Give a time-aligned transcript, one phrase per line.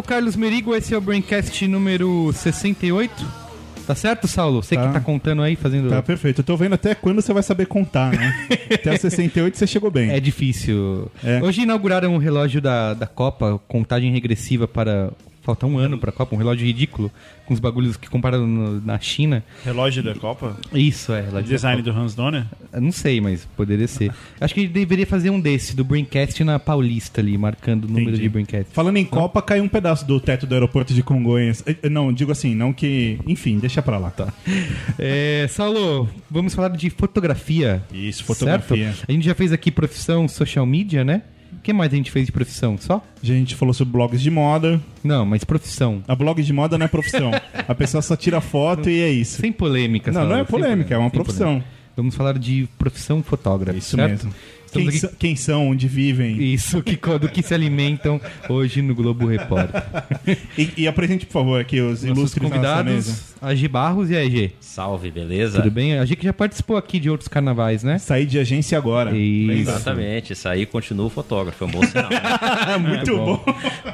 [0.00, 3.12] Sou o Carlos Merigo, esse é o Braincast número 68.
[3.86, 4.62] Tá certo, Saulo?
[4.62, 4.86] Você Tá.
[4.86, 5.90] que tá contando aí, fazendo.
[5.90, 6.40] Tá perfeito.
[6.40, 8.34] Eu tô vendo até quando você vai saber contar, né?
[8.72, 10.10] até os 68 você chegou bem.
[10.10, 11.10] É difícil.
[11.22, 11.42] É.
[11.42, 15.10] Hoje inauguraram um relógio da, da Copa, contagem regressiva para.
[15.42, 17.10] Falta um ano pra Copa, um relógio ridículo,
[17.46, 19.42] com os bagulhos que compraram no- na China.
[19.64, 20.54] Relógio da Copa?
[20.72, 22.44] Isso, é, relógio Design do Hans Donner?
[22.70, 24.12] Eu Não sei, mas poderia ser.
[24.38, 28.10] Acho que ele deveria fazer um desse, do Braincast na Paulista ali, marcando o número
[28.10, 28.22] Entendi.
[28.22, 28.66] de Braincast.
[28.74, 31.64] Falando em Copa, caiu um pedaço do teto do aeroporto de Congonhas.
[31.66, 33.18] Eh, Não, digo assim, não que.
[33.26, 34.10] Enfim, deixa pra lá.
[34.10, 34.32] Tá.
[34.98, 37.82] É, Saulo, vamos falar de fotografia.
[37.92, 38.92] Isso, fotografia.
[38.92, 39.04] Certo?
[39.08, 41.22] A gente já fez aqui profissão social media, né?
[41.70, 42.76] Que mais a gente fez de profissão?
[42.76, 43.00] Só?
[43.22, 44.80] A gente falou sobre blogs de moda.
[45.04, 46.02] Não, mas profissão.
[46.08, 47.30] A blog de moda não é profissão.
[47.68, 49.40] A pessoa só tira foto e é isso.
[49.40, 51.46] Sem polêmica, Não, não é sem polêmica, é uma profissão.
[51.46, 51.68] polêmica.
[51.96, 53.78] Vamos falar de profissão fotógrafa.
[53.78, 54.10] Isso certo?
[54.10, 54.34] mesmo.
[54.72, 56.40] Quem, aqui- sa- quem são, onde vivem.
[56.42, 59.82] Isso, que, do que se alimentam hoje no Globo Repórter.
[60.56, 62.54] E, e apresente, por favor, aqui os Nossos ilustres mesa.
[62.54, 64.52] convidados, a G Barros e a EG.
[64.60, 65.58] Salve, beleza?
[65.62, 65.98] Tudo bem?
[65.98, 67.98] A G que já participou aqui de outros carnavais, né?
[67.98, 69.16] Sair de agência agora.
[69.16, 69.52] Isso.
[69.70, 72.10] Exatamente, isso aí continua o fotógrafo, é um bom sinal.
[72.10, 72.76] né?
[72.78, 73.44] Muito bom.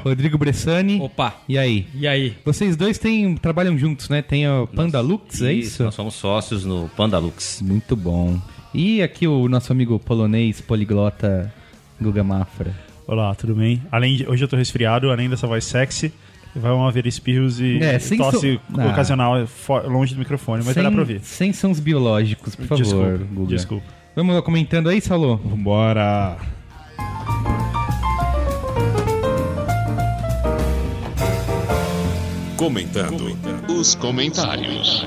[0.03, 0.99] Rodrigo Bressani.
[1.01, 1.35] Opa!
[1.47, 1.87] E aí?
[1.95, 2.35] E aí?
[2.45, 4.21] Vocês dois têm, trabalham juntos, né?
[4.21, 5.83] Tem a Panda Lux, é isso?
[5.83, 7.61] Nós somos sócios no Pandalux.
[7.61, 8.39] Muito bom.
[8.73, 11.51] E aqui o nosso amigo polonês, poliglota
[11.99, 12.73] Guga Mafra.
[13.07, 13.81] Olá, tudo bem?
[13.91, 16.11] Além de, hoje eu tô resfriado, além dessa voz sexy,
[16.55, 18.87] vai haver espirros e É, sem tosse som- Ah.
[18.89, 21.21] ocasional fo- longe do microfone, mas sem, dá pra ouvir.
[21.21, 23.55] sem sons biológicos, por favor, Desculpa, Guga.
[23.55, 23.85] desculpa.
[24.15, 25.37] Vamos lá comentando aí, Salô?
[25.37, 26.37] Vambora.
[32.57, 33.37] Comentando
[33.69, 35.05] os comentários.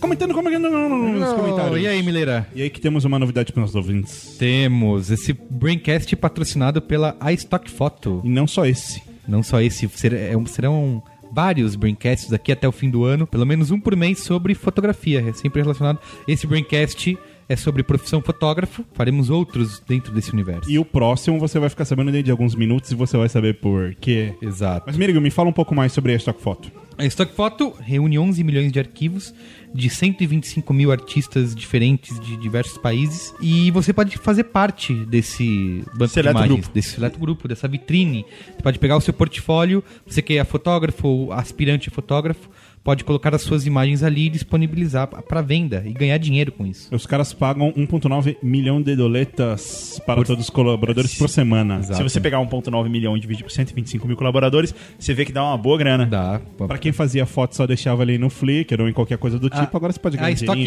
[0.00, 1.80] Comentando, comentando nos comentários.
[1.82, 2.46] E aí, Mileira?
[2.54, 4.36] E aí que temos uma novidade para os nossos ouvintes.
[4.38, 8.20] Temos esse Braincast patrocinado pela iStock Photo.
[8.24, 9.02] E não só esse.
[9.26, 13.26] Não só esse, ser- é um- serão vários Braincasts daqui até o fim do ano,
[13.26, 15.98] pelo menos um por mês sobre fotografia, é sempre relacionado.
[16.26, 20.70] Esse Braincast é sobre profissão fotógrafo, faremos outros dentro desse universo.
[20.70, 23.60] E o próximo você vai ficar sabendo dentro de alguns minutos e você vai saber
[23.60, 24.32] por quê.
[24.40, 24.84] Exato.
[24.86, 26.70] Mas, Mirigo, me fala um pouco mais sobre a Stock Photo.
[26.98, 29.32] A Stock Photo reúne 11 milhões de arquivos
[29.72, 36.08] de 125 mil artistas diferentes de diversos países e você pode fazer parte desse banco
[36.08, 36.74] Seleto de imagens, grupo.
[36.74, 38.26] desse seleto grupo, dessa vitrine.
[38.46, 42.50] Você pode pegar o seu portfólio, você que é fotógrafo ou aspirante a fotógrafo,
[42.82, 46.94] pode colocar as suas imagens ali e disponibilizar para venda e ganhar dinheiro com isso.
[46.94, 51.82] Os caras pagam 1,9 milhão de doletas para todos os colaboradores por semana.
[51.82, 55.44] Se você pegar 1.9 milhão e dividir por 125 mil colaboradores, você vê que dá
[55.44, 56.06] uma boa grana.
[56.06, 56.40] Dá.
[56.66, 59.76] Pra quem fazia foto só deixava ali no Flickr ou em qualquer coisa do tipo,
[59.76, 60.58] agora você pode ganhar A Stock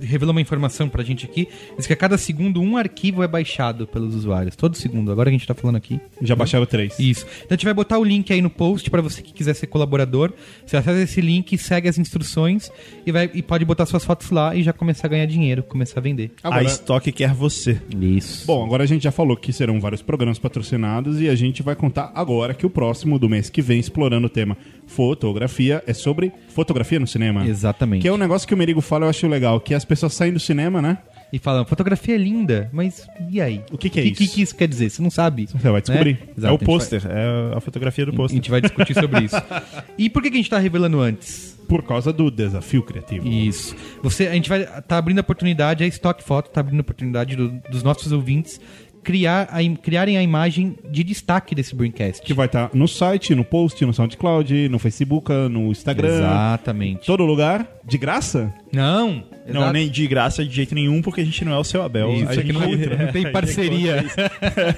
[0.00, 3.86] revelou uma informação pra gente aqui, diz que a cada segundo um arquivo é baixado
[3.86, 4.56] pelos usuários.
[4.56, 6.00] Todo segundo, agora que a gente tá falando aqui.
[6.22, 6.98] Já baixaram três.
[6.98, 7.26] Isso.
[7.38, 9.66] Então a gente vai botar o link aí no post pra você que quiser ser
[9.66, 10.32] colaborador.
[10.64, 12.70] Você acessa esse link, segue as instruções
[13.06, 16.00] e, vai, e pode botar suas fotos lá e já começar a ganhar dinheiro, começar
[16.00, 16.32] a vender.
[16.42, 17.80] Agora- A estoque quer você.
[18.00, 18.46] Isso.
[18.46, 21.74] Bom, agora a gente já falou que serão vários programas patrocinados e a gente vai
[21.74, 24.56] contar agora que o próximo do mês que vem, explorando o tema
[24.86, 27.46] fotografia, é sobre fotografia no cinema.
[27.46, 28.02] Exatamente.
[28.02, 30.32] Que é um negócio que o Merigo fala, eu acho legal, que as pessoas saem
[30.32, 30.98] do cinema, né?
[31.34, 33.60] E falam, fotografia é linda, mas e aí?
[33.72, 34.34] O que que é O que, isso?
[34.34, 34.88] que isso quer dizer?
[34.88, 35.48] Você não sabe.
[35.48, 36.12] Você vai descobrir.
[36.14, 36.18] Né?
[36.28, 38.36] É Exato, o a gente vai- pôster, é a fotografia do A pôster.
[38.36, 39.36] gente vai discutir sobre isso.
[39.98, 41.54] E por que, que a gente tá revelando antes?
[41.68, 43.26] Por causa do desafio criativo.
[43.26, 43.74] Isso.
[44.02, 47.34] Você, a gente vai tá abrindo a oportunidade, a Stock Photo tá abrindo a oportunidade
[47.34, 48.60] do- dos nossos ouvintes
[49.04, 52.22] criar a, criarem a imagem de destaque desse Braincast.
[52.22, 56.16] Que vai estar no site, no post, no SoundCloud, no Facebook, no Instagram.
[56.16, 57.06] Exatamente.
[57.06, 58.52] Todo lugar, de graça?
[58.72, 59.72] Não, Não, exato.
[59.72, 62.12] nem de graça de jeito nenhum, porque a gente não é o seu Abel.
[62.14, 64.04] Isso a aqui gente não, não é, tem parceria.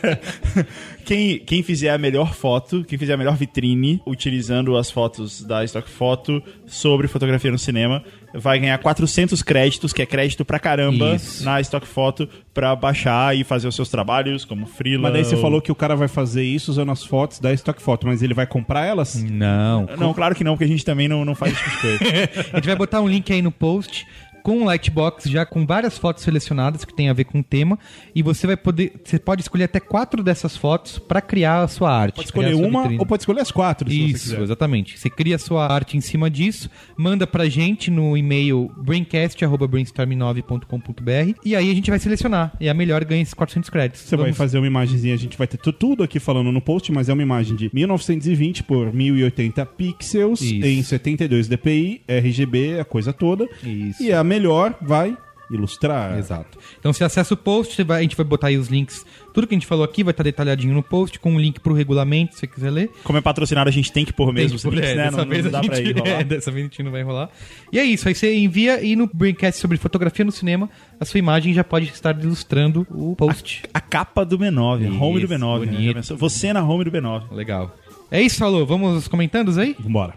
[1.05, 5.65] quem, quem fizer a melhor foto, quem fizer a melhor vitrine, utilizando as fotos da
[5.65, 8.03] Stock Photo sobre fotografia no cinema,
[8.39, 11.45] vai ganhar 400 créditos, que é crédito pra caramba, Isso.
[11.45, 15.03] na Stock Photo, pra baixar e fazer os seus trabalhos, como freela.
[15.05, 17.53] Mas daí você ou- falou que o cara vai fazer isso usando as fotos da
[17.53, 19.15] Stock Photo, mas ele vai comprar elas?
[19.23, 19.87] Não.
[19.99, 21.99] Não, claro que não, porque a gente também não, não faz coisa.
[22.53, 24.07] A gente vai botar um link aí no post
[24.47, 27.77] com um Lightbox já com várias fotos selecionadas que tem a ver com o tema
[28.15, 31.91] e você vai poder, você pode escolher até quatro dessas fotos para criar a sua
[31.93, 32.15] arte.
[32.15, 33.01] Pode escolher uma vitrine.
[33.01, 34.41] ou pode escolher as quatro, se você Isso, quiser.
[34.43, 34.97] exatamente.
[34.97, 41.57] Você cria a sua arte em cima disso, manda pra gente no e-mail braincast.brainstorm9.com.br e
[41.57, 42.53] aí a gente vai selecionar.
[42.61, 44.03] E a melhor ganha esses 400 créditos.
[44.03, 46.61] Você vai Vamos- fazer uma imagenzinha, a gente vai ter tu- tudo aqui falando no
[46.61, 50.67] post, mas é uma imagem de 1920 por 1080 pixels Isso.
[50.67, 53.49] em 72 dpi, RGB, a coisa toda.
[53.65, 54.03] Isso.
[54.03, 55.17] E a melhor vai
[55.49, 56.19] ilustrar.
[56.19, 56.59] Exato.
[56.79, 59.07] Então você acessa o post, vai- a gente vai botar aí os links.
[59.33, 61.73] Tudo que a gente falou aqui vai estar detalhadinho no post, com um link pro
[61.73, 62.91] regulamento, se você quiser ler.
[63.05, 65.05] Como é patrocinado, a gente tem que pôr mesmo os links, é, né?
[65.05, 66.09] dessa Não, vez não a dá pra gente- ir rolar.
[66.21, 67.31] é, dessa vez a gente não vai rolar.
[67.71, 70.69] E é isso, aí você envia e no Braincast sobre fotografia no cinema,
[70.99, 73.63] a sua imagem já pode estar ilustrando o post.
[73.73, 75.67] A capa do B9, a home do Isso, B9.
[75.95, 76.03] né?
[76.19, 77.31] Você na home do B9.
[77.31, 77.73] Legal.
[78.11, 78.67] É isso, falou.
[78.67, 79.77] Vamos aos comentandos aí?
[79.79, 80.15] Vambora.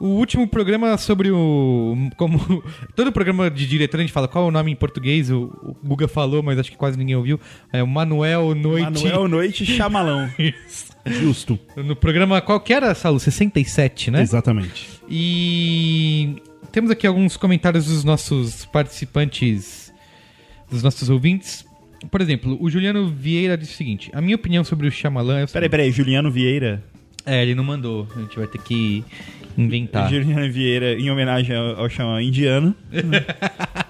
[0.00, 1.96] O último programa sobre o.
[2.16, 2.62] Como.
[2.94, 5.76] Todo programa de diretor a gente fala qual é o nome em português, o, o
[5.82, 7.40] Guga falou, mas acho que quase ninguém ouviu.
[7.72, 9.04] É o Manuel Noite.
[9.04, 10.30] Manuel Noite Chamalão.
[11.04, 11.58] Justo.
[11.76, 12.40] No programa.
[12.40, 13.18] Qual que era, Saulo?
[13.18, 14.22] 67, né?
[14.22, 14.88] Exatamente.
[15.08, 16.36] E
[16.70, 19.92] temos aqui alguns comentários dos nossos participantes,
[20.70, 21.66] dos nossos ouvintes.
[22.08, 25.44] Por exemplo, o Juliano Vieira disse o seguinte: A minha opinião sobre o Shyamalan é
[25.44, 26.84] o Peraí, peraí, Juliano Vieira.
[27.26, 28.08] É, ele não mandou.
[28.16, 29.04] A gente vai ter que
[29.62, 30.08] inventar.
[30.10, 32.74] Juliano Vieira, em homenagem ao, ao Xamã indiano.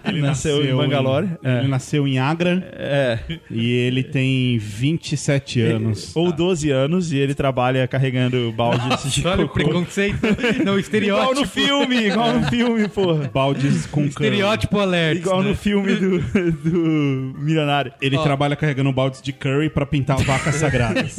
[0.08, 1.28] Ele nasceu, em Bangalore.
[1.44, 1.58] É.
[1.58, 3.18] Ele nasceu em Agra É.
[3.50, 6.16] e ele tem 27 anos.
[6.16, 9.64] Ou 12 anos e ele trabalha carregando baldes de Olha o cocô.
[9.64, 10.18] preconceito.
[10.24, 11.40] Não, Igual estereótipo.
[11.40, 13.30] no filme, igual no filme, porra.
[13.32, 14.08] Baldes com cano.
[14.08, 15.20] Estereótipo alerta.
[15.20, 15.50] Igual né?
[15.50, 16.18] no filme do,
[16.52, 17.92] do Milionário.
[18.00, 18.22] Ele Ó.
[18.22, 21.16] trabalha carregando baldes de curry pra pintar vacas sagradas.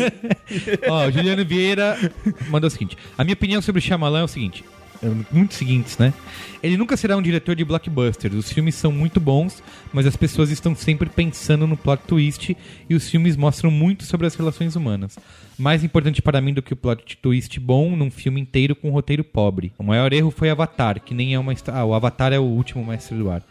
[0.87, 1.95] Ó, o Juliano Vieira
[2.49, 4.38] mandou o seguinte: A minha opinião sobre o Shyamalan é o seguinte.
[5.01, 6.13] É Muito seguintes, né?
[6.61, 8.35] Ele nunca será um diretor de blockbusters.
[8.35, 9.63] Os filmes são muito bons,
[9.93, 12.55] mas as pessoas estão sempre pensando no plot twist
[12.89, 15.17] e os filmes mostram muito sobre as relações humanas.
[15.57, 18.93] Mais importante para mim do que o plot twist bom num filme inteiro com um
[18.93, 19.71] roteiro pobre.
[19.77, 22.85] O maior erro foi Avatar, que nem é uma Ah, o Avatar é o último
[22.85, 23.41] mestre do ar.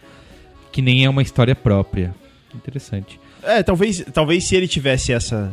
[0.71, 2.15] Que nem é uma história própria.
[2.55, 3.19] Interessante.
[3.43, 5.53] É, talvez, talvez se ele tivesse essa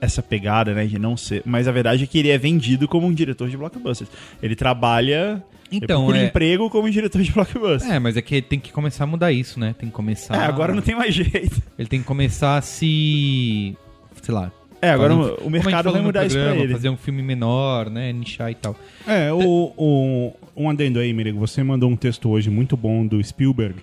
[0.00, 3.06] essa pegada, né, de não ser, mas a verdade é que ele é vendido como
[3.06, 4.10] um diretor de blockbusters.
[4.42, 7.90] Ele trabalha Então, por é- emprego como diretor de blockbusters.
[7.90, 9.74] É, mas é que tem que começar a mudar isso, né?
[9.78, 10.34] Tem que começar.
[10.36, 11.62] É, agora não tem mais jeito.
[11.78, 13.76] Ele tem que começar a se.
[14.22, 14.52] sei lá.
[14.82, 16.72] É, agora fazer um- o mercado vai mudar isso pra programa, ele.
[16.74, 18.12] Fazer um filme menor, né?
[18.12, 18.76] Nichar e tal.
[19.06, 21.38] É, o, o, um adendo aí, Mirigo.
[21.40, 23.76] Você mandou um texto hoje muito bom do Spielberg,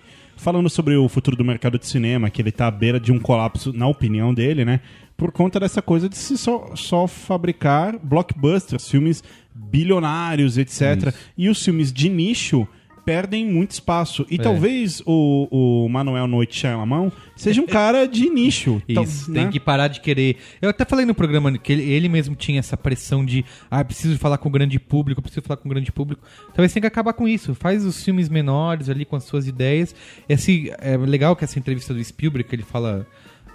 [0.44, 3.18] falando sobre o futuro do mercado de cinema, que ele tá à beira de um
[3.18, 4.82] colapso, na opinião dele, né?
[5.16, 9.24] Por conta dessa coisa de se só, só fabricar blockbusters, filmes
[9.56, 11.16] bilionários, etc.
[11.38, 12.68] E os filmes de nicho
[13.06, 14.26] perdem muito espaço.
[14.30, 14.38] E É.
[14.38, 15.48] talvez o,
[15.86, 18.82] o Manuel Noite Shyamalan seja um cara de nicho.
[18.94, 19.42] tal- Isso, né?
[19.42, 20.38] tem que parar de querer.
[20.62, 24.18] Eu até falei no programa que ele, ele mesmo tinha essa pressão de, ah, preciso
[24.18, 26.24] falar com o grande público, preciso falar com o grande público.
[26.54, 27.54] Talvez tenha que acabar com isso.
[27.56, 29.94] Faz os filmes menores ali com as suas ideias.
[30.28, 33.06] Esse, é legal que essa entrevista do Spielberg, que ele fala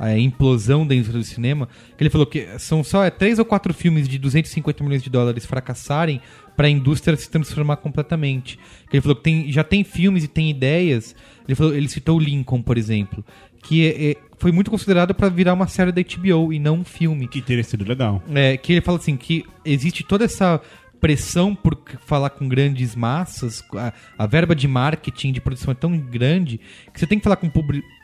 [0.00, 3.74] a implosão dentro do cinema, que ele falou que são só é, três ou quatro
[3.74, 6.20] filmes de 250 milhões de dólares fracassarem
[6.58, 8.58] para a indústria se transformar completamente.
[8.92, 11.14] Ele falou que tem, já tem filmes e tem ideias.
[11.46, 13.24] Ele, falou, ele citou o Lincoln, por exemplo,
[13.62, 16.84] que é- é- foi muito considerado para virar uma série da HBO e não um
[16.84, 17.28] filme.
[17.28, 18.20] Que teria sido legal.
[18.34, 20.60] É, que ele fala assim, que existe toda essa
[21.00, 25.96] pressão por falar com grandes massas, a, a verba de marketing, de produção é tão
[25.98, 26.60] grande,
[26.92, 27.50] que você tem que falar com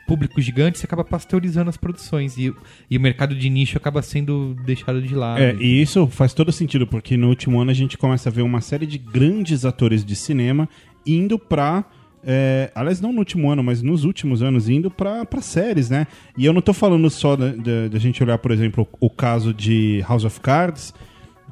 [0.07, 2.53] público gigante, você acaba pasteurizando as produções, e,
[2.89, 5.41] e o mercado de nicho acaba sendo deixado de lado.
[5.41, 8.41] É, e isso faz todo sentido, porque no último ano a gente começa a ver
[8.41, 10.69] uma série de grandes atores de cinema
[11.05, 11.85] indo pra.
[12.23, 16.07] é, aliás, não no último ano, mas nos últimos anos, indo pra séries, né?
[16.37, 20.23] E eu não tô falando só da gente olhar, por exemplo, o caso de House
[20.23, 20.93] of Cards,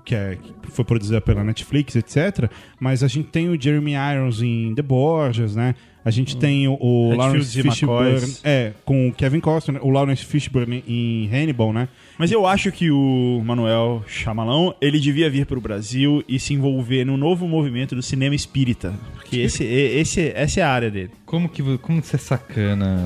[0.04, 2.50] que, é, que foi produzida pela Netflix, etc.
[2.80, 5.76] Mas a gente tem o Jeremy Irons em The Borgias, né?
[6.06, 8.36] A gente tem o, o Lawrence Fishburne.
[8.44, 11.88] É, com o Kevin Costner, o Lawrence Fishburne em Hannibal, né?
[12.18, 17.06] Mas eu acho que o Manuel Chamalão, ele devia vir pro Brasil e se envolver
[17.06, 18.94] no novo movimento do cinema espírita.
[19.14, 21.12] Porque esse, esse, essa é a área dele.
[21.26, 23.00] Como que como você é sacana?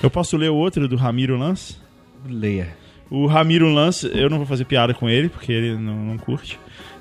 [0.00, 1.76] Eu posso ler o outro do Ramiro Lance?
[2.24, 2.68] Leia.
[3.10, 6.58] O Ramiro Lance, eu não vou fazer piada com ele, porque ele não, não curte.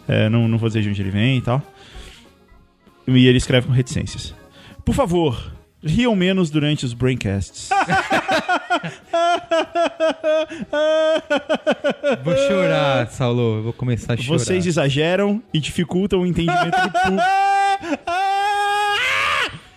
[0.08, 1.62] É, não, não vou dizer de onde ele vem e tal.
[3.08, 4.34] E ele escreve com reticências.
[4.86, 5.52] Por favor,
[5.84, 7.70] riam menos durante os braincasts.
[12.24, 13.58] Vou chorar, Saulo.
[13.58, 14.40] Eu vou começar a chorar.
[14.40, 17.18] Vocês exageram e dificultam o entendimento do público.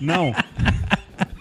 [0.00, 0.32] Não.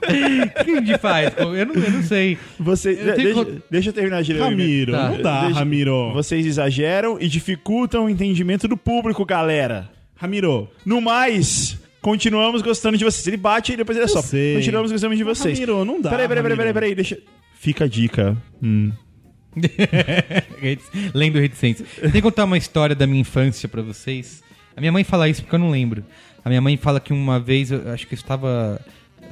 [0.10, 1.32] O que a gente faz?
[1.38, 2.38] Eu não, eu não sei.
[2.60, 4.42] Você, Eu deixa, deixa eu terminar de ler.
[4.42, 5.10] Ramiro, Tá.
[5.10, 6.12] não dá, Deixa- Ramiro.
[6.13, 9.89] Vocês exageram e dificultam o entendimento do público, galera.
[10.16, 13.25] Ramiro, No mais, continuamos gostando de vocês.
[13.28, 14.22] Ele bate e depois ele é só.
[14.22, 14.56] sei.
[14.56, 15.58] Continuamos gostando de vocês.
[15.58, 16.96] Ramiro, não dá, Peraí, peraí, peraí, peraí, peraí.
[16.96, 17.18] Deixa...
[17.58, 18.36] Fica a dica.
[18.62, 18.92] Hum.
[21.13, 21.86] Lendo reticência.
[21.98, 24.44] Eu tenho que contar uma história da minha infância pra vocês.
[24.75, 26.04] A minha mãe fala isso porque eu não lembro.
[26.44, 28.80] A minha mãe fala que uma vez, eu acho que eu estava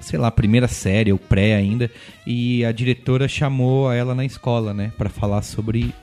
[0.01, 1.89] sei lá, primeira série ou pré ainda,
[2.25, 5.93] e a diretora chamou ela na escola, né, Pra falar sobre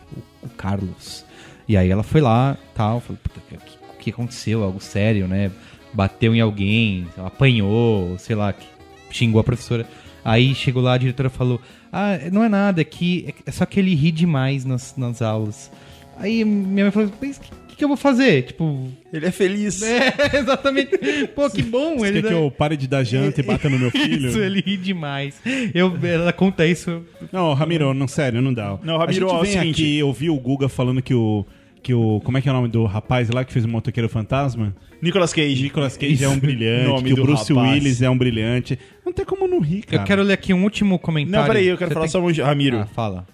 [0.43, 1.25] o, o Carlos.
[1.69, 4.63] E aí ela foi lá, tal, falou, "Puta, o que, que aconteceu?
[4.63, 5.51] Algo sério, né?
[5.93, 8.67] Bateu em alguém, apanhou, sei lá, que
[9.11, 9.87] xingou a professora.
[10.25, 11.61] Aí chegou lá, a diretora falou:
[11.93, 15.71] Ah, não é nada, é que é só que ele ri demais nas, nas aulas.
[16.19, 17.41] Aí minha mãe falou: Mas o
[17.75, 18.43] que, que eu vou fazer?
[18.45, 19.83] Tipo, Ele é feliz.
[19.83, 20.97] é, exatamente.
[21.35, 21.99] Pô, que bom.
[21.99, 24.29] Você ele quer que dá- eu pare de dar janta e bata no meu filho?
[24.29, 25.41] Isso, ele ri demais.
[25.75, 27.03] Eu, ela conta isso.
[27.33, 28.79] Não, Ramiro, não, sério, não dá.
[28.83, 29.83] Não, Ramiro, a ó, é o gente vem seguinte.
[29.83, 31.45] aqui ouvir o Guga falando que o...
[31.83, 34.09] Que o como é que é o nome do rapaz lá que fez o Motoqueiro
[34.09, 34.75] Fantasma?
[35.03, 35.65] Nicolas Cage.
[35.65, 37.75] Nicolas Cage é um brilhante, Nome que o Bruce rapaz.
[37.75, 38.79] Willis é um brilhante.
[39.05, 40.01] Não tem como não rir, cara.
[40.03, 41.41] Eu quero ler aqui um último comentário.
[41.41, 42.33] Não, peraí, eu quero Você falar tem- só um...
[42.47, 43.27] Ramiro, Ah, fala.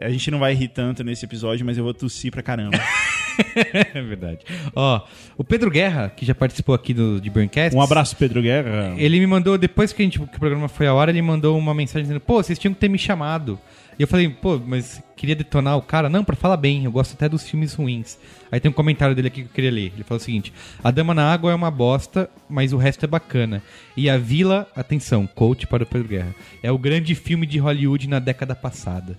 [0.00, 2.80] a gente não vai rir tanto nesse episódio, mas eu vou tossir pra caramba.
[3.94, 4.40] É verdade.
[4.74, 5.00] Ó,
[5.36, 7.76] o Pedro Guerra, que já participou aqui do, de Burncast.
[7.76, 8.94] Um abraço, Pedro Guerra.
[8.96, 11.58] Ele me mandou, depois que, a gente, que o programa foi a hora, ele mandou
[11.58, 13.58] uma mensagem dizendo, pô, vocês tinham que ter me chamado.
[13.98, 16.08] E eu falei, pô, mas queria detonar o cara?
[16.08, 18.16] Não, pra falar bem, eu gosto até dos filmes ruins.
[18.50, 19.92] Aí tem um comentário dele aqui que eu queria ler.
[19.94, 20.52] Ele falou o seguinte:
[20.82, 23.60] A Dama na Água é uma bosta, mas o resto é bacana.
[23.96, 28.08] E A Vila, atenção, coach para o Pedro Guerra, é o grande filme de Hollywood
[28.08, 29.18] na década passada.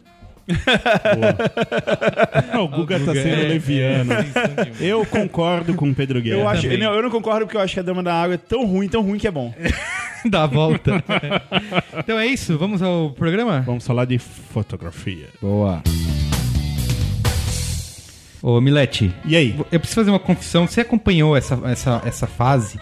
[2.59, 4.13] O Guga tá Guga, sendo é, leviano.
[4.13, 4.81] é, demais.
[4.81, 6.39] Eu concordo com o Pedro Guerra.
[6.39, 8.37] Eu, acho, não, eu não concordo porque eu acho que a Dama da Água é
[8.37, 9.53] tão ruim, tão ruim que é bom.
[10.25, 11.03] Dá a volta.
[11.97, 13.61] então é isso, vamos ao programa?
[13.61, 15.27] Vamos falar de fotografia.
[15.41, 15.81] Boa.
[18.41, 19.55] Ô, Milete, E aí?
[19.71, 20.65] eu preciso fazer uma confissão.
[20.65, 22.79] Você acompanhou essa, essa, essa fase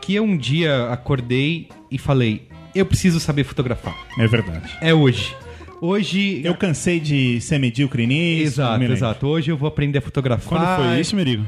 [0.00, 3.94] que eu um dia acordei e falei: eu preciso saber fotografar.
[4.18, 4.70] É verdade.
[4.80, 5.34] É hoje.
[5.80, 6.40] Hoje.
[6.44, 8.60] Eu cansei de ser medíocre nisso.
[8.60, 9.26] Exato, exato.
[9.26, 10.48] Hoje eu vou aprender a fotografar.
[10.48, 11.44] Quando foi isso, Merigo?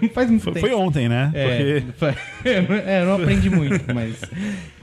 [0.00, 0.66] Não faz muito Foi, tempo.
[0.66, 1.30] foi ontem, né?
[1.34, 2.04] É, Porque
[2.86, 4.16] é, não aprendi muito, mas.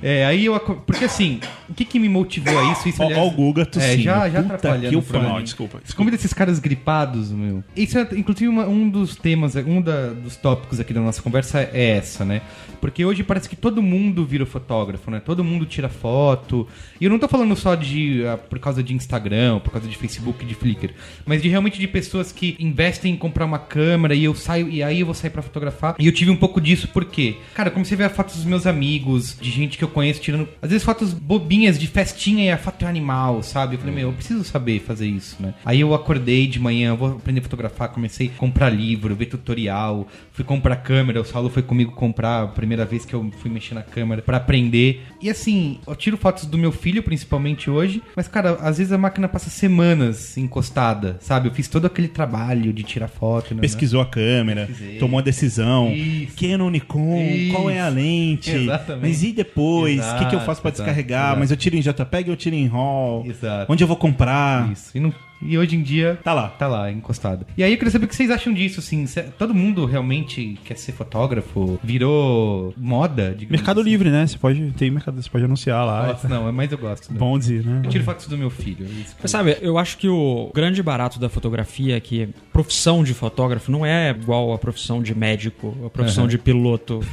[0.02, 0.60] É, aí eu.
[0.60, 2.88] Porque assim, o que, que me motivou a isso?
[2.90, 3.94] isso aliás, ó o Guga tossindo.
[3.94, 5.02] É, já, já Puta atrapalhando
[5.38, 5.82] que desculpa.
[5.96, 7.64] Convida esses caras gripados, meu.
[7.76, 11.60] Isso é, inclusive, uma- um dos temas, um da- dos tópicos aqui da nossa conversa
[11.74, 12.42] é essa, né?
[12.80, 15.20] Porque hoje parece que todo mundo vira fotógrafo, né?
[15.20, 16.66] Todo mundo tira foto.
[17.00, 19.98] E eu não tô falando só de ah, por causa de Instagram, por causa de
[19.98, 20.92] Facebook, de Flickr,
[21.26, 24.84] mas de realmente de pessoas que investem em comprar uma câmera e eu saio e
[24.84, 25.96] aí eu vou sair pra fotografar.
[25.98, 28.68] E eu tive um pouco disso porque, cara, eu comecei a ver fotos dos meus
[28.68, 32.58] amigos, de gente que eu conheço tirando, às vezes fotos bobinhas de festinha e a
[32.58, 33.76] foto é animal, sabe?
[33.76, 35.54] Eu falei, meu, eu preciso saber fazer isso, né?
[35.66, 40.08] Aí eu acordei de manhã, vou aprender a fotografar, comecei a comprar livro, ver tutorial,
[40.32, 43.76] fui comprar câmera, o Saulo foi comigo comprar a primeira vez que eu fui mexer
[43.76, 45.04] na câmera pra aprender.
[45.22, 48.98] E assim, eu tiro fotos do meu filho, principalmente hoje, mas cara, às vezes a
[48.98, 51.48] máquina passa semanas encostada, sabe?
[51.48, 53.62] Eu fiz todo aquele trabalho de tirar foto, né?
[53.62, 54.68] Pesquisou a câmera,
[55.00, 55.92] tomou a decisão.
[55.94, 56.36] Isso.
[56.38, 57.54] Canon, Nikon, Isso.
[57.54, 58.52] qual é a lente?
[58.52, 59.02] Exatamente.
[59.08, 60.00] Mas e depois?
[60.06, 61.26] O que, que eu faço pra exato, descarregar?
[61.28, 61.40] exato.
[61.40, 63.26] Mas eu tiro em JPEG ou eu tiro em RAW?
[63.28, 63.72] Exato.
[63.72, 64.72] Onde eu vou comprar?
[64.72, 64.98] Isso.
[64.98, 66.20] E, não- e hoje em dia.
[66.24, 66.48] Tá lá.
[66.50, 67.46] Tá lá, encostado.
[67.58, 69.06] E aí eu queria saber o que vocês acham disso, assim.
[69.08, 71.80] cê- todo mundo realmente quer ser fotógrafo?
[71.84, 73.36] Virou moda?
[73.50, 73.90] Mercado assim?
[73.90, 74.26] Livre, né?
[74.28, 76.08] Você pode, tem mercado, você pode anunciar lá.
[76.08, 77.12] Nossa, não, mas eu gosto.
[77.12, 77.20] Né?
[77.20, 77.82] Bom dizer, né?
[77.86, 78.86] Eu tiro fotos do meu filho.
[78.86, 82.00] é isso que eu- Mas sabe, eu acho que o grande barato da fotografia é
[82.00, 87.00] que profissão de fotógrafo não é igual a profissão de médico, a profissão de piloto.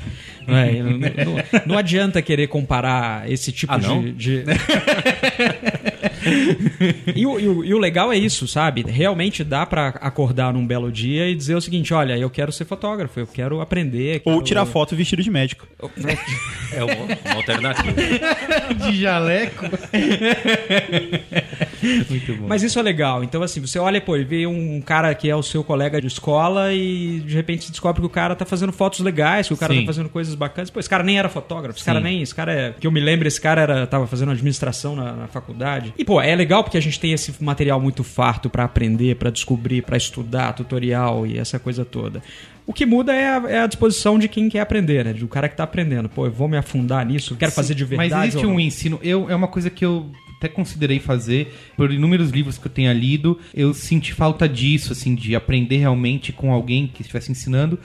[0.47, 0.81] Não, é?
[0.81, 4.13] Não- não- não adianta querer comparar esse tipo Ah, de.
[4.13, 4.45] de-
[7.15, 8.85] e, o, e o- e o legal é isso, sabe?
[8.87, 12.65] Realmente dá pra acordar num belo dia e dizer o seguinte: olha, eu quero ser
[12.65, 14.23] fotógrafo, eu quero aprender.
[14.25, 15.67] Ou quero- tirar foto vestido de médico.
[16.73, 17.97] É uma, uma alternativa.
[18.91, 19.65] De jaleco.
[22.11, 22.47] Muito bom.
[22.49, 23.23] Mas isso é legal.
[23.23, 26.07] Então, assim, você olha, pô, e vê um cara que é o seu colega de
[26.07, 29.57] escola e de repente se descobre que o cara tá fazendo fotos legais, que o
[29.57, 29.81] cara Sim.
[29.81, 30.71] tá fazendo coisas bacanas.
[30.71, 32.05] Pô, esse cara nem era fotógrafo, esse cara Sim.
[32.05, 32.23] nem.
[32.23, 32.75] Esse cara é.
[32.79, 35.95] Que eu me lembro, esse cara era, tava fazendo administração na, na faculdade.
[35.97, 39.31] E, pô, é legal porque a gente tem esse material muito farto pra aprender, pra
[39.31, 42.23] descobrir, pra estudar, tutorial e essa coisa toda.
[42.67, 45.13] O que muda é a, é a disposição de quem quer aprender, né?
[45.13, 46.09] Do cara que tá aprendendo.
[46.09, 48.11] Pô, eu vou me afundar nisso, quero fazer de verdade.
[48.11, 48.99] Mas existe um ensino.
[49.03, 52.93] Eu, é uma coisa que eu até considerei fazer por inúmeros livros que eu tenha
[52.93, 53.39] lido.
[53.55, 57.79] Eu senti falta disso, assim, de aprender realmente com alguém que estivesse ensinando.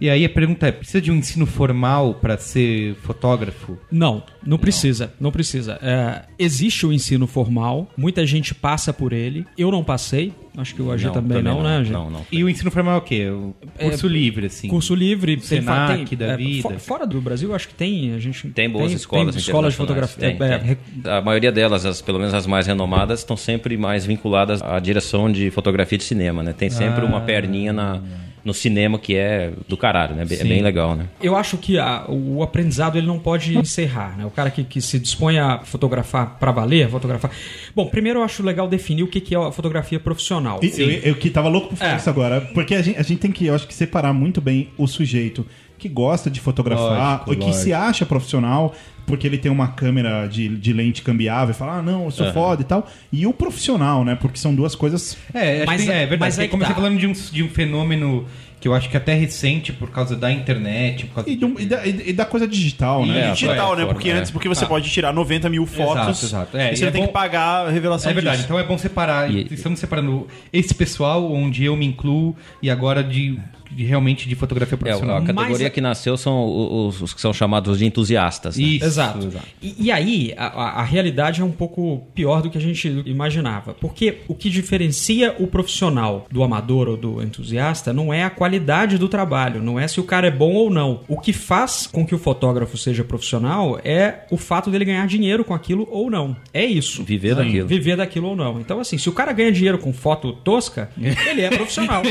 [0.00, 3.78] E aí a pergunta é: precisa de um ensino formal para ser fotógrafo?
[3.90, 5.78] Não, não precisa, não precisa.
[5.82, 9.46] É, existe o ensino formal, muita gente passa por ele.
[9.56, 11.90] Eu não passei, acho que o AG Não, também, não, né, AG?
[11.90, 12.26] Não, não.
[12.30, 13.30] E o ensino formal é o quê?
[13.30, 14.68] O curso livre, assim.
[14.68, 16.78] Curso livre, Senac tem, da é, vida.
[16.78, 18.12] fora do Brasil, acho que tem.
[18.14, 20.36] A gente Tem boas escolas tem escolas de fotografia.
[20.36, 20.76] Tem, é, tem.
[21.10, 25.32] A maioria delas, as, pelo menos as mais renomadas, estão sempre mais vinculadas à direção
[25.32, 26.52] de fotografia de cinema, né?
[26.52, 27.08] Tem sempre Ah.
[27.08, 28.00] uma perninha na,
[28.46, 30.22] no cinema, que é do caralho, né?
[30.22, 30.48] É Sim.
[30.48, 31.06] bem legal, né?
[31.20, 34.24] Eu acho que a- o aprendizado ele não pode encerrar, né?
[34.24, 37.32] O cara que, que se dispõe a fotografar para valer, fotografar.
[37.74, 40.60] Bom, primeiro eu acho legal definir o que, que é a fotografia profissional.
[40.62, 41.96] E- Eu, eu que tava louco por falar É.
[41.96, 44.68] isso agora, porque a gente, a gente tem que, eu acho que separar muito bem
[44.78, 45.44] o sujeito
[45.78, 46.88] que gosta de fotografar,
[47.24, 47.62] Lógico, ou que lógico.
[47.64, 48.74] se acha profissional,
[49.06, 52.32] porque ele tem uma câmera de, de lente cambiável e fala, ah, não, eu sou
[52.32, 54.14] foda e tal, e o profissional, né?
[54.16, 55.16] Porque são duas coisas.
[55.34, 56.18] É, acho Mas que, é- é verdade.
[56.20, 56.80] mas que comecei tá.
[56.80, 58.26] falando de um, de um fenômeno
[58.58, 61.06] que eu acho que até recente por causa da internet.
[61.06, 63.28] Por causa E, do- e da, e da coisa digital, né?
[63.28, 63.84] É, digital, é, né?
[63.86, 64.12] Porque é.
[64.14, 66.56] antes, porque você pode tirar 90 mil fotos exato.
[66.56, 68.46] É, e e você é tem bom- que pagar a revelação É verdade, disso.
[68.46, 69.30] então é bom separar.
[69.30, 74.34] E- Estamos separando esse pessoal, onde eu me incluo, e agora de, de realmente de
[74.34, 75.16] fotografia É, profissional.
[75.18, 78.56] a categoria Mas- que nasceu são os, os que são chamados de entusiastas.
[78.56, 78.64] né?
[78.64, 79.28] Isso, Exato.
[79.62, 82.88] E, e aí, a, a- a realidade é um pouco pior do que a gente
[83.06, 83.74] imaginava.
[83.74, 88.98] Porque o que diferencia o profissional do amador ou do entusiasta não é a qualidade
[88.98, 91.00] do trabalho, não é se o cara é bom ou não.
[91.08, 95.44] O que faz com que o fotógrafo seja profissional é o fato dele ganhar dinheiro
[95.44, 96.36] com aquilo ou não.
[96.52, 97.02] É isso.
[97.04, 97.68] Viver daquilo.
[97.68, 98.60] Viver daquilo ou não.
[98.60, 102.02] Então, assim, se o cara ganha dinheiro com foto tosca, ele é profissional.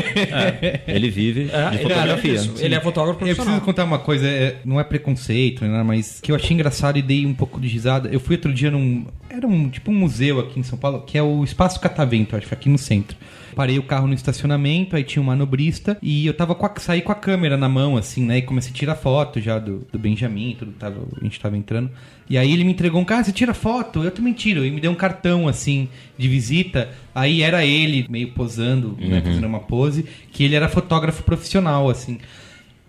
[0.88, 2.34] Ele vive É, de ele, é fotografia.
[2.34, 2.54] isso.
[2.60, 3.46] ele é fotógrafo Eu profissional.
[3.46, 7.02] preciso contar uma coisa, é, não é preconceito, né, mas que eu achei engraçado e
[7.02, 8.10] dei um pouco de risada.
[8.10, 9.06] Eu fui outro dia num.
[9.30, 12.48] Era um tipo um museu aqui em São Paulo, que é o Espaço Catavento, acho
[12.48, 13.16] que aqui no centro.
[13.56, 17.02] Parei o carro no estacionamento, aí tinha um manobrista e eu tava com a, saí
[17.02, 18.40] com a câmera na mão, assim, né?
[18.40, 21.90] E comecei a tirar foto já do, do Benjamin, tudo, tava, a gente tava entrando.
[22.30, 24.04] E aí ele me entregou um cara, você tira foto?
[24.04, 24.66] Eu também tiro.
[24.66, 26.90] E me deu um cartão, assim, de visita.
[27.14, 32.18] Aí era ele, meio posando, né, fazendo uma pose, que ele era fotógrafo profissional, assim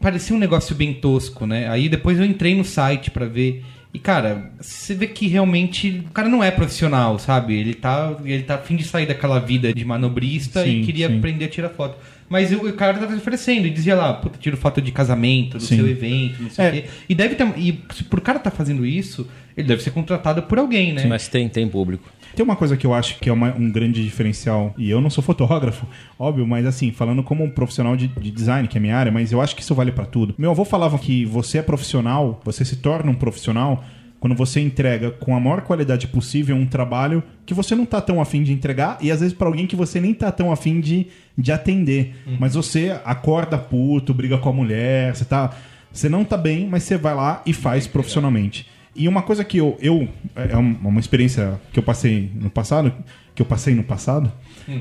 [0.00, 1.69] parecia um negócio bem tosco, né?
[1.69, 3.64] Aí depois eu entrei no site pra ver.
[3.97, 7.54] E, cara, você vê que realmente o cara não é profissional, sabe?
[7.54, 11.09] Ele tá, ele tá a fim de sair daquela vida de manobrista Sim, e queria
[11.09, 11.17] sim.
[11.17, 11.97] aprender a tirar foto.
[12.28, 15.76] Mas o, cara tava oferecendo e dizia lá, puta, tiro foto de casamento, do Sim.
[15.76, 16.69] seu evento, não sei É.
[16.69, 16.85] o quê.
[17.09, 17.49] E deve ter.
[17.56, 21.06] E se por cara tá fazendo isso, ele deve ser contratado por alguém, né?
[21.06, 22.06] Mas tem, tem público.
[22.36, 25.10] Tem uma coisa que eu acho que é uma- um grande diferencial, e eu não
[25.10, 25.86] sou fotógrafo,
[26.18, 29.32] óbvio, mas assim, falando como um profissional de, de design, que é minha área, mas
[29.32, 30.34] eu acho que isso vale pra tudo.
[30.36, 33.82] Meu avô falava que você é profissional, você se torna um profissional
[34.20, 38.20] quando você entrega com a maior qualidade possível um trabalho que você não tá tão
[38.20, 41.06] afim de entregar e às vezes pra alguém que você nem tá tão afim de,
[41.38, 42.14] de atender.
[42.38, 45.50] Mas você acorda puto, briga com a mulher, você tá.
[45.92, 48.66] Você não tá bem, mas você vai lá e faz profissionalmente.
[48.97, 52.93] E uma coisa que eu, eu é uma uma experiência que eu passei no passado,
[53.35, 54.32] que eu passei no passado,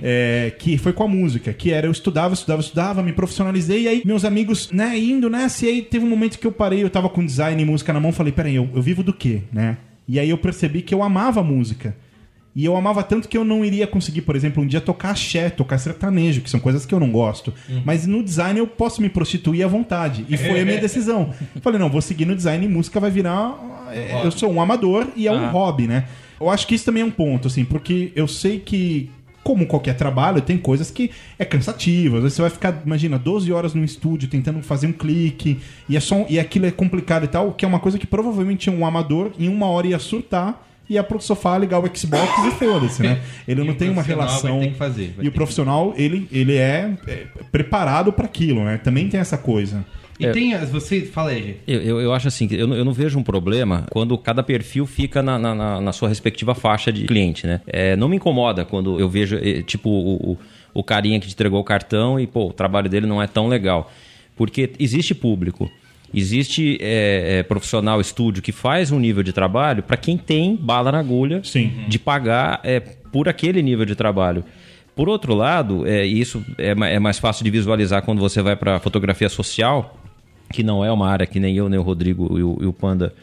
[0.01, 3.87] é, que foi com a música, que era eu estudava, estudava, estudava, me profissionalizei, e
[3.87, 6.89] aí meus amigos, né, indo nessa, e aí teve um momento que eu parei, eu
[6.89, 9.77] tava com design e música na mão, falei, peraí, eu, eu vivo do quê, né?
[10.07, 11.95] E aí eu percebi que eu amava a música.
[12.55, 15.49] E eu amava tanto que eu não iria conseguir, por exemplo, um dia tocar axé,
[15.49, 17.53] tocar sertanejo, que são coisas que eu não gosto.
[17.83, 20.25] Mas no design eu posso me prostituir à vontade.
[20.29, 21.33] E foi a minha decisão.
[21.61, 23.57] Falei, não, vou seguir no design e música vai virar.
[23.91, 26.05] é, Eu sou um amador e é um hobby, né?
[26.39, 29.09] Eu acho que isso também é um ponto, assim, porque eu sei que.
[29.43, 32.15] Como qualquer trabalho, tem coisas que é cansativo.
[32.15, 35.95] Às vezes você vai ficar, imagina, 12 horas no estúdio tentando fazer um clique, e,
[35.95, 38.83] é só, e aquilo é complicado e tal, que é uma coisa que provavelmente um
[38.83, 43.21] amador em uma hora ia surtar ia pro sofá ligar o Xbox e foda-se, né?
[43.47, 44.59] Ele E não tem uma relação.
[44.59, 48.25] ter que fazer, vai ter e o que profissional, ele, ele é, é preparado para
[48.25, 48.77] aquilo, né?
[48.77, 49.85] Também tem essa coisa.
[50.17, 50.69] E tem as.
[50.69, 51.01] Você.
[51.01, 51.57] Fala aí.
[51.67, 54.41] Eu, eu, eu acho assim, que eu, não- eu não vejo um problema quando cada
[54.41, 57.59] perfil fica na, na- na- na sua respectiva faixa de cliente, né?
[57.67, 60.37] É, não me incomoda quando eu vejo, eh, tipo, o, o,
[60.73, 63.47] o carinha que te entregou o cartão e, pô, o trabalho dele não é tão
[63.49, 63.91] legal.
[64.37, 65.69] Porque existe público.
[66.17, 70.91] Existe é, é, profissional, estúdio que faz um nível de trabalho para quem tem bala
[70.91, 71.71] na agulha Sim.
[71.89, 74.43] de pagar é, por aquele nível de trabalho.
[74.95, 78.55] Por outro lado, é, e isso é, é mais fácil de visualizar quando você vai
[78.55, 79.97] para fotografia social,
[80.53, 82.71] que não é uma área que nem eu, nem o Rodrigo e o, e o
[82.71, 83.13] Panda,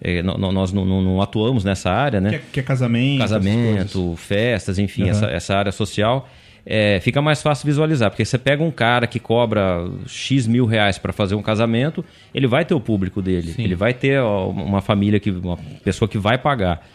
[0.00, 2.30] é, nó- nó- nós não, não- não atuamos nessa área, né?
[2.30, 3.18] Que é, que é casamento.
[3.20, 5.10] casamento, festas, enfim, Uhum.
[5.10, 6.28] essa, essa área social,
[6.64, 10.98] é, fica mais fácil visualizar, porque você pega um cara que cobra X mil reais
[10.98, 14.80] para fazer um casamento, ele vai ter o público dele, ele vai ter ó, uma
[14.80, 16.86] família, que, uma pessoa que vai pagar.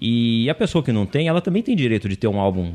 [0.00, 2.72] E a pessoa que não tem, ela também tem direito de ter um álbum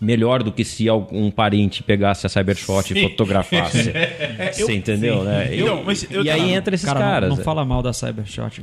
[0.00, 3.92] melhor do que se algum parente pegasse a Cybershot e fotografasse.
[4.52, 5.48] Você entendeu, né?
[5.54, 7.28] E- Então, mas eu e aí entra esses Cara, não- caras.
[7.30, 8.62] Não, fala mal da Cybershot.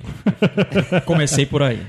[1.06, 1.80] Comecei por aí.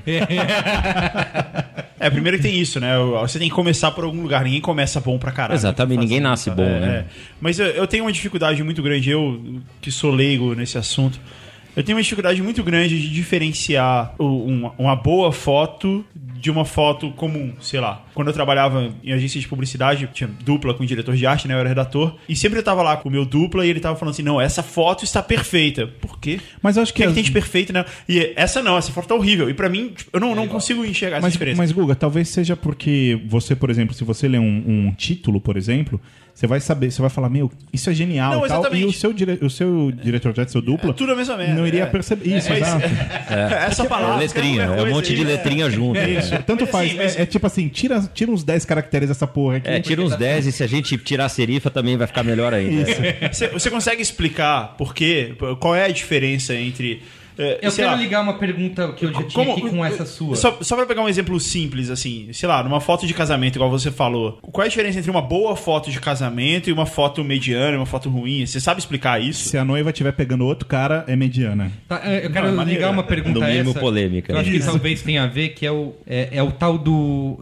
[1.99, 2.93] É, primeiro que tem isso, né?
[3.21, 4.43] Você tem que começar por algum lugar.
[4.43, 5.57] Ninguém começa bom pra caralho.
[5.57, 6.87] Exatamente, ninguém nasce bom, É, né?
[6.97, 7.05] é.
[7.39, 11.19] Mas eu, eu tenho uma dificuldade muito grande, eu que sou leigo nesse assunto.
[11.75, 16.05] Eu tenho uma dificuldade muito grande de diferenciar uma, uma boa foto
[16.43, 18.03] de uma foto comum, sei lá.
[18.13, 21.53] Quando eu trabalhava em agência de publicidade, tinha dupla com o diretor de arte, né?
[21.53, 22.17] Eu era redator.
[22.27, 24.41] E sempre eu tava lá com o meu dupla e ele tava falando assim: não,
[24.41, 25.87] essa foto está perfeita.
[25.87, 26.41] Por quê?
[26.61, 27.85] Mas acho O que, é que que tem de perfeito, né?
[28.09, 29.49] E essa não, essa foto tá horrível.
[29.49, 31.57] E pra mim, tipo, eu não, não consigo enxergar essa Mas, diferença.
[31.61, 34.43] mas, Guga, talvez seja porque você, por exemplo, se você lê um,
[34.87, 35.99] um título, por exemplo,
[36.33, 38.75] você vai saber, você vai falar, meu, isso é genial Não, e tal.
[38.75, 41.37] E o seu, dire, o seu diretor de arte, seu duplo, É tudo a mesma
[41.37, 41.53] merda.
[41.53, 41.85] não iria é.
[41.85, 42.83] perceber isso, Mas- exato.
[43.69, 44.17] Essa É palavra.
[44.17, 45.25] letrinha, qualquer é um monte de é.
[45.25, 45.93] letrinha junto.
[45.93, 46.09] né?
[46.09, 46.89] Isso, tanto faz.
[46.89, 49.69] assim, mas- É, é tipo assim, tira, tira uns 10 caracteres dessa porra aqui.
[49.69, 52.53] É, tira uns 10 e se a gente tirar a serifa também vai ficar melhor
[52.53, 52.85] ainda.
[53.31, 55.33] Você, você consegue explicar por quê?
[55.59, 57.01] Qual é a diferença entre.
[57.37, 60.35] Eh, Eu quero lá, ligar uma pergunta que eu já tinha aqui com essa sua.
[60.35, 63.69] Só, só pra pegar um exemplo simples, assim, sei lá, numa foto de casamento, igual
[63.69, 67.23] você falou, qual é a diferença entre uma boa foto de casamento e uma foto
[67.23, 68.45] mediana, e uma foto ruim?
[68.45, 69.49] Você sabe explicar isso?
[69.49, 71.71] Se a noiva estiver pegando outro cara, é mediana.
[71.87, 74.59] Tá, é, eu quero Não, é ligar uma pergunta mínimo essa, polêmica, Eu acho que
[74.59, 77.39] talvez tenha a ver, que é o, é, é o tal do...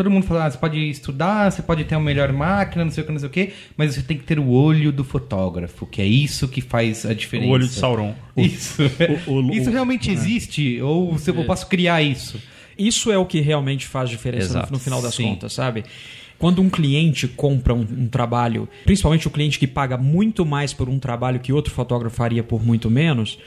[0.00, 3.02] Todo mundo fala, ah, você pode estudar, você pode ter uma melhor máquina, não sei
[3.02, 5.84] o que, não sei o que, mas você tem que ter o olho do fotógrafo,
[5.84, 7.48] que é isso que faz a diferença.
[7.50, 8.14] O olho de Sauron.
[8.34, 8.80] Isso.
[9.26, 10.80] o- o- isso o- realmente existe?
[10.80, 12.40] Ou se eu posso criar isso?
[12.78, 14.72] Isso é o que realmente faz diferença Exato.
[14.72, 15.24] no final das Sim.
[15.24, 15.84] contas, sabe?
[16.38, 20.88] Quando um cliente compra um, um trabalho, principalmente o cliente que paga muito mais por
[20.88, 23.38] um trabalho que outro fotógrafo faria por muito menos,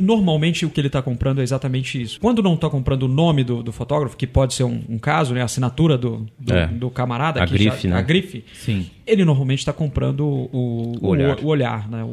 [0.00, 2.18] normalmente o que ele está comprando é exatamente isso.
[2.20, 5.34] Quando não está comprando o nome do, do fotógrafo, que pode ser um, um caso,
[5.34, 6.66] né, a assinatura do, do, É.
[6.66, 7.96] do camarada, A que grife, né?
[7.96, 8.86] a grife, Sim.
[9.10, 11.38] Ele normalmente está comprando o, O olhar.
[11.40, 12.02] o, o olhar, né?
[12.04, 12.06] o,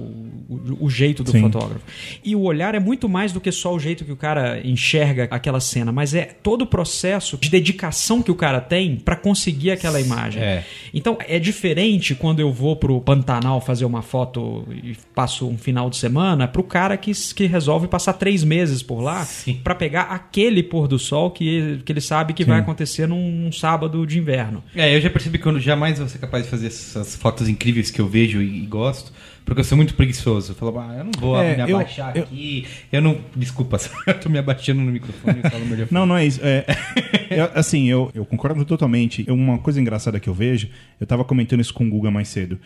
[0.49, 1.41] o, o jeito do Sim.
[1.41, 1.81] fotógrafo.
[2.23, 5.27] E o olhar é muito mais do que só o jeito que o cara enxerga
[5.29, 9.71] aquela cena, mas é todo o processo de dedicação que o cara tem para conseguir
[9.71, 10.41] aquela imagem.
[10.41, 10.63] É.
[10.93, 15.89] Então é diferente quando eu vou pro Pantanal fazer uma foto e passo um final
[15.89, 19.59] de semana pro cara que, que resolve passar três meses por lá Sim.
[19.63, 23.51] para pegar aquele pôr do sol que, que ele sabe que vai acontecer num, num
[23.51, 24.63] sábado de inverno.
[24.75, 27.91] É, eu já percebi que eu jamais vou ser capaz de fazer essas fotos incríveis
[27.91, 29.11] que eu vejo e, e gosto,
[29.45, 30.51] porque eu sou muito preguiçoso.
[30.51, 32.65] Eu falo, ah, eu não vou É, me eu- abaixar eu- aqui.
[32.91, 33.17] Eu não.
[33.35, 35.87] Desculpa, eu tô me abaixando no microfone e falo melhor.
[35.91, 36.39] Não, não é isso.
[36.43, 36.65] É,
[37.29, 39.25] é, assim, eu, eu concordo totalmente.
[39.29, 40.69] Uma coisa engraçada que eu vejo,
[40.99, 42.59] eu tava comentando isso com o Guga mais cedo.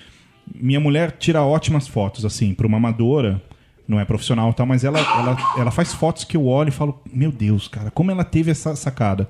[0.55, 3.39] Minha mulher tira ótimas fotos, assim, pra uma amadora,
[3.87, 6.71] não é profissional e tal, mas ela, ela, ela faz fotos que eu olho e
[6.71, 9.29] falo, meu Deus, cara, como ela teve essa sacada.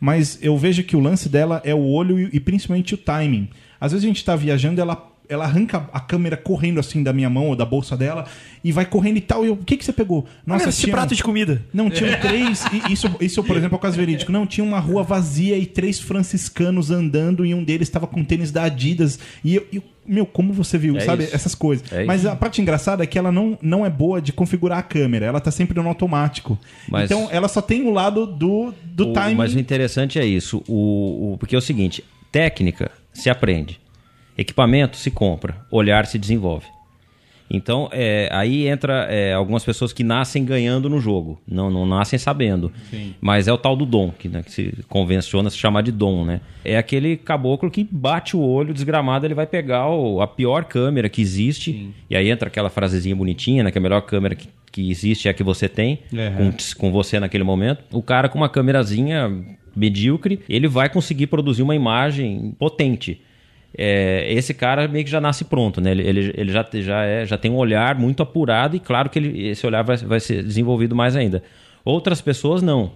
[0.00, 3.48] Mas eu vejo que o lance dela é o olho e, e principalmente o timing.
[3.80, 7.28] Às vezes a gente tá viajando, ela, ela arranca a câmera correndo assim da minha
[7.30, 8.24] mão ou da bolsa dela
[8.64, 9.44] e vai correndo e tal.
[9.44, 10.26] E eu, o que, que você pegou?
[10.46, 11.62] Nossa, esse tinha- prato de comida.
[11.72, 12.64] não, tinham três.
[12.88, 14.32] e Isso, isso, por exemplo, é o caso verídico.
[14.32, 18.50] Não, tinha uma rua vazia e três franciscanos andando e um deles estava com tênis
[18.50, 19.18] da Adidas.
[19.44, 21.24] E eu, eu- meu, como você viu, É sabe?
[21.24, 21.34] isso.
[21.36, 21.92] Essas coisas.
[21.92, 22.30] É Mas isso.
[22.30, 25.26] a parte engraçada é que ela não, não é boa de configurar a câmera.
[25.26, 26.58] Ela tá sempre no automático.
[26.88, 29.34] Mas- Então ela só tem o lado do, do O- timing.
[29.34, 30.62] Mas o interessante é isso.
[30.66, 33.80] O, o- porque é o seguinte: técnica se aprende,
[34.36, 36.66] equipamento se compra, olhar se desenvolve.
[37.50, 42.18] Então, é, aí entra é, algumas pessoas que nascem ganhando no jogo, não, não nascem
[42.18, 42.70] sabendo.
[43.22, 46.26] Mas é o tal do dom, que, né, que se convenciona se chamar de dom,
[46.26, 46.42] né?
[46.62, 51.08] É aquele caboclo que bate o olho, desgramado, ele vai pegar o- a pior câmera
[51.08, 53.70] que existe, e aí entra aquela frasezinha bonitinha, né?
[53.70, 56.00] Que a melhor câmera que, que existe é a que você tem,
[56.36, 56.52] com
[56.88, 57.82] com você naquele momento.
[57.90, 59.32] O cara com uma câmerazinha
[59.78, 63.20] medíocre, ele vai conseguir produzir uma imagem potente.
[63.76, 65.90] É, esse cara meio que já nasce pronto, né?
[65.90, 69.18] Ele, ele, ele já, já, é, já tem um olhar muito apurado e claro que
[69.18, 71.42] ele, esse olhar vai, vai ser desenvolvido mais ainda.
[71.84, 72.92] Outras pessoas não.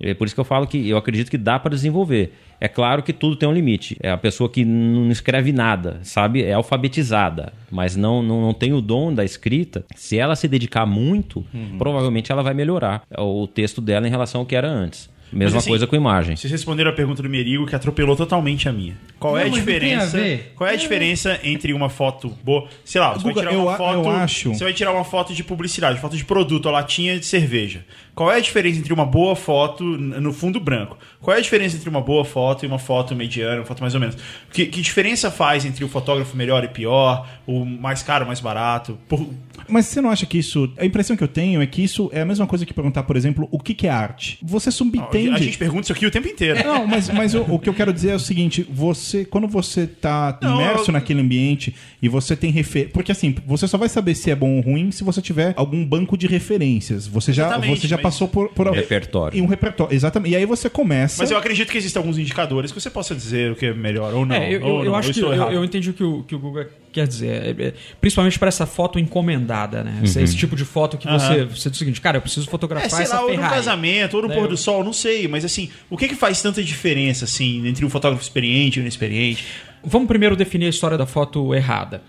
[0.00, 2.32] É por isso que eu falo que eu acredito que dá para desenvolver.
[2.60, 3.96] É claro que tudo tem um limite.
[4.00, 6.42] É a pessoa que não escreve nada, sabe?
[6.42, 9.84] É alfabetizada, mas não, não, não tem o dom da escrita.
[9.94, 11.44] Se ela se dedicar muito,
[11.78, 15.08] provavelmente ela vai melhorar o texto dela em relação ao que era antes.
[15.32, 16.36] Mesma assim, coisa com imagem.
[16.36, 18.94] Vocês responderam a pergunta do Merigo que atropelou totalmente a minha.
[19.18, 20.18] Qual é a Não, não tem diferença?
[20.18, 20.38] a.
[20.56, 23.62] Qual é a diferença entre uma foto boa, sei lá, você vai Guga, tirar uma
[23.62, 26.68] eu a- foto, eu acho- você vai tirar uma foto de publicidade, foto de produto,
[26.68, 27.84] a latinha de cerveja.
[28.14, 30.98] Qual é a diferença entre uma boa foto no fundo branco?
[31.18, 33.94] Qual é a diferença entre uma boa foto e uma foto mediana, uma foto mais
[33.94, 34.16] ou menos?
[34.52, 38.98] Que, que diferença faz entre o fotógrafo melhor e pior, o mais caro, mais barato?
[39.08, 39.26] Por-
[39.68, 40.70] Mas você não acha que isso.
[40.76, 43.16] A impressão que eu tenho é que isso é a mesma coisa que perguntar, por
[43.16, 44.38] exemplo, o que, que é arte?
[44.42, 45.30] Você subentende.
[45.30, 46.62] a gente pergunta isso aqui o tempo inteiro.
[46.64, 49.86] Não, mas, mas o, o que eu quero dizer é o seguinte: você, quando você
[49.86, 52.90] tá Não, imerso eu- naquele ambiente e você tem refer...
[52.90, 55.84] Porque assim, você só vai saber se é bom ou ruim se você tiver algum
[55.84, 57.06] banco de referências.
[57.06, 59.38] Você já, Exatamente, você já mas- passou por, por Repertório.
[59.38, 60.32] E um repertório, exatamente.
[60.32, 61.22] E aí você começa.
[61.22, 64.12] Mas eu acredito que existem alguns indicadores que você possa dizer o que é melhor
[64.14, 64.34] ou não.
[64.36, 66.22] É, eu, ou eu, não, eu ou acho que eu, eu entendi o que o,
[66.22, 67.56] que o Google quer dizer.
[67.58, 70.00] É, é, principalmente para essa foto encomendada, né?
[70.04, 71.46] Esse, esse tipo de foto que você, Aham.
[71.46, 73.54] você diz o seguinte, cara, eu preciso fotografar É, sei essa lá, ou no Ferrari.
[73.54, 75.26] casamento, ou no Né, pôr do sol, não sei.
[75.26, 78.82] Mas assim, o que que faz tanta diferença, assim, entre um fotógrafo experiente e um
[78.82, 79.44] inexperiente?
[79.82, 82.02] Vamos primeiro definir a história da foto errada.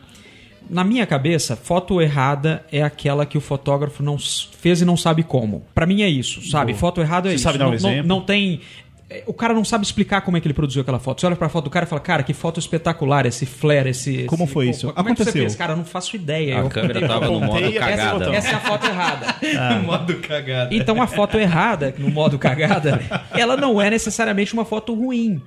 [0.70, 5.22] Na minha cabeça, foto errada é aquela que o fotógrafo não fez e não sabe
[5.22, 5.62] como.
[5.76, 6.74] Pra mim é isso, sabe?
[6.74, 7.44] Foto errada é Você isso.
[7.44, 8.08] sabe dar um não, não- exemplo?
[8.08, 8.83] não tem é,
[9.26, 11.22] o cara não sabe explicar como é que ele produziu aquela foto.
[11.22, 14.24] Você olha pra foto do cara e fala, cara, que foto espetacular, esse flare, esse.
[14.26, 14.94] Como esse- foi isso?
[14.94, 15.42] Como é que você Aconteceu.
[15.44, 15.56] fez?
[15.56, 16.56] Cara, eu não faço ideia.
[16.58, 18.20] A Eu- câmera tava no modo essa cagada.
[18.20, 18.34] botou.
[18.34, 19.36] Essa é a foto errada.
[19.86, 20.76] modo cagada.
[20.76, 23.00] Então a foto errada, no modo cagada,
[23.32, 25.42] ela não é necessariamente uma foto ruim.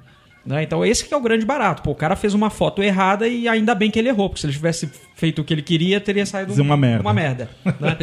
[0.45, 0.63] né?
[0.63, 1.83] Então esse que é o grande barato.
[1.83, 4.47] Pô, o cara fez uma foto errada e ainda bem que ele errou, porque se
[4.47, 7.01] ele tivesse feito o que ele queria, teria saído uma merda.
[7.01, 7.97] Uma merda né?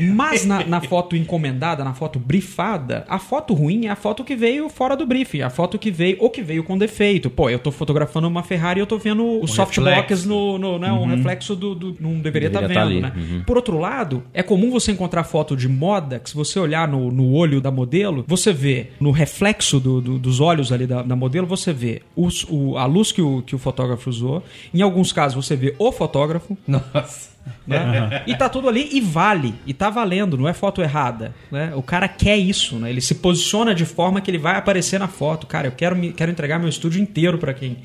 [0.14, 4.34] Mas na, na foto encomendada, na foto brifada, a foto ruim é a foto que
[4.34, 7.28] veio fora do briefing, a foto que veio, ou que veio com defeito.
[7.30, 10.28] Pô, eu tô fotografando uma Ferrari e eu tô vendo o softbox reflexo.
[10.28, 13.42] no, no né, um reflexo do, do- Não deveria estar Deveria tá vendo, né?
[13.46, 17.10] Por outro lado, é comum você encontrar foto de moda que, se você olhar no,
[17.12, 21.14] no olho da modelo, você vê no reflexo do- do- dos olhos ali da, da
[21.14, 24.42] modelo, você vê os- o- a luz que o, que o fotógrafo usou.
[24.72, 26.45] Em alguns casos, você vê o fotógrafo.
[26.66, 27.36] Nossa.
[27.66, 28.22] né?
[28.26, 29.54] E tá tudo ali e vale.
[29.66, 31.34] E tá valendo, não é foto errada.
[31.50, 31.72] Né?
[31.74, 32.90] O cara quer isso, né?
[32.90, 35.46] Ele se posiciona de forma que ele vai aparecer na foto.
[35.46, 37.78] Cara, eu quero, me, quero entregar meu estúdio inteiro para quem.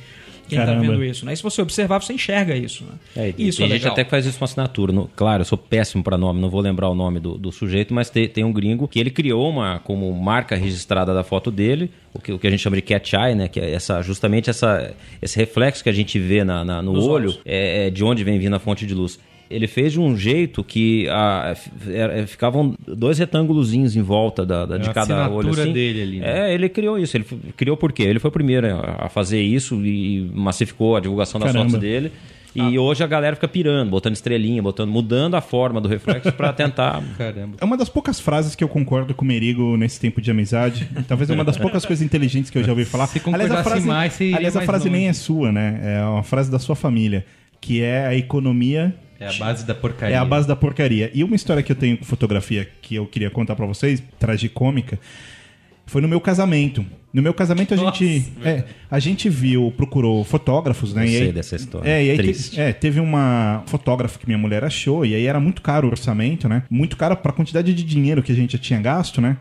[0.52, 0.86] Quem tá Caramba.
[0.92, 1.34] vendo isso, né?
[1.34, 2.92] E se você observar, você enxerga isso, né?
[3.16, 3.94] É, e isso tem é gente legal.
[3.94, 4.92] até que faz isso com assinatura.
[4.94, 7.94] No- claro, eu sou péssimo para nome, não vou lembrar o nome do, do sujeito,
[7.94, 11.90] mas tem, tem um gringo que ele criou uma como marca registrada da foto dele,
[12.14, 13.48] o que, o que a gente chama de cat eye, né?
[13.48, 17.06] Que é essa, justamente essa, esse reflexo que a gente vê na, na- no Nos
[17.08, 19.20] olho, é, é de onde vem vindo a fonte de luz.
[19.52, 24.66] Ele fez de um jeito que ah, f- era- ficavam dois retângulozinhos em volta da,
[24.66, 25.50] da- de É a cada olho.
[25.50, 25.74] Assim.
[25.74, 26.50] dele ali, né?
[26.50, 27.16] É, ele criou isso.
[27.18, 27.26] Ele
[27.58, 28.04] criou por quê?
[28.04, 31.70] Ele foi o primeiro a a fazer isso e massificou a divulgação das Caramba.
[31.72, 32.12] fotos dele.
[32.54, 36.52] E hoje a galera fica pirando, botando estrelinha, botando, mudando a forma do reflexo pra
[36.52, 37.02] tentar.
[37.18, 37.56] Caramba.
[37.62, 40.86] É uma das poucas frases que eu concordo com o Merigo nesse tempo de amizade.
[41.08, 43.08] Talvez é uma das poucas coisas inteligentes que eu já ouvi falar.
[43.08, 45.80] Se aliás, a frase, mais, aliás, a mais frase nem é sua, né?
[45.82, 47.26] É uma frase da sua família,
[47.62, 50.16] que é a economia É a base da porcaria.
[50.16, 51.12] é a base da porcaria.
[51.14, 55.00] E uma história que eu tenho com fotografia que eu queria contar pra vocês, tragicômica,
[55.86, 56.86] foi no meu casamento.
[57.14, 61.04] No meu casamento a gente, é, a gente viu, procurou fotógrafos, né?
[61.04, 61.90] Eu e sei aí, dessa história.
[61.90, 65.40] É, e aí te- é, teve uma fotógrafa que minha mulher achou e aí era
[65.40, 66.64] muito caro o orçamento, né?
[66.70, 69.36] Muito caro pra quantidade de dinheiro que a gente já tinha gasto, né?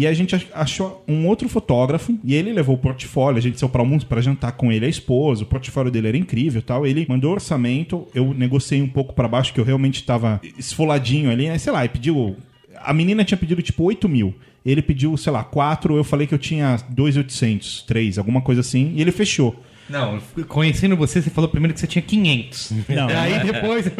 [0.00, 3.58] E a gente ach- achou um outro fotógrafo e ele levou o portfólio, a gente
[3.58, 6.86] saiu pra almoço para jantar com ele, a esposa, o portfólio dele era incrível, tal.
[6.86, 11.48] Ele mandou orçamento, eu negociei um pouco pra baixo que eu realmente tava esfoladinho ali,
[11.48, 11.58] né?
[11.58, 12.36] Sei lá, e pediu
[12.80, 14.32] a menina tinha pedido tipo 8 mil.
[14.64, 18.92] Ele pediu, sei lá, 4, eu falei que eu tinha 2,800, 3, alguma coisa assim,
[18.94, 19.56] e ele fechou.
[19.88, 22.72] Não, conhecendo você, você falou primeiro que você tinha 500.
[22.88, 23.08] Não.
[23.08, 23.86] Aí depois.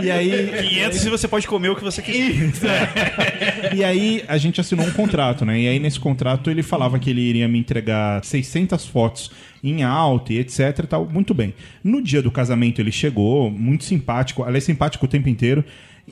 [0.00, 2.88] E aí, 500 e você pode comer o que você quiser.
[3.74, 5.60] e aí a gente assinou um contrato, né?
[5.60, 9.30] E aí nesse contrato ele falava que ele iria me entregar 600 fotos
[9.62, 11.04] em alta e etc e tal.
[11.04, 11.52] Muito bem.
[11.82, 15.64] No dia do casamento ele chegou, muito simpático, aliás, simpático o tempo inteiro.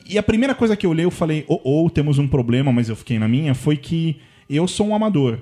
[0.09, 2.89] E a primeira coisa que eu olhei, eu falei, ou oh, temos um problema, mas
[2.89, 4.17] eu fiquei na minha, foi que
[4.51, 5.39] eu sou um amador.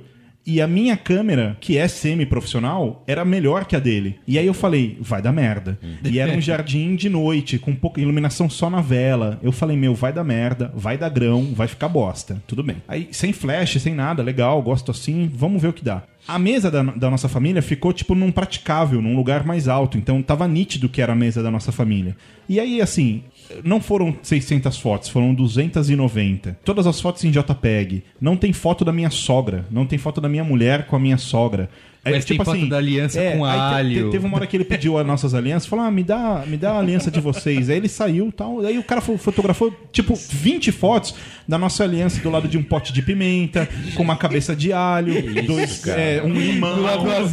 [0.47, 4.19] E a minha câmera, que é semi-profissional, era melhor que a dele.
[4.27, 5.79] E aí eu falei, vai dar merda.
[6.05, 9.39] E era um jardim de noite, com pouca iluminação só na vela.
[9.43, 12.43] Eu falei, meu, vai dar merda, vai dar grão, vai ficar bosta.
[12.47, 12.77] Tudo bem.
[12.87, 16.03] Aí, sem flash, sem nada, legal, gosto assim, vamos ver o que dá.
[16.27, 19.99] A mesa da, da nossa família ficou, tipo, num praticável, num lugar mais alto.
[19.99, 22.17] Então tava nítido que era a mesa da nossa família.
[22.49, 23.23] E aí, assim,
[23.63, 26.59] não foram 600 fotos, foram 290.
[26.65, 28.05] Todas as fotos em JPEG.
[28.21, 29.67] Não tem foto da minha sogra.
[29.71, 31.69] Não tem foto da minha mulher com a minha sogra.
[32.05, 34.05] É, Mas tem foto da aliança com aí te- alho.
[34.07, 36.57] te- teve uma hora que ele pediu as nossas alianças, falou: ah, me dá, me
[36.57, 37.71] dá a aliança de vocês.
[37.71, 38.61] Aí ele saiu e tal.
[38.61, 41.15] Aí o cara fo- fotografou, tipo, 20 fotos
[41.49, 45.15] da nossa aliança do lado de um pote de pimenta, com uma cabeça de alho,
[45.47, 46.83] dois, é, um limão.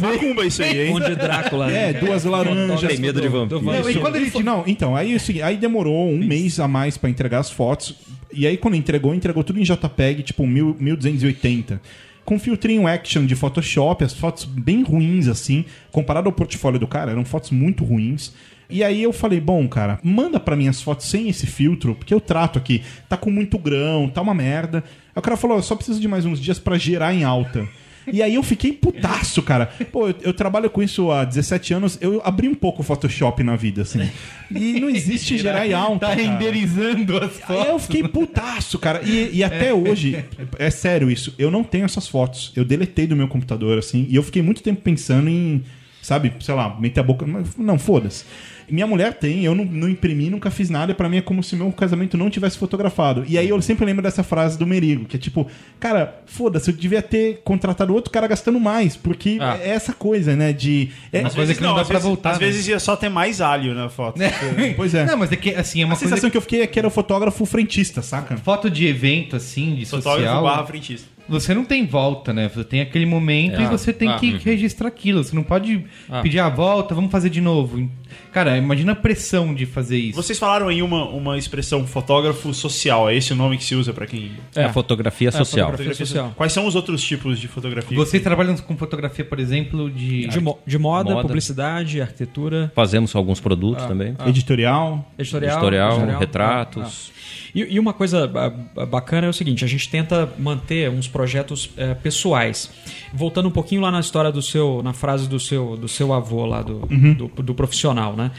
[0.00, 0.92] Macumba isso aí, hein?
[0.92, 1.66] Conde Drácula.
[1.66, 1.90] né?
[1.90, 2.80] É, duas laranjas.
[2.92, 3.60] Tem medo de vampiro.
[3.62, 6.66] Não, e quando ele, não, então, aí, é o seguinte, aí demorou um mês a
[6.66, 7.94] mais pra entregar as fotos.
[8.32, 11.80] E aí, quando entregou, entregou tudo em JPEG, tipo, mil- 1280.
[12.24, 15.64] Com filtrinho action de Photoshop, as fotos bem ruins, assim.
[15.90, 18.32] Comparado ao portfólio do cara, eram fotos muito ruins.
[18.70, 22.14] E aí eu falei, bom, cara, manda pra mim as fotos sem esse filtro, porque
[22.14, 22.82] eu trato aqui.
[23.08, 24.82] Tá com muito grão, tá uma merda.
[25.14, 27.68] Aí o cara falou, eu só preciso de mais uns dias pra gerar em alta.
[28.10, 29.66] E aí eu fiquei putaço, cara.
[29.90, 33.42] Pô, eu, eu trabalho com isso há 17 anos, eu abri um pouco o Photoshop
[33.42, 34.08] na vida, assim.
[34.50, 36.06] E não existe gerar alta.
[36.06, 36.22] Tá cara.
[36.22, 37.82] renderizando as Aí eu fotos.
[37.86, 39.02] fiquei putaço, cara.
[39.04, 40.24] E, e até hoje,
[40.58, 42.52] é sério isso, eu não tenho essas fotos.
[42.56, 45.62] Eu deletei do meu computador, assim, e eu fiquei muito tempo pensando em,
[46.00, 47.26] sabe, sei lá, meter a boca.
[47.56, 48.24] Não, foda-se.
[48.72, 51.42] Minha mulher tem, eu não, não imprimi, nunca fiz nada, e pra mim é como
[51.42, 53.22] se meu casamento não tivesse fotografado.
[53.28, 55.46] E aí eu sempre lembro dessa frase do Merigo, que é tipo,
[55.78, 59.58] cara, foda-se, eu devia ter contratado outro cara gastando mais, porque Ah.
[59.62, 60.88] é essa coisa, né, de...
[61.12, 62.30] é- Uma coisa que não, dá às pra vezes, voltar.
[62.30, 62.46] Às né?
[62.46, 64.18] vezes ia só ter mais alho na foto.
[64.74, 65.04] Pois é.
[65.04, 66.78] Não, mas é que assim, é uma a coisa sensação que eu fiquei é que
[66.78, 68.36] era o fotógrafo frentista, saca?
[68.38, 71.08] Foto de evento, assim, de Fotógrafo social, barra frentista.
[71.28, 72.48] Você não tem volta, né?
[72.52, 73.68] Você tem aquele momento e É.
[73.68, 74.40] você tem Ah, que uhum.
[74.44, 75.22] registrar aquilo.
[75.24, 76.20] Você não pode Ah.
[76.20, 77.88] pedir a volta, vamos fazer de novo.
[78.30, 80.16] Cara, imagina a pressão de fazer isso.
[80.22, 83.92] Vocês falaram aí uma, uma expressão fotógrafo social, é esse o nome que se usa
[83.92, 84.32] pra quem.
[84.54, 85.70] É, a fotografia social.
[85.70, 86.32] fotografia social.
[86.36, 87.96] Quais são os outros tipos de fotografia?
[87.96, 90.26] Vocês trabalham com fotografia, por exemplo, de...
[90.28, 91.22] De, mo- de moda, Moda.
[91.26, 94.14] publicidade, arquitetura, Fazemos alguns produtos também.
[94.26, 95.10] Editorial.
[95.18, 95.52] editorial.
[95.52, 97.10] Editorial, Ah, retratos.
[97.54, 97.58] Ah.
[97.58, 98.30] E, e uma coisa
[98.76, 102.70] ah, bacana é o seguinte: a gente tenta manter uns projetos eh, pessoais.
[103.12, 106.46] Voltando um pouquinho lá na história do seu, na frase do seu, do seu avô
[106.46, 106.80] lá, do,
[107.14, 108.30] do, do profissional, né?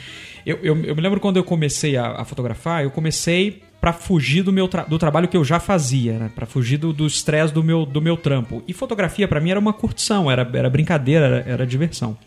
[0.45, 4.43] Eu, eu, eu me lembro quando eu comecei a, a fotografar, eu comecei para fugir
[4.43, 6.31] do meu tra- do trabalho que eu já fazia, né?
[6.33, 8.63] Para fugir do do estresse do meu, do meu trampo.
[8.67, 12.17] E fotografia para mim era uma curtição, era, era brincadeira, era, era diversão.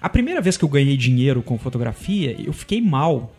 [0.00, 3.34] A primeira vez que eu ganhei dinheiro com fotografia, eu fiquei mal.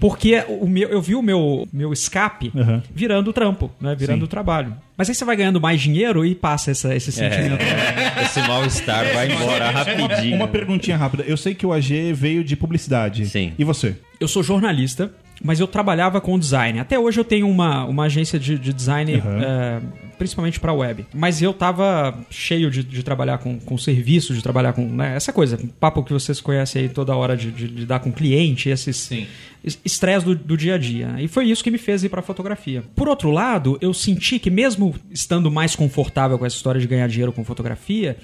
[0.00, 2.80] Porque o meu, eu vi o meu, meu escape Uhum.
[2.94, 3.94] virando trampo, né?
[3.94, 4.30] Virando Sim.
[4.30, 4.74] trabalho.
[4.96, 7.60] Mas aí você vai ganhando mais dinheiro e passa essa, esse sentimento.
[7.62, 10.36] É, esse mal-estar vai embora rapidinho.
[10.36, 11.22] Uma perguntinha rápida.
[11.26, 13.26] Eu sei que o AG veio de publicidade.
[13.26, 13.52] Sim.
[13.58, 13.96] E você?
[14.18, 15.12] Eu sou jornalista,
[15.44, 16.78] mas eu trabalhava com design.
[16.80, 19.40] Até hoje eu tenho uma, uma agência de, de design, Uhum.
[19.42, 19.80] é,
[20.18, 21.06] principalmente para web.
[21.14, 25.32] Mas eu tava cheio de, de trabalhar com, com serviço, de trabalhar com né, essa
[25.32, 29.26] coisa, papo que vocês conhecem aí toda hora de, de lidar com cliente, esses Sim.
[29.64, 31.14] es- estresse do, do dia a dia.
[31.18, 32.82] E foi isso que me fez ir para fotografia.
[32.94, 37.06] Por outro lado, eu senti que mesmo estando mais confortável com essa história de ganhar
[37.08, 38.16] dinheiro com fotografia,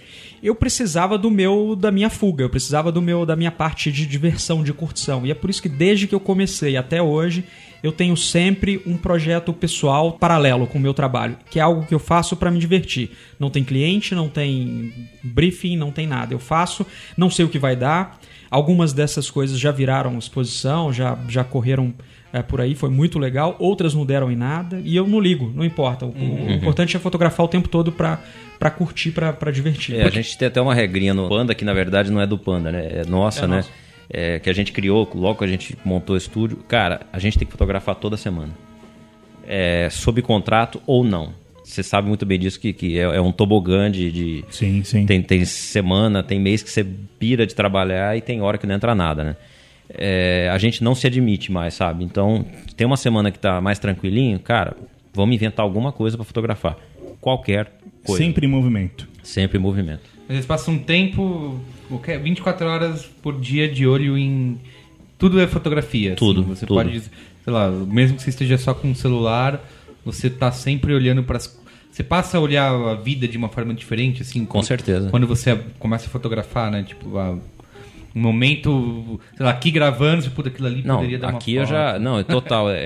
[0.43, 4.07] eu precisava do meu da minha fuga, eu precisava do meu da minha parte de
[4.07, 5.25] diversão, de curtição.
[5.27, 7.45] E é por isso que desde que eu comecei até hoje,
[7.83, 11.95] eu tenho sempre um projeto pessoal paralelo com o meu trabalho, que é algo que
[11.95, 13.11] eu faço para me divertir.
[13.39, 14.93] Não tem cliente, não tem
[15.23, 16.33] briefing, não tem nada.
[16.33, 18.19] Eu faço, não sei o que vai dar.
[18.51, 21.93] Algumas dessas coisas já viraram exposição, já, já correram
[22.33, 23.57] é, por aí, foi muito legal.
[23.59, 26.07] Outras não deram em nada e eu não ligo, não importa.
[26.07, 28.21] O, o importante é fotografar o tempo todo pra,
[28.59, 29.97] pra curtir, pra, pra divertir.
[29.97, 32.39] É, a gente tem até uma regrinha no Panda, que na verdade não é do
[32.39, 32.89] Panda, né?
[33.03, 33.57] É nossa, É né?
[33.57, 33.71] nossa.
[34.11, 36.59] É, que a gente criou logo que a gente montou o estúdio.
[36.69, 38.53] Cara, a gente tem que fotografar toda semana.
[39.47, 41.33] É, sob contrato ou não.
[41.65, 44.11] Você sabe muito bem disso, que, que é, é um tobogã de.
[44.13, 45.07] de- Sim, sim.
[45.07, 46.85] tem, tem semana, tem mês que você
[47.19, 49.37] pira de trabalhar e tem hora que não entra nada, né?
[49.89, 52.05] É, a gente não se admite mais, sabe?
[52.05, 52.45] Então,
[52.77, 54.77] tem uma semana que tá mais tranquilinho, cara,
[55.15, 56.77] vamos inventar alguma coisa para fotografar.
[57.21, 57.71] Qualquer
[58.05, 58.23] coisa.
[58.25, 59.09] Sempre em movimento.
[59.23, 60.03] Sempre em movimento.
[60.29, 64.59] Eles passam um tempo, qualquer- 24 horas por dia de olho em.
[65.19, 66.11] Tudo é fotografia.
[66.11, 66.17] assim.
[66.17, 66.77] Tudo, Você tudo.
[66.79, 69.61] pode, sei lá, mesmo que você esteja só com o celular,
[70.05, 71.61] você tá sempre olhando para as.
[71.91, 74.45] Você passa a olhar a vida de uma forma diferente, assim.
[74.45, 75.11] Com quando- certeza.
[75.11, 76.83] Quando você começa a fotografar, né?
[76.83, 77.37] Tipo, a-
[78.15, 81.63] um momento, sei lá, aqui gravando, puta, aquilo ali Não, poderia dar uma aqui eu
[81.63, 81.71] foto.
[81.73, 81.99] já.
[81.99, 82.69] Não, é total.
[82.73, 82.77] É,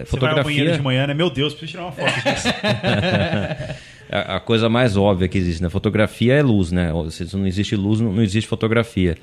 [0.00, 0.72] é- Você vai ao banheiro fotografia.
[0.78, 1.14] de manhã, né?
[1.14, 2.48] Meu Deus, preciso tirar uma foto disso.
[4.10, 5.68] A, a coisa mais óbvia que existe, né?
[5.68, 6.90] Fotografia é luz, né?
[7.10, 9.16] Se não existe luz, não, não existe fotografia.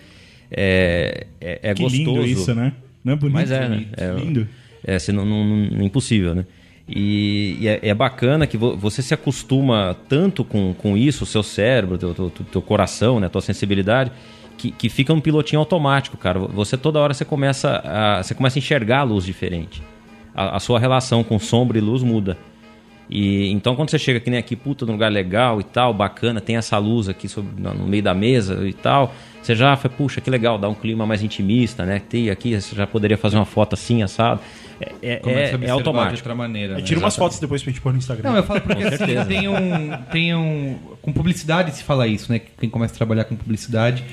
[0.51, 1.97] É, é, é que gostoso.
[2.11, 2.73] lindo isso, né?
[3.03, 3.33] Não é bonito?
[3.33, 3.85] Mas é, né?
[3.97, 4.47] É, lindo.
[4.83, 6.45] É, se não, não- não- é impossível, né?
[6.87, 11.27] E, e é, é bacana que vo- você se acostuma tanto com, com isso, o
[11.27, 14.11] seu cérebro, teu, teu, teu coração, né, tua sensibilidade,
[14.57, 16.39] que, que fica um pilotinho automático, cara.
[16.39, 19.81] Você toda hora você começa a, você começa a enxergar a luz diferente.
[20.35, 22.37] A, a sua relação com sombra e luz muda.
[23.15, 26.41] E então quando você chega aqui, nem aqui, puta, num lugar legal e tal, bacana,
[26.41, 29.93] tem essa luz aqui sobre, no no meio da mesa e tal, você já fala,
[29.95, 32.01] puxa, que legal, dá um clima mais intimista, né?
[32.09, 34.39] Tem aqui, você já poderia fazer uma foto assim, assado.
[34.81, 36.15] É, é, é- é observar de automático.
[36.17, 36.73] outra maneira.
[36.73, 36.81] né?
[36.81, 38.31] Tira umas fotos depois pra gente pôr no Instagram.
[38.31, 40.79] Não, eu falo porque assim, tem um, tem um.
[41.01, 42.41] Com publicidade se fala isso, né?
[42.59, 44.03] Quem começa a trabalhar com publicidade,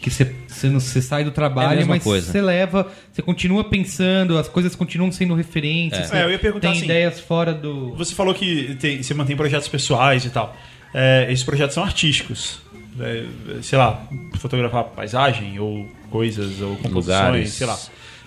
[0.00, 2.32] que você, você, sai do É trabalho, mesma mas coisa.
[2.32, 6.08] você leva, você continua pensando, as coisas continuam sendo referências.
[6.08, 7.94] você É, eu ia perguntar tem assim, ideias fora do.
[7.96, 10.56] Você falou que tem- você mantém projetos pessoais e tal.
[10.94, 12.60] É, esses projetos são artísticos.
[12.98, 13.24] É,
[13.62, 14.02] sei lá,
[14.38, 17.52] fotografar paisagem ou coisas ou composições, Lugares.
[17.52, 17.78] sei lá.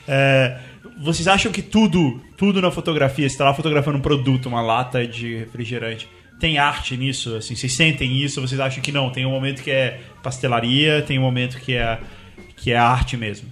[0.08, 0.58] É,
[1.02, 5.06] Vocês acham que tudo, tudo na fotografia, você tá lá fotografando um produto, uma lata
[5.08, 6.08] de refrigerante,
[6.44, 7.36] tem arte nisso?
[7.38, 8.42] Assim, vocês sentem isso?
[8.42, 9.10] Vocês acham que não?
[9.10, 11.98] Tem um momento que é pastelaria, tem um momento que é,
[12.58, 13.48] que é arte mesmo.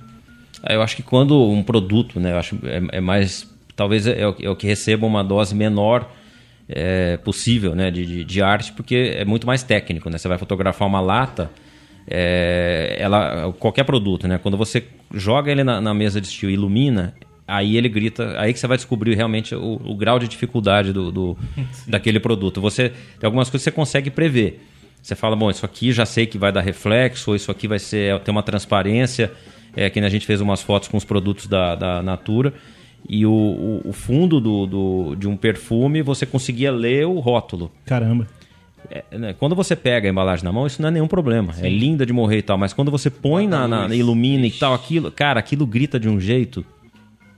[0.61, 4.27] Ah, Eu acho que quando um produto, né, eu acho é, é mais, talvez é
[4.27, 6.11] o, é o que receba uma dose menor
[6.67, 10.17] é, possível, né, de, de, de arte, porque é muito mais técnico, né?
[10.17, 11.49] Você vai fotografar uma lata,
[12.05, 14.37] é, ela, qualquer produto, né?
[14.37, 17.15] Quando você joga ele na, na mesa de estilo e ilumina,
[17.51, 21.11] aí ele grita, aí que você vai descobrir realmente o, o grau de dificuldade do,
[21.11, 21.37] do
[21.85, 22.61] daquele produto.
[22.61, 24.65] Você tem algumas coisas que você consegue prever.
[25.01, 27.79] Você fala, bom, isso aqui já sei que vai dar reflexo, ou isso aqui vai
[27.79, 29.31] ser ter uma transparência.
[29.73, 32.53] É, que a gente fez umas fotos com os produtos da, da Natura.
[33.07, 37.71] E o, o, o fundo do, do, de um perfume, você conseguia ler o rótulo.
[37.85, 38.27] Caramba.
[38.89, 41.53] É, né, quando você pega a embalagem na mão, isso não é nenhum problema.
[41.61, 42.57] É linda de morrer e tal.
[42.57, 46.19] Mas quando você põe na, na ilumina e tal, aquilo, cara, aquilo grita de um
[46.19, 46.65] jeito.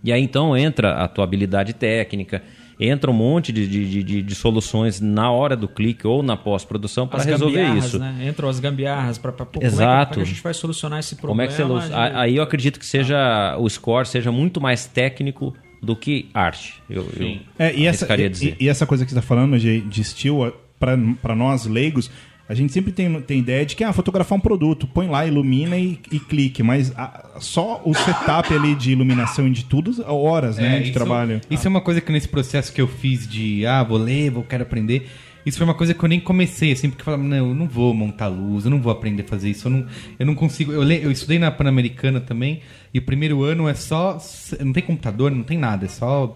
[0.03, 2.41] E aí então entra a tua habilidade técnica,
[2.79, 7.07] entra um monte de, de, de, de soluções na hora do clique ou na pós-produção
[7.07, 7.97] para resolver isso.
[7.99, 8.27] Né?
[8.27, 9.31] Entram as gambiarras para
[9.61, 9.79] é Exato.
[9.85, 11.31] como é que a gente vai solucionar esse problema.
[11.33, 14.59] Como é que você luz- de- Aí eu acredito que seja o score seja muito
[14.59, 16.81] mais técnico do que arte.
[16.89, 18.55] Eu, eu É, e, essa, arriscaria e, dizer.
[18.59, 22.09] e essa coisa que você está falando de, de estilo, para nós leigos,
[22.53, 25.75] a gente sempre tem, tem ideia de que ah, fotografar um produto, põe lá, ilumina
[25.77, 30.57] e, e clique, mas a- só o setup ali de iluminação e de tudo, horas
[30.57, 31.41] né, É, de isso- trabalho.
[31.49, 34.43] Isso é uma coisa que nesse processo que eu fiz de, ah, vou ler, vou
[34.43, 35.09] quero aprender.
[35.45, 37.67] Isso foi uma coisa que eu nem comecei, assim, porque eu falava, não, eu não
[37.67, 39.85] vou montar luz, eu não vou aprender a fazer isso, eu não,
[40.17, 40.71] eu não consigo.
[40.71, 42.61] Eu, le- eu estudei na Pan-Americana também,
[42.93, 44.17] e o primeiro ano é só.
[44.61, 46.33] Não tem computador, não tem nada, é só,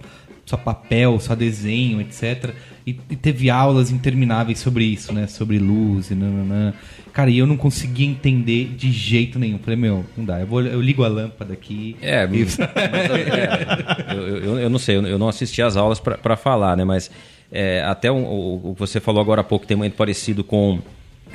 [0.48, 2.56] só papel, só desenho, etc.
[2.86, 5.28] E, e teve aulas intermináveis sobre isso, né?
[5.28, 6.74] Sobre luz e nananã.
[7.12, 9.60] Cara, e eu não conseguia entender de jeito nenhum.
[9.60, 11.98] Falei, meu, não dá, eu, vou, eu ligo a lâmpada aqui.
[12.02, 16.38] É, e- mas, é, eu, eu, eu não sei, eu, não assisti às aulas para
[16.38, 16.86] falar, né?
[16.86, 17.12] Mas
[17.52, 20.80] é, até o, o, o que você falou agora há pouco tem muito parecido com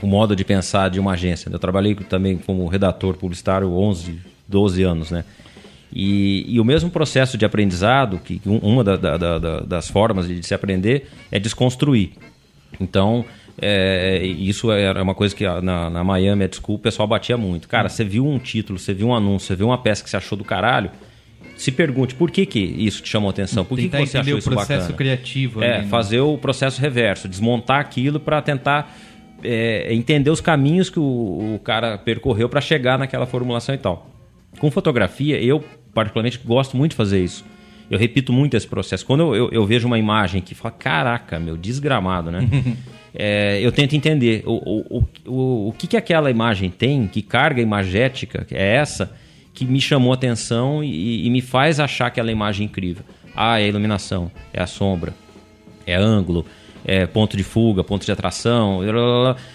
[0.01, 1.51] o modo de pensar de uma agência.
[1.51, 1.57] né?
[1.57, 5.23] Eu trabalhei também como redator publicitário 11, 12 anos, né?
[5.93, 9.89] E, e o mesmo processo de aprendizado, que um- uma da- da- da- da- das
[9.91, 12.13] formas de se aprender é desconstruir.
[12.81, 13.25] Então,
[13.61, 17.37] é, isso era uma coisa que a- na, na Miami Ed School o pessoal batia
[17.37, 17.69] muito.
[17.69, 20.17] Cara, você viu um título, você viu um anúncio, você viu uma peça que você
[20.17, 20.91] achou do caralho,
[21.57, 24.39] se pergunte por que, que isso te chamou atenção, por que, que você achou o
[24.39, 24.97] isso processo bacana.
[24.97, 25.63] criativo.
[25.63, 25.89] É, ali, né?
[25.91, 28.97] fazer o processo reverso, desmontar aquilo para tentar
[29.45, 31.03] é, entender os caminhos que o,
[31.57, 34.09] o cara percorreu para chegar naquela formulação e tal.
[34.59, 35.63] Com fotografia, eu
[35.95, 37.45] particularmente gosto muito de fazer isso.
[37.91, 39.05] Eu repito muito esse processo.
[39.05, 42.49] Quando eu, eu- eu vejo uma imagem que fala, caraca, meu, desgramado, né?
[43.15, 44.53] É, eu tento entender o,
[44.99, 49.13] o, o, o, que, que aquela imagem tem, que carga imagética é essa,
[49.53, 53.05] que me chamou a atenção e, e me faz achar aquela imagem incrível.
[53.37, 55.13] Ah, é a iluminação, é a sombra,
[55.87, 56.47] é ângulo,
[56.87, 58.81] é ponto de fuga, ponto de atração.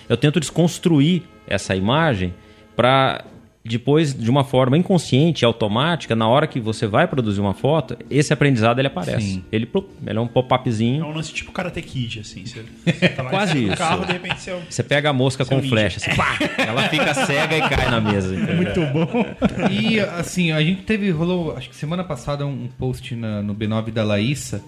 [0.08, 2.36] Eu tento desconstruir essa imagem
[2.76, 3.26] para
[3.68, 8.32] depois, de uma forma inconsciente, automática, na hora que você vai produzir uma foto, esse
[8.32, 9.26] aprendizado ele aparece.
[9.26, 9.43] Sim.
[9.51, 9.70] Ele,
[10.05, 11.05] ele é um É pop-upzinho.
[11.05, 12.45] um lance tipo Karate Kid, assim.
[12.45, 13.78] Você, você tá lá Quase no isso.
[13.78, 14.51] carro, de repente você...
[14.51, 15.70] é um- Você pega a mosca com ninja.
[15.70, 18.34] flecha, assim, pá, ela fica cega e cai na mesa.
[18.36, 18.55] entendeu?
[18.55, 19.26] Muito bom.
[19.72, 23.91] E assim, a gente teve, rolou, acho que semana passada, um post na- no B9
[23.91, 24.61] da Laísa,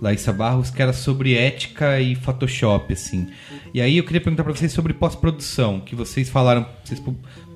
[0.00, 3.28] Laísa Barros, que era sobre ética e Photoshop, assim.
[3.72, 7.00] E aí eu queria perguntar pra vocês sobre pós-produção, que vocês falaram, vocês,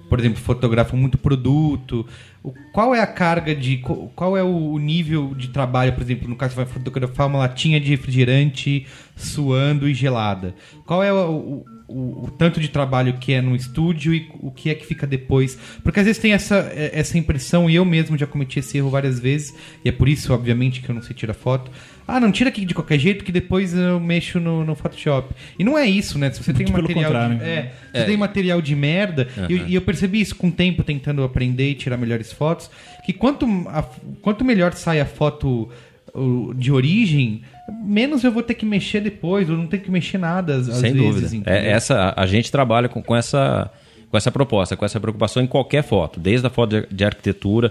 [0.08, 2.06] por exemplo, fotografam muito produto.
[2.42, 3.78] O- Qual é a carga de.
[4.14, 7.80] Qual é o nível de trabalho, por exemplo, no caso você vai fotografar uma latinha
[7.80, 8.86] de refrigerante
[9.16, 10.54] suando e gelada?
[10.86, 14.50] Qual é o, o- o- o tanto de trabalho que é no estúdio e o
[14.50, 15.58] que é que fica depois?
[15.82, 18.90] Porque às vezes tem essa, é- essa impressão, e eu mesmo já cometi esse erro
[18.90, 19.54] várias vezes,
[19.84, 21.70] e é por isso, obviamente, que eu não sei tirar foto.
[22.10, 25.34] Ah, não, tira aqui de qualquer jeito que depois eu mexo no, no Photoshop.
[25.58, 26.30] E não é isso, né?
[26.30, 27.28] Se você tem Muito pelo material.
[27.28, 27.52] De, contrário.
[27.52, 30.82] é, você tem material de merda, e, eu- e eu percebi isso com o tempo
[30.82, 32.70] tentando aprender e tirar melhores fotos,
[33.04, 33.84] que quanto, a-
[34.22, 35.68] quanto melhor sai a foto
[36.14, 37.42] o, de origem,
[37.84, 40.76] menos eu vou ter que mexer depois, ou não ter que mexer nada às, às
[40.78, 41.30] Sem vezes.
[41.32, 41.50] dúvida.
[41.50, 43.70] É, essa, a gente trabalha com, com essa,
[44.10, 47.70] com essa proposta, com essa preocupação em qualquer foto, desde a foto de, de arquitetura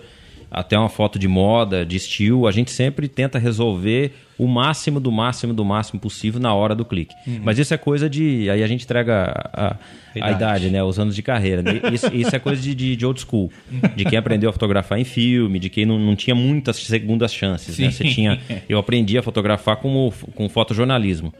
[0.49, 5.11] até uma foto de moda, de estilo, a gente sempre tenta resolver o máximo do
[5.11, 7.13] máximo do máximo possível na hora do clique.
[7.43, 8.49] Mas isso é coisa de.
[8.49, 9.23] Aí a gente entrega
[9.53, 9.75] a, a-
[10.21, 10.69] a Idade.
[10.69, 10.81] né?
[10.83, 11.63] Os anos de carreira.
[11.93, 13.51] Isso, isso é coisa de, de, de old school.
[13.95, 17.77] De quem aprendeu a fotografar em filme, de quem não, não tinha muitas segundas chances.
[17.77, 17.91] Né?
[17.91, 18.39] Você tinha,
[18.69, 21.33] eu aprendi a fotografar como, com fotojornalismo.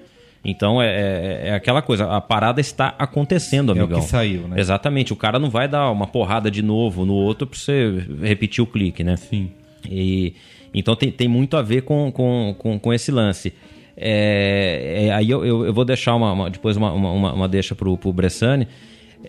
[0.50, 4.00] Então é, é, é aquela coisa, a parada está acontecendo, É o amigão.
[4.00, 4.58] que saiu, né?
[4.60, 8.64] Exatamente, o cara não vai dar uma porrada de novo no outro pra você repetir
[8.64, 9.18] o clique, né?
[9.18, 9.52] Sim.
[9.90, 10.34] E,
[10.74, 13.54] então tem, tem muito a ver com, com, com, com esse lance.
[13.96, 17.48] É, é, aí eu, eu, eu vou deixar uma, uma- depois uma, uma, uma- uma
[17.48, 18.68] deixa pro, pro Bressani.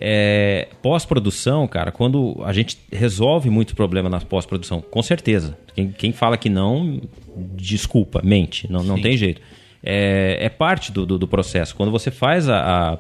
[0.00, 5.56] É, pós-produção, cara, quando a gente resolve muito problema na pós-produção, com certeza.
[5.74, 7.00] Quem, quem fala que não,
[7.56, 9.40] desculpa, mente, não, não tem jeito.
[9.82, 11.74] É, é parte do, do, do processo.
[11.76, 12.58] Quando você faz a,
[12.92, 12.98] a,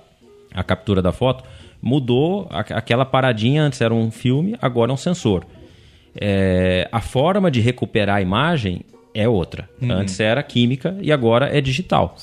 [0.60, 1.44] a captura da foto,
[1.82, 5.44] mudou a- aquela paradinha, antes era um filme, agora é um sensor.
[6.20, 8.80] É, a forma de recuperar a imagem
[9.14, 9.68] é outra.
[9.82, 12.14] Antes era química e agora é digital.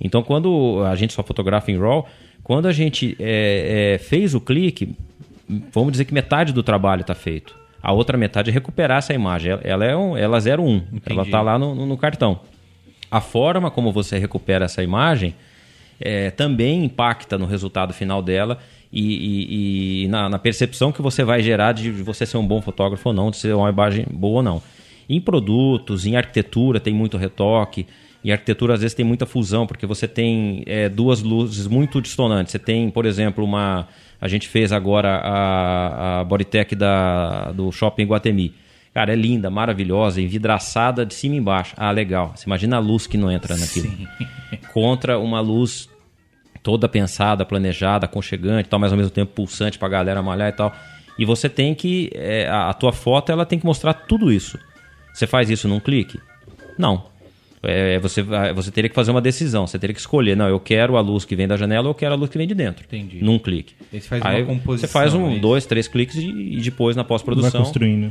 [0.00, 2.06] Então, quando a gente só fotografa em RAW,
[2.42, 4.94] quando a gente é, é, fez o clique,
[5.72, 7.56] vamos dizer que metade do trabalho está feito.
[7.82, 9.58] A outra metade é recuperar essa imagem.
[9.64, 10.82] Ela, é um, ela é 01.
[11.06, 12.40] Ela está lá no- no cartão.
[13.12, 15.34] A forma como você recupera essa imagem
[16.00, 18.58] é, também impacta no resultado final dela
[18.92, 22.60] e, e- e na, na percepção que você vai gerar de você ser um bom
[22.62, 24.62] fotógrafo ou não, de ser uma imagem boa ou não.
[25.08, 27.86] Em produtos, em arquitetura tem muito retoque.
[28.24, 32.52] Em arquitetura, às vezes, tem muita fusão, porque você tem é, duas luzes muito dissonantes.
[32.52, 33.88] Você tem, por exemplo, uma.
[34.20, 38.54] A gente fez agora a, a Bodytech da, do Shopping Guatemi.
[38.94, 41.74] Cara, é linda, maravilhosa, envidraçada de cima e embaixo.
[41.78, 42.32] Ah, legal.
[42.36, 43.90] Você imagina a luz que não entra naquilo.
[44.72, 45.88] Contra uma luz
[46.62, 50.74] toda pensada, planejada, aconchegante, tal, mas ao mesmo tempo pulsante pra galera malhar e tal.
[51.18, 54.58] E você tem que é, a, a tua foto ela tem que mostrar tudo isso.
[55.12, 56.20] Você faz isso num clique?
[56.78, 57.11] Não.
[57.64, 59.66] É, você, vai- você teria que fazer uma decisão.
[59.66, 60.36] Você teria que escolher.
[60.36, 62.36] Não, eu quero a luz que vem da janela ou eu quero a luz que
[62.36, 62.84] vem de dentro.
[62.84, 63.22] Entendi.
[63.22, 63.74] Num clique.
[63.92, 65.40] Aí você faz uma Aí composição, Você faz é um, isso?
[65.40, 67.64] dois, três cliques e, e depois na pós-produção.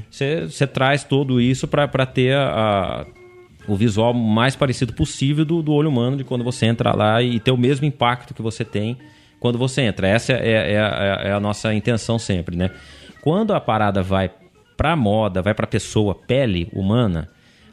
[0.10, 3.06] Você, você traz tudo isso para ter a- a-
[3.68, 7.39] o visual mais parecido possível do, do olho humano de quando você entra lá e
[7.39, 8.97] ter o mesmo impacto que você tem
[9.39, 10.08] quando você entra.
[10.08, 12.72] Essa é, é a- é a nossa intenção sempre, né?
[13.22, 14.32] Quando a parada vai
[14.78, 17.30] pra moda, vai pra pessoa, pele humana,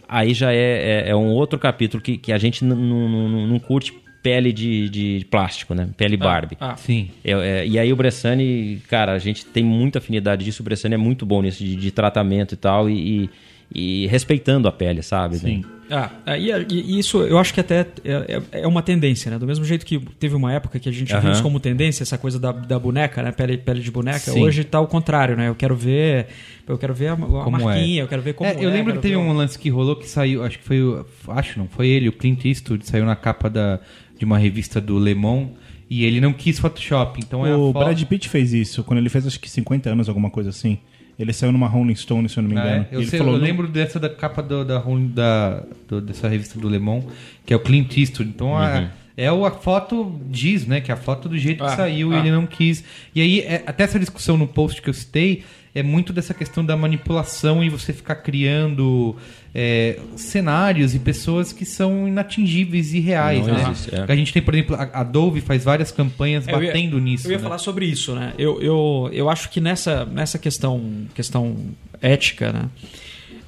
[0.09, 3.93] aí já é, é, é um outro capítulo que, que a gente não curte
[4.23, 5.89] pele de, de plástico, né?
[5.97, 6.57] Pele Barbie.
[6.61, 6.77] ah.
[6.77, 7.09] Sim.
[7.25, 10.61] É, é, e aí o Bressani, cara, a gente tem muita afinidade disso.
[10.63, 13.31] O Bressani é muito bom nisso de, de tratamento e tal, e, e-
[13.75, 15.37] e respeitando a pele, sabe?
[15.37, 15.65] Sim.
[15.91, 19.39] Ah, e, e isso eu acho que até é, é- é uma tendência, né?
[19.39, 21.33] Do mesmo jeito que teve uma época que a gente viu Aham.
[21.33, 23.33] isso como tendência, essa coisa da, da boneca, né?
[23.33, 24.19] Pele, pele de boneca.
[24.19, 24.43] Sim.
[24.43, 25.49] Hoje tá o contrário, né?
[25.49, 26.27] Eu quero ver,
[26.67, 28.03] eu quero ver a, a Como marquinha, é.
[28.05, 29.69] eu quero ver como É, eu é, lembro que teve ver o- um lance que
[29.71, 31.07] rolou que saiu, acho que foi o.
[31.29, 33.81] Acho não, foi ele, o Clint Eastwood, saiu na capa da,
[34.19, 35.53] de uma revista do Le Monde
[35.89, 37.19] e ele não quis Photoshop.
[37.25, 40.09] Então é a O Brad Pitt fez isso quando ele fez acho que 50 anos,
[40.09, 40.79] alguma coisa assim.
[41.19, 42.87] Ele saiu numa Rolling Stone, se eu não me Ah, engano.
[42.91, 42.95] é?
[42.95, 46.01] Eu, E ele sei- falou, eu "Não- lembro dessa da capa do- da, da, do-
[46.01, 47.07] dessa revista do Le Monde,
[47.45, 48.31] que é o Clint Eastwood.
[48.31, 50.81] Então a- é o- a foto diz, né?
[50.81, 52.19] Que é a foto do jeito que Ah, saiu e ah.
[52.21, 52.85] ele não quis.
[53.15, 55.43] E aí, é- até essa discussão no post que eu citei
[55.75, 59.15] é muito dessa questão da manipulação e você ficar criando
[59.55, 63.63] é, cenários e pessoas que são inatingíveis e reais, Não né?
[63.71, 64.05] existe, é.
[64.09, 66.99] A gente tem, por exemplo, a a Adobe faz várias campanhas É, eu ia- batendo
[66.99, 67.27] nisso.
[67.27, 67.43] Eu ia né?
[67.43, 68.33] falar sobre isso, né?
[68.39, 70.83] Eu, eu, eu acho que nessa, nessa questão,
[71.15, 71.57] questão
[72.01, 72.65] ética, né?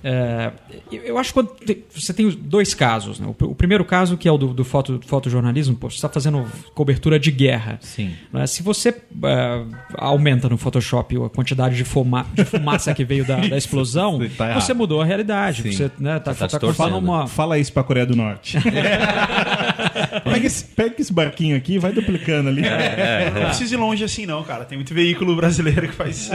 [0.02, 0.50] É,
[0.90, 3.20] eu acho que você tem dois casos.
[3.20, 3.26] Né?
[3.28, 6.08] O, pr- o primeiro caso, que é o do, do foto, fotojornalismo, pô, você está
[6.08, 7.78] fazendo cobertura de guerra.
[7.82, 8.14] Sim.
[8.32, 8.46] né?
[8.46, 9.62] Se você é,
[9.96, 14.54] aumenta no Photoshop a quantidade de, fuma, de fumaça que veio da, da explosão, tá
[14.58, 15.62] você mudou a realidade.
[15.62, 15.72] Sim.
[15.72, 18.56] Você né, tá, Você tá tá colocando uma, Fala isso pra Coreia do Norte.
[20.24, 22.62] pega, esse, pega esse barquinho aqui e vai duplicando ali.
[22.62, 24.64] Não precisa ir longe assim, não, cara.
[24.64, 26.32] Tem muito veículo brasileiro que faz isso.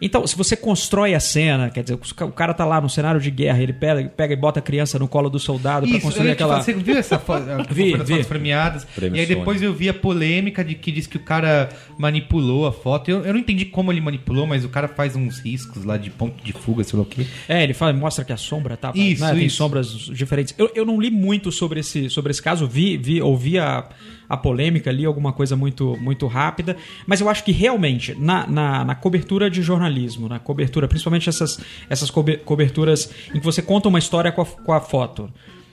[0.00, 3.30] Então, se você constrói a cena, quer dizer, o cara tá lá no cenário de
[3.30, 6.54] guerra, ele pega, pega e bota a criança no colo do soldado eu construir aquela.
[6.54, 7.44] falar, Você viu essa foto?
[7.70, 8.14] Vi, das vi.
[8.14, 8.82] fotos premiadas?
[8.82, 11.68] E Prêmio aí depois eu vi a polêmica de que diz que o cara
[11.98, 13.10] manipulou a foto.
[13.10, 16.10] Eu, eu não entendi como ele manipulou, mas o cara faz uns riscos lá de
[16.10, 17.26] ponto de fuga, sei lá o quê.
[17.48, 18.92] É, ele fala, mostra que a sombra tá.
[18.94, 19.56] Isso, né, Tem isso.
[19.56, 20.54] sombras diferentes.
[20.58, 23.88] Eu, eu não li muito sobre esse, sobre esse caso, vi, vi, ouvi a,
[24.28, 28.84] a polêmica, li alguma coisa muito, muito rápida, mas eu acho que realmente, na, na,
[28.84, 31.58] na cobertura de jornalismo, na cobertura, principalmente essas,
[31.90, 35.30] essas cobe- coberturas em que você conta uma história com a, com a foto.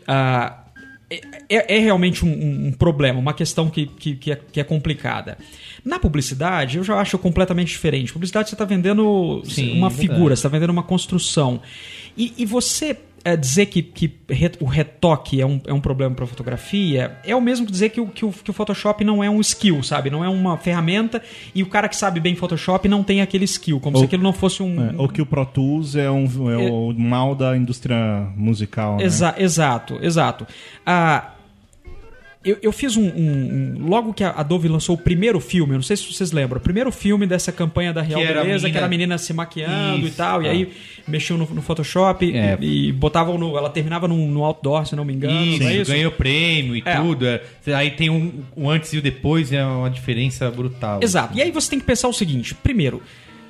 [0.07, 0.57] ah,
[1.09, 4.59] é, é- é realmente um, um- um problema, uma questão que, que, que é, que
[4.61, 5.37] é complicada.
[5.83, 8.13] Na publicidade, eu já acho completamente diferente.
[8.13, 10.07] Publicidade, você está vendendo Sim, uma verdade.
[10.13, 11.61] figura, você está vendendo uma construção.
[12.17, 16.15] E, e você é, dizer que, que re- o retoque é um, é um problema
[16.15, 19.23] para fotografia é o mesmo que dizer que o, que, o, que o Photoshop não
[19.23, 20.09] é um skill, sabe?
[20.09, 21.21] Não é uma ferramenta
[21.53, 24.23] e o cara que sabe bem Photoshop não tem aquele skill, como se Ou- aquilo
[24.23, 24.89] não fosse um.
[24.89, 27.95] É, ou que o Pro Tools é, um, é o mal da indústria
[28.35, 28.97] musical.
[28.97, 29.03] né?
[29.03, 30.47] Exa- exato, exato.
[30.85, 31.35] Ah,
[32.43, 35.77] eu, eu fiz um, um- um- Logo que a Adobe lançou o primeiro filme, eu
[35.77, 38.63] não sei se vocês lembram, o primeiro filme dessa campanha da Real Que Beleza, que
[38.65, 40.51] menina- era a menina se maquiando e Isso, tal, e ah.
[40.51, 40.69] aí
[41.07, 42.57] mexiam no, no Photoshop É.
[42.59, 43.55] e, e botavam no.
[43.57, 45.39] Ela terminava no, no outdoor, se não me engano.
[45.45, 45.91] Isso, é isso?
[45.91, 46.95] ganhou prêmio e É.
[46.95, 47.25] tudo.
[47.27, 47.41] é.
[47.75, 50.99] Aí tem um, um antes e o depois, é uma diferença brutal.
[51.03, 51.37] Exato.
[51.37, 53.01] E aí você tem que pensar o seguinte: primeiro,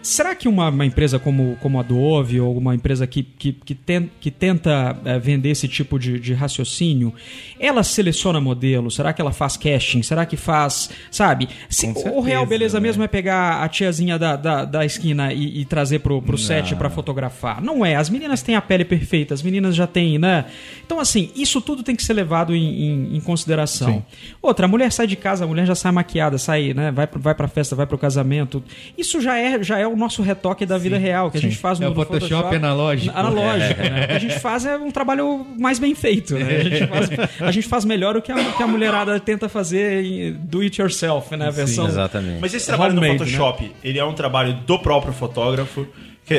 [0.02, 3.76] será que uma, uma empresa como, como a Dove ou uma empresa que, que, que,
[3.76, 7.14] ten- que tenta eh, vender esse tipo de, de raciocínio,
[7.60, 8.90] ela seleciona modelo?
[8.92, 10.02] Será que ela faz casting?
[10.04, 10.90] Será que faz.
[11.10, 11.48] Sabe?
[11.70, 12.88] Se- Com o certeza, real beleza né?
[12.88, 16.76] mesmo é pegar a tiazinha da, da, da esquina e, e trazer pro, pro set
[16.76, 17.62] pra fotografar.
[17.62, 17.96] Não é.
[17.96, 20.46] As meninas têm a pele perfeita, as meninas já têm, né?
[20.86, 24.04] Então, assim, isso tudo tem que ser levado em, em- em consideração.
[24.42, 26.92] Outra, a mulher sai de casa, a mulher já sai maquiada, sai, né?
[26.92, 28.64] Vai, vai pra festa, vai pro casamento.
[28.98, 31.80] Isso já é, já é o nosso retoque da vida real, que a gente faz
[31.80, 33.18] no, É o no Photoshop analógico.
[33.18, 34.04] Analógico, né?
[34.04, 36.58] O que a gente faz é um trabalho mais bem feito, né?
[36.58, 37.10] A gente faz,
[37.42, 40.80] a gente faz melhor o que a, que a mulherada tenta fazer em do it
[40.82, 41.48] yourself, né?
[41.48, 42.40] A versão Exatamente.
[42.42, 45.88] Mas esse trabalho Homemade, no Photoshop, ele é um trabalho do próprio fotógrafo.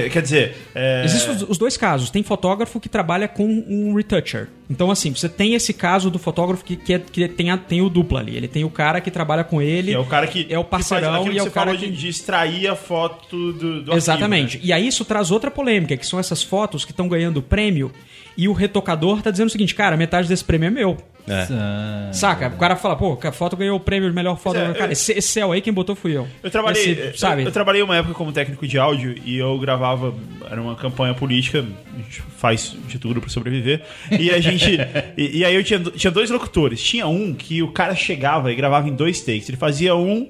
[0.01, 2.11] Quer, quer dizer, é, Existem os, os dois casos.
[2.11, 4.49] Tem fotógrafo que trabalha com um retoucher.
[4.71, 7.83] Então, assim, você tem esse caso do fotógrafo que, que, é- que tem, a- tem
[7.83, 8.37] o dupla ali.
[8.37, 9.91] Ele tem o cara que trabalha com ele.
[9.93, 11.91] que é o cara que é o parceirão e é o cara que...
[11.91, 14.57] de extrair a foto do, do Exatamente.
[14.57, 14.69] arquivo, né?
[14.69, 17.93] E aí isso traz outra polêmica, que são essas fotos que estão ganhando prêmio
[18.37, 20.97] e o retocador tá dizendo o seguinte, cara, metade desse prêmio é meu.
[21.29, 22.49] Ah, Saca?
[22.49, 24.57] O cara fala, pô, a foto ganhou o prêmio de melhor foto.
[24.59, 26.27] É, cara, eu- esse, esse céu aí quem botou fui eu.
[26.43, 27.45] Eu trabalhei, Esse, eu- sabe?
[27.45, 30.13] Eu, trabalhei uma época como técnico de áudio e eu gravava,
[30.51, 31.65] era uma campanha política,
[31.95, 33.83] a gente faz de tudo pra sobreviver.
[34.19, 34.77] E a gente.
[35.17, 36.83] e, e aí eu tinha, tinha dois locutores.
[36.83, 39.49] Tinha um que o cara chegava e gravava em dois takes.
[39.49, 40.29] Ele fazia um,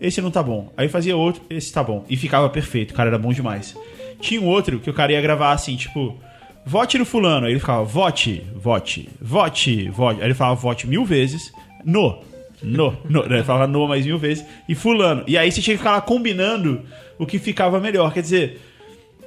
[0.00, 0.72] esse não tá bom.
[0.78, 2.06] Aí fazia outro, esse tá bom.
[2.08, 3.76] E ficava perfeito, o cara era bom demais.
[4.20, 6.18] Tinha um outro que o cara ia gravar assim, tipo.
[6.64, 7.46] Vote no fulano.
[7.46, 10.20] Aí ele ficava, vote, vote, vote, vote.
[10.20, 11.52] Aí ele falava vote mil vezes.
[11.84, 12.22] No.
[12.62, 13.24] No, no.
[13.24, 14.44] Ele falava no mais mil vezes.
[14.68, 15.24] E fulano.
[15.26, 16.82] E aí você tinha que ficar lá combinando
[17.18, 18.12] o que ficava melhor.
[18.12, 18.60] Quer dizer,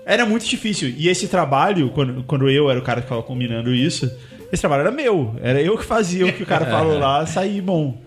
[0.05, 0.93] era muito difícil.
[0.95, 4.09] E esse trabalho, quando, quando eu era o cara que ficava combinando isso,
[4.51, 5.35] esse trabalho era meu.
[5.41, 8.04] Era eu que fazia o que o cara falou lá sair bom.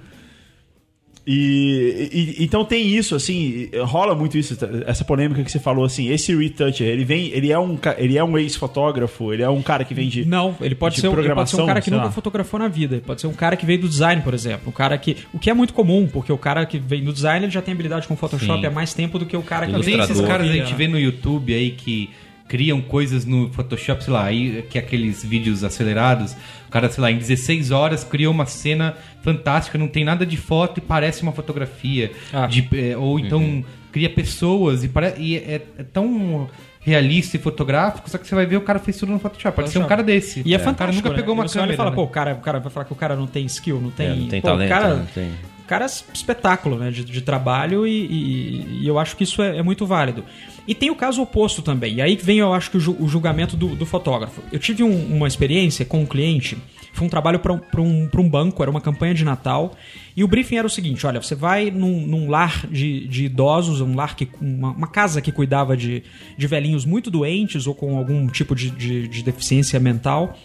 [1.31, 2.09] E,
[2.39, 4.57] e- então tem isso, assim, rola muito isso,
[4.87, 8.25] essa polêmica que você falou, assim, esse retoucher, ele vem, ele é um, ele é
[8.25, 10.25] um ex-fotógrafo, ele é um cara que vem de...
[10.25, 12.11] Não, ele pode, de ser, um- ele pode ser um cara que nunca lá.
[12.11, 12.95] fotografou na vida.
[12.95, 14.69] Ele pode ser um cara que veio do design, por exemplo.
[14.69, 15.19] Um cara que.
[15.35, 17.75] O que é muito comum, porque o cara que vem do design ele já tem
[17.75, 18.67] habilidade com Photoshop Sim.
[18.67, 20.75] há mais tempo do que o cara que Não tem esses caras que a gente
[20.75, 22.09] vê no YouTube aí que
[22.49, 26.33] criam coisas no Photoshop, sei lá, aí que é aqueles vídeos acelerados,
[26.67, 30.37] o cara, sei lá, em 16 horas criou uma cena fantástica, não tem nada de
[30.39, 32.11] foto e parece uma fotografia.
[32.33, 32.47] Ah.
[32.47, 36.49] De, é, ou então cria pessoas e, pare, e é, é tão
[36.81, 39.55] realista e fotográfico, só que você vai ver o cara fez tudo no Photoshop.
[39.55, 40.43] Pode ser um cara desse.
[40.45, 40.97] E é, O cara fantástico.
[40.97, 41.17] nunca né?
[41.17, 41.75] pegou E uma você câmera.
[41.75, 41.97] e fala, né?
[41.97, 44.07] pô, o cara, o cara vai falar que o cara não tem skill, não tem.
[44.07, 45.31] É, não tem pô, talento, O cara, não tem.
[45.67, 46.91] cara é espetáculo, né?
[46.91, 50.25] De, de trabalho e, e- e eu acho que isso é, é muito válido.
[50.69, 51.95] E tem o caso oposto também.
[51.95, 54.43] E aí vem, eu acho que o, ju- o julgamento do, do fotógrafo.
[54.53, 56.57] Eu tive um- uma experiência com um cliente.
[56.93, 59.75] Foi um trabalho para um, um, banco, era uma campanha de Natal.
[60.17, 63.81] E o briefing era o seguinte: olha, você vai num, num lar de, de idosos,
[63.81, 64.29] um lar que.
[64.41, 66.03] Uma, uma casa que cuidava de,
[66.37, 70.37] de velhinhos muito doentes ou com algum tipo de, de- de deficiência mental.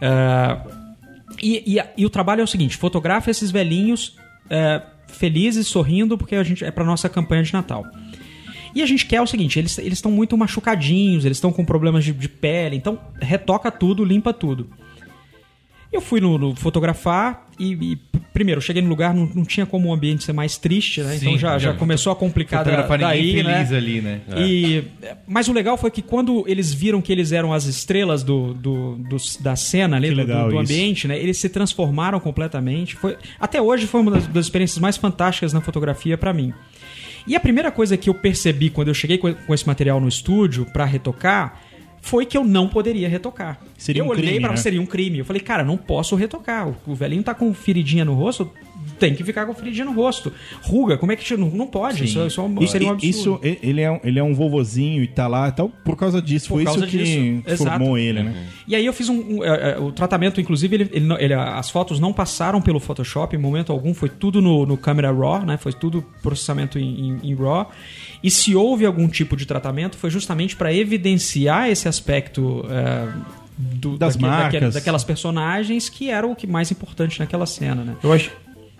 [0.00, 0.64] Ah,
[1.42, 4.16] e, e e o trabalho é o seguinte: fotografa esses velhinhos
[4.48, 7.84] é, felizes, sorrindo, porque a gente é para nossa campanha de Natal.
[8.74, 12.04] E a gente quer o seguinte: eles eles estão muito machucadinhos, eles estão com problemas
[12.04, 14.68] de, de pele, então retoca tudo, limpa tudo.
[15.92, 17.98] Eu fui no, no fotografar e, e,
[18.32, 21.16] primeiro, cheguei no lugar, não, não tinha como o ambiente ser mais triste, né?
[21.16, 23.54] Então Sim, já, já já começou a complicar da- daí, né?
[23.66, 24.20] feliz ali, né?
[24.38, 24.84] E,
[25.26, 28.94] mas o legal foi que quando eles viram que eles eram as estrelas do, do-
[28.98, 30.58] do- da cena ali, do, do- isso.
[30.60, 31.18] ambiente, né?
[31.18, 32.94] Eles se transformaram completamente.
[32.94, 36.54] Foi, até hoje foi uma das, das experiências mais fantásticas na fotografia pra mim.
[37.26, 40.64] E a primeira coisa que eu percebi quando eu cheguei com esse material no estúdio
[40.66, 41.60] pra retocar
[42.00, 43.60] foi que eu não poderia retocar.
[43.76, 44.56] Seria eu um olhei crime, para né?
[44.56, 45.18] seria um crime.
[45.18, 46.68] Eu falei, cara, não posso retocar.
[46.68, 48.50] O, o velhinho tá com feridinha no rosto,
[49.00, 50.32] tem que ficar com feridinha no rosto.
[50.62, 52.04] Ruga, como é que não, não pode?
[52.04, 53.08] Isso, isso é um- E- seria um absurdo.
[53.08, 56.20] Isso, ele é, um, ele é um vovozinho e tá lá e tal, por causa
[56.22, 56.48] disso.
[56.48, 57.02] Por Foi causa isso que
[57.42, 57.98] disso, formou exato.
[57.98, 58.46] ele, né?
[58.68, 59.38] E aí eu fiz um.
[59.38, 63.34] um, é, é, o tratamento, inclusive, ele, ele ele- as fotos não passaram pelo Photoshop
[63.34, 65.56] em momento algum, foi tudo no, no câmera RAW, né?
[65.56, 67.70] Foi tudo processamento em, em- em RAW.
[68.22, 72.64] E se houve algum tipo de tratamento, foi justamente para evidenciar esse aspecto.
[72.68, 73.08] é,
[73.62, 74.74] do- Das daque- daque- marcas.
[74.74, 77.94] daquelas personagens que era o que mais importante naquela cena, né?
[78.02, 78.30] Eu acho.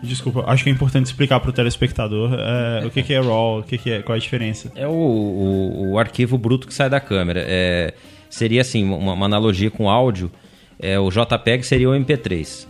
[0.03, 3.63] Desculpa, acho que é importante explicar pro telespectador é, o que, que é RAW, o
[3.63, 4.73] que, que é, qual é a diferença.
[4.75, 7.45] É o, o, o arquivo bruto que sai da câmera.
[7.47, 7.93] É,
[8.31, 10.31] seria assim, uma, uma analogia com áudio.
[10.79, 12.67] É, o JPEG seria o MP3.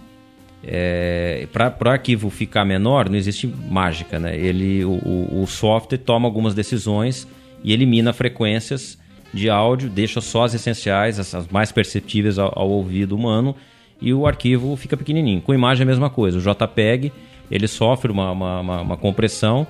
[0.63, 4.37] É, para o arquivo ficar menor, não existe mágica, né?
[4.37, 7.27] Ele, o, o- o software toma algumas decisões
[7.65, 8.99] e elimina frequências
[9.33, 13.55] de áudio, deixa só as essenciais, as, as mais perceptíveis ao, ao ouvido humano,
[14.01, 15.41] e o arquivo fica pequenininho.
[15.41, 16.39] Com imagem é a mesma coisa.
[16.39, 17.13] O JPEG
[17.51, 19.67] ele sofre uma, uma, uma- uma compressão,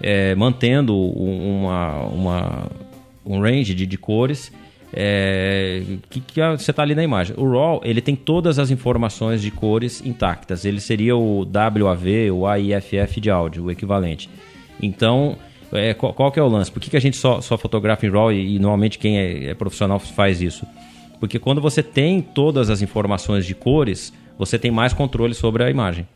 [0.00, 2.66] é, mantendo um- uma, uma,
[3.24, 4.52] um range de, de cores
[4.92, 7.34] é, que, que você está ali na imagem.
[7.38, 10.64] O RAW ele tem todas as informações de cores intactas.
[10.64, 14.28] Ele seria o WAV, o AIFF de áudio, o equivalente.
[14.82, 15.36] Então,
[15.72, 16.72] é, qual, qual que é o lance?
[16.72, 19.50] Por que, que a gente só, só fotografa em RAW e, e normalmente quem é,
[19.50, 20.66] é profissional faz isso?
[21.20, 25.70] Porque quando você tem todas as informações de cores, você tem mais controle sobre a
[25.70, 26.08] imagem.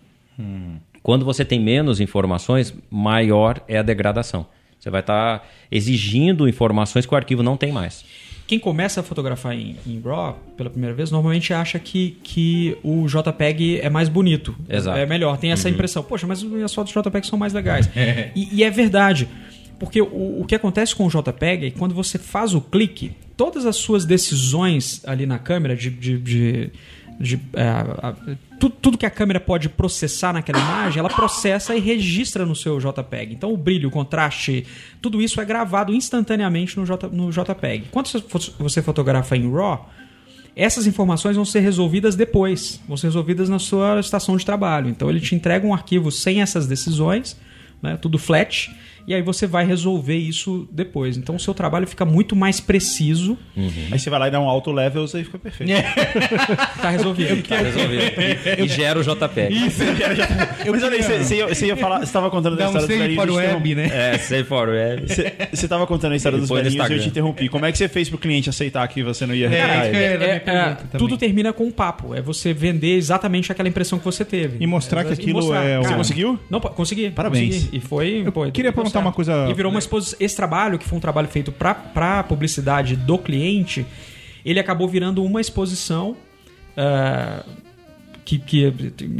[1.02, 4.46] Quando você tem menos informações, maior é a degradação.
[4.80, 8.04] Você vai estar exigindo informações que o arquivo não tem mais.
[8.46, 13.06] Quem começa a fotografar em, em RAW pela primeira vez, normalmente acha que, que o
[13.06, 14.54] JPEG é mais bonito.
[14.68, 14.98] Exato.
[14.98, 16.02] É melhor, tem essa impressão.
[16.02, 17.88] Poxa, mas as fotos do JPEG são mais legais.
[18.34, 19.28] E, e é verdade.
[19.78, 23.12] Porque o, o que acontece com o JPEG é que quando você faz o clique,
[23.36, 25.90] todas as suas decisões ali na câmera de.
[25.90, 26.70] de, de-
[27.16, 28.12] de, é, a-
[28.58, 32.76] tu- tudo que a câmera pode processar naquela imagem, ela processa e registra no seu
[32.80, 33.32] JPEG.
[33.34, 34.66] Então o brilho, o contraste,
[35.00, 37.84] tudo isso é gravado instantaneamente no, J, no JPEG.
[37.92, 38.08] Quando
[38.58, 39.88] você fotografa em RAW,
[40.56, 44.88] essas informações vão ser resolvidas depois, vão ser resolvidas na sua estação de trabalho.
[44.90, 47.36] Então ele te entrega um arquivo sem essas decisões,
[47.80, 48.74] né, tudo flat,
[49.06, 51.16] e aí você vai resolver isso depois.
[51.16, 53.38] Então o seu trabalho fica muito mais preciso,
[53.90, 55.72] Aí você vai lá e dá um alto levels aí fica perfeito.
[56.80, 57.42] tá resolvido.
[57.46, 58.02] Tá resolvido.
[58.58, 59.54] E, e gera o JPEG.
[60.70, 62.96] Mas olha aí, você, ia, você ia falar, você tava contando a um história dos
[62.96, 63.24] save velhinhos.
[63.24, 63.90] for eu web, né?
[63.92, 65.08] É, save for web.
[65.08, 67.48] Você você tava contando a história dos velhinhos e eu te interrompi.
[67.48, 70.00] Como é que você fez pro cliente aceitar que você não ia reparar isso eu
[70.00, 70.76] É, é, também.
[70.98, 72.14] tudo termina com um papo.
[72.14, 74.58] É você vender exatamente aquela impressão que você teve.
[74.60, 76.38] E mostrar É, que e aquilo mostrar, é Você conseguiu?
[76.50, 77.10] Não, consegui.
[77.10, 77.54] Parabéns.
[77.54, 77.76] consegui.
[77.76, 78.22] E foi.
[78.26, 79.04] Eu pô, queria perguntar certo.
[79.06, 80.16] uma coisa- E virou uma exposição.
[80.20, 83.86] Esse trabalho, que foi um trabalho feito para publicidade do cliente,
[84.44, 86.16] ele acabou virando uma exposição.
[86.76, 87.44] ah,
[88.24, 88.72] que, que é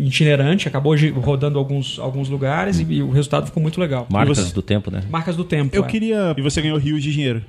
[0.03, 4.07] itinerante, acabou rodando alguns, alguns lugares e, e o resultado ficou muito legal.
[4.11, 5.03] Marcas você- do tempo, né?
[5.11, 5.77] Marcas do tempo.
[5.77, 5.87] Eu é.
[5.87, 7.45] queria, E você ganhou rios de dinheiro.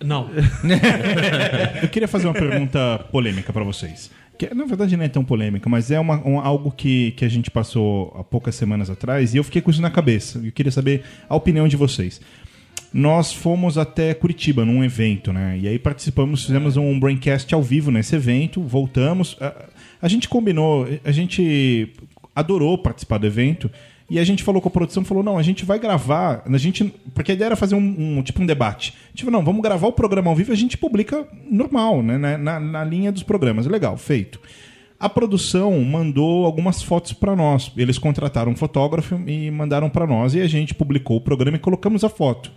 [0.00, 0.30] Não.
[1.82, 4.10] eu queria fazer uma pergunta polêmica pra vocês.
[4.48, 7.28] Que, na verdade não é tão polêmica, mas é uma, um- algo que, que a
[7.28, 10.40] gente passou há poucas semanas atrás e eu fiquei com isso na cabeça.
[10.42, 12.20] Eu queria saber a opinião de vocês.
[12.92, 15.58] Nós fomos até Curitiba num evento, né?
[15.60, 19.36] E aí participamos, fizemos um braincast ao vivo nesse evento, voltamos.
[19.40, 19.66] A,
[20.02, 21.90] a gente combinou, a gente
[22.34, 23.70] adorou participar do evento.
[24.14, 26.84] E a gente falou com a produção, falou, não, a gente vai gravar, a gente,
[27.14, 28.92] porque a ideia era fazer um, um- tipo um debate.
[29.14, 32.60] Tipo, não, vamos gravar o programa ao vivo a gente publica normal, né, na, na,
[32.60, 33.66] na linha dos programas.
[33.66, 34.38] Legal, feito.
[35.00, 37.72] A produção mandou algumas fotos para nós.
[37.76, 41.60] Eles contrataram um fotógrafo e mandaram para nós e a gente publicou o programa e
[41.60, 42.52] colocamos a foto.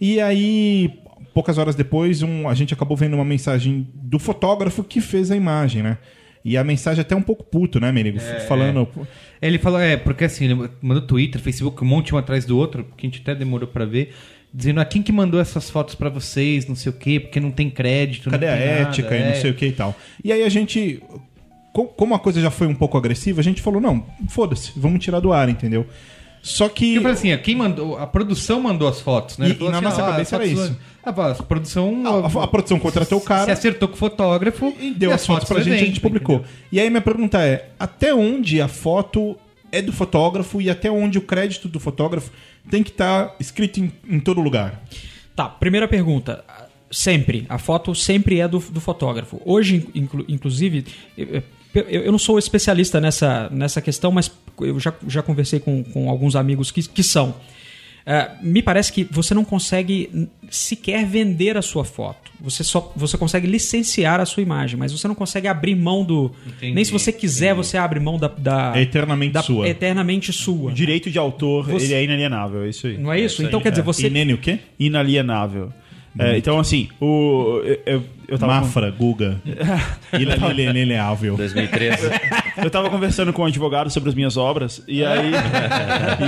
[0.00, 0.98] E aí,
[1.32, 5.36] poucas horas depois, um- a gente acabou vendo uma mensagem do fotógrafo que fez a
[5.36, 5.96] imagem, né?
[6.44, 8.18] E a mensagem até um pouco puto, né, Merigo?
[8.46, 8.86] Falando.
[9.42, 12.86] Ele falou, é, porque assim, ele mandou Twitter, Facebook, um monte um atrás do outro,
[12.96, 14.14] que a gente até demorou pra ver,
[14.52, 17.50] dizendo, ah, quem que mandou essas fotos pra vocês, não sei o quê, porque não
[17.50, 19.28] tem crédito, Cadê não a tem nada, ética e é.
[19.28, 19.94] não sei o que e tal.
[20.22, 21.02] E aí a gente.
[21.72, 25.02] co- Como a coisa já foi um pouco agressiva, a gente falou, não, foda-se, vamos
[25.04, 25.86] tirar do ar, entendeu?
[26.46, 26.94] Só que.
[26.96, 29.48] Eu falei assim, ó, quem mandou, a produção mandou as fotos, né?
[29.48, 30.78] E- e na assim, nossa ó, cabeça as era fotos- isso.
[31.02, 32.02] Ah, pô, a produção...
[32.06, 35.26] a, a- a produção contratou o se cara acertou com o fotógrafo e deu as
[35.26, 36.36] fotos pra gente e a gente evento, publicou.
[36.36, 36.54] entendeu?
[36.70, 39.36] E aí minha pergunta é: até onde a foto
[39.72, 42.30] é do fotógrafo e até onde o crédito do fotógrafo
[42.70, 44.82] tem que estar escrito em, em todo lugar?
[45.34, 46.44] Tá, primeira pergunta.
[46.90, 47.44] Sempre.
[47.48, 49.40] A foto sempre é do, do fotógrafo.
[49.44, 50.84] Hoje, inclu- inclusive,
[51.74, 56.36] eu, não sou especialista nessa, nessa questão, mas eu já, já conversei com, com alguns
[56.36, 57.34] amigos que, que são.
[58.06, 62.30] É, me parece que você não consegue sequer vender a sua foto.
[62.38, 66.30] Você só você consegue licenciar a sua imagem, mas você não consegue abrir mão do.
[66.46, 68.28] Entendi, nem se você quiser, você abre mão da.
[68.28, 69.66] da É eternamente da- sua.
[69.66, 70.70] eternamente sua.
[70.70, 72.98] O direito de autor, Você- ele é inalienável, é isso aí.
[72.98, 73.42] Não é isso?
[73.42, 74.06] então quer dizer, você.
[74.08, 74.58] E Nene o quê?
[74.78, 75.72] Inalienável.
[76.18, 79.40] É, então, assim, o, eu, eu, tava Mafra, Guga.
[80.18, 81.36] Inalienável.
[81.36, 82.08] 2013.
[82.62, 85.32] Eu tava conversando com um advogado sobre as minhas obras e aí,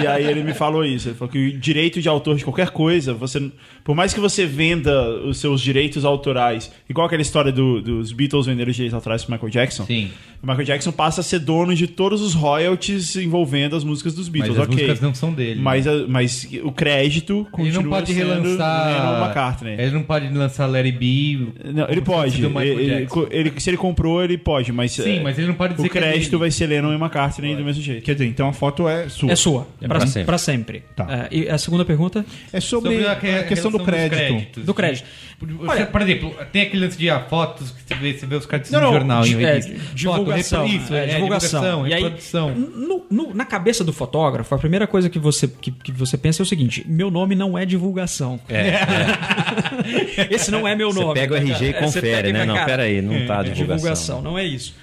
[0.02, 1.08] e aí ele me falou isso.
[1.08, 3.50] Ele falou que o direito de autor de qualquer coisa, você,
[3.84, 8.46] por mais que você venda os seus direitos autorais, igual aquela história do- dos Beatles
[8.46, 10.10] venderam os direitos autorais pro Michael Jackson, Sim.
[10.42, 14.28] o Michael Jackson passa a ser dono de todos os royalties envolvendo as músicas dos
[14.28, 14.74] Mas Beatles, as ok.
[14.74, 15.60] músicas não são dele.
[15.60, 18.86] Mas, a- mas o crédito ele continua não pode sendo relançar...
[18.86, 19.72] Lennon McCartney.
[19.78, 21.46] Ele não pode lançar Larry B...
[21.72, 22.66] Não, ele como se pode.
[22.68, 25.74] Ele- ele- ele- se ele comprou, ele pode, mas Sim, é, mas ele não pode
[25.74, 28.02] dizer o que é crédito vai ser Lennon e McCartney do mesmo jeito.
[28.04, 29.32] Quer dizer, então a foto é sua.
[29.32, 30.24] É sua, É pra, pra sempre.
[30.26, 30.82] pra sempre.
[30.94, 31.28] Tá.
[31.30, 32.24] É, e a segunda pergunta?
[32.52, 34.60] É sobre, Sobre a, questão do crédito.
[34.60, 35.06] Do crédito.
[35.38, 38.36] Você, Olha- por exemplo, tem aquele lance de ah, fotos que você vê, você vê
[38.36, 39.74] os créditos Não, no não, jornal, em di- é, revista.
[39.94, 40.62] divulgação.
[40.66, 41.60] Foto, isso, é, é, divulgação.
[41.60, 42.54] divulgação, E aí, reprodução.
[42.54, 46.40] no- no- na cabeça do fotógrafo, a primeira coisa que você, que, que você pensa
[46.40, 48.40] é o seguinte: meu nome não é divulgação.
[50.30, 51.14] Esse não é meu Você nome.
[51.14, 52.44] pega o RG e É, confere, pega e né?
[52.44, 53.54] Não, cara, pera aí, não tá é divulgação.
[53.76, 54.74] divulgação, não é isso.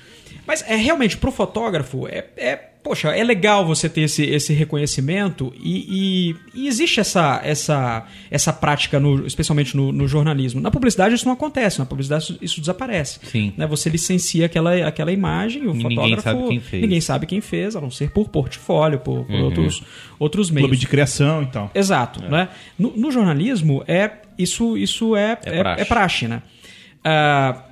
[0.45, 5.53] Mas é realmente pro fotógrafo é, é poxa, é legal você ter esse, esse reconhecimento
[5.57, 10.59] e, e- e existe essa, essa, essa prática, no- especialmente no, no jornalismo.
[10.59, 13.19] Na publicidade isso não acontece, na publicidade isso, isso desaparece.
[13.23, 13.53] Sim.
[13.55, 13.65] Né?
[13.67, 16.81] Você licencia aquela, aquela imagem, o E ninguém fotógrafo sabe quem fez.
[16.81, 19.81] ninguém sabe quem fez, a não ser por portfólio, por, por outros,
[20.19, 20.67] outros meios.
[20.67, 21.71] Clube de criação e tal.
[21.73, 22.21] Exato.
[22.21, 22.49] Né?
[22.77, 25.81] No, no jornalismo, é, isso, isso é, É é, praxe.
[25.81, 26.41] é praxe, né?
[27.05, 27.63] Ah,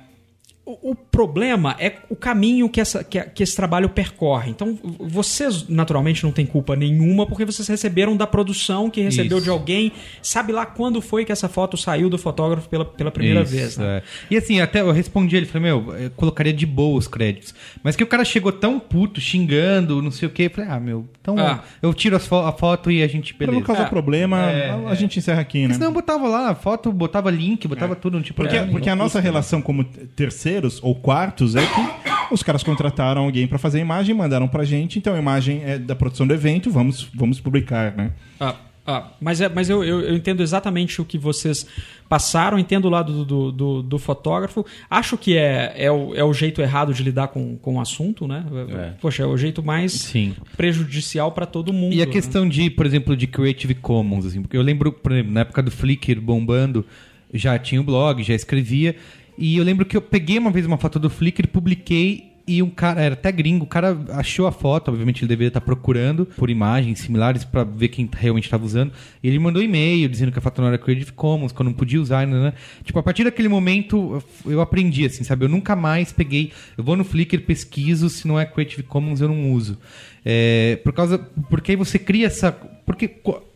[0.64, 4.50] o, o problema é o caminho que, essa, que, que esse trabalho percorre.
[4.50, 9.44] Então, vocês, naturalmente, não têm culpa nenhuma porque vocês receberam da produção que recebeu Isso.
[9.44, 9.90] de alguém.
[10.22, 13.76] Sabe lá quando foi que essa foto saiu do fotógrafo pela, pela primeira Isso, vez.
[13.76, 13.98] Né?
[13.98, 14.02] é.
[14.30, 17.52] E assim, até eu respondi ele, falei, meu, eu colocaria de boa os créditos.
[17.82, 20.78] Mas que o cara chegou tão puto, xingando, não sei o quê, eu falei, ah,
[20.78, 21.64] meu, então Ah.
[21.82, 23.58] eu tiro fo- a foto e a gente, Pra beleza.
[23.60, 23.90] não causar É.
[23.90, 25.74] problema, É, a, a gente encerra aqui, né?
[25.74, 28.94] Senão eu botava lá a foto, botava link, botava tudo, não tinha Porque, porque a
[28.96, 29.84] nossa relação como
[30.52, 34.64] terceiros ou quartos é que os caras contrataram alguém pra fazer a imagem, mandaram pra
[34.64, 38.12] gente, então a imagem é da produção do evento, vamos, vamos publicar, né?
[38.38, 41.66] Ah, ah, mas é, mas eu, eu, eu entendo exatamente o que vocês
[42.08, 44.66] passaram, entendo o lado do, do, do fotógrafo.
[44.90, 48.26] Acho que é, é, o, é o jeito errado de lidar com, com o assunto,
[48.26, 48.44] né?
[48.70, 48.92] É.
[49.00, 50.34] Poxa, é o jeito mais Sim.
[50.56, 51.94] prejudicial para todo mundo.
[51.94, 52.12] E a né?
[52.12, 55.62] questão de, por exemplo, de Creative Commons, assim, porque eu lembro, por exemplo, na época
[55.62, 56.84] do Flickr bombando,
[57.32, 58.96] já tinha o blog, já escrevia,
[59.36, 62.70] e eu lembro que eu peguei uma vez uma foto do Flickr, publiquei, e um
[62.70, 66.50] cara, era até gringo, o cara achou a foto, obviamente ele deveria estar procurando por
[66.50, 70.42] imagens similares pra ver quem realmente estava usando, e ele mandou e-mail dizendo que a
[70.42, 72.42] foto não era Creative Commons, que eu não podia usar, né?
[72.42, 72.52] né.
[72.82, 75.44] Tipo, a partir daquele momento eu aprendi, assim, sabe?
[75.44, 79.28] Eu nunca mais peguei, eu vou no Flickr, pesquiso, se não é Creative Commons eu
[79.28, 79.78] não uso.
[80.24, 81.18] É, por causa,
[81.50, 82.52] porque aí você cria essa.
[82.86, 83.10] Porque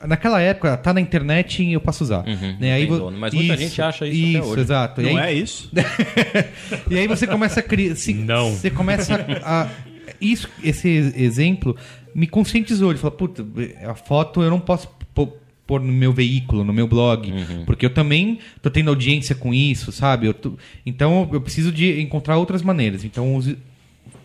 [0.07, 2.27] naquela época tá na internet e eu posso usar.
[2.27, 2.73] Uhum, né?
[2.75, 4.61] aí dono, mas muita gente acha isso até hoje.
[4.61, 5.03] exato.
[5.03, 5.71] Não aí, é isso?
[6.91, 7.95] e aí você começa a criar.
[7.97, 8.51] se- Não.
[8.53, 9.15] Você começa
[9.45, 9.69] a.
[10.21, 11.77] Isso, esse exemplo
[12.15, 12.91] me conscientizou.
[12.91, 13.45] Ele falou: puta,
[13.85, 15.33] a foto eu não posso pô-
[15.67, 17.65] pôr no meu veículo, no meu blog, Uhum.
[17.65, 20.27] porque eu também tô tendo audiência com isso, sabe?
[20.29, 20.55] Eu tô-
[20.85, 23.05] então eu preciso de encontrar outras maneiras.
[23.05, 23.41] Então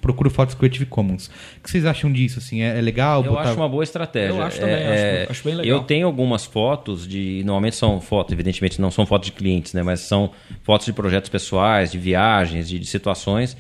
[0.02, 1.28] procuro fotos Creative Commons.
[1.28, 2.40] O que vocês acham disso?
[2.40, 3.24] Assim, é, é legal?
[3.24, 4.30] Eu botar- acho uma boa estratégia.
[4.34, 5.78] Eu acho também, É, acho- acho bem legal.
[5.78, 7.42] Eu tenho algumas fotos de.
[7.46, 9.84] Normalmente são fotos, evidentemente não são fotos de clientes, né?
[9.84, 10.32] Mas são
[10.64, 13.56] fotos de projetos pessoais, de viagens, de, de situações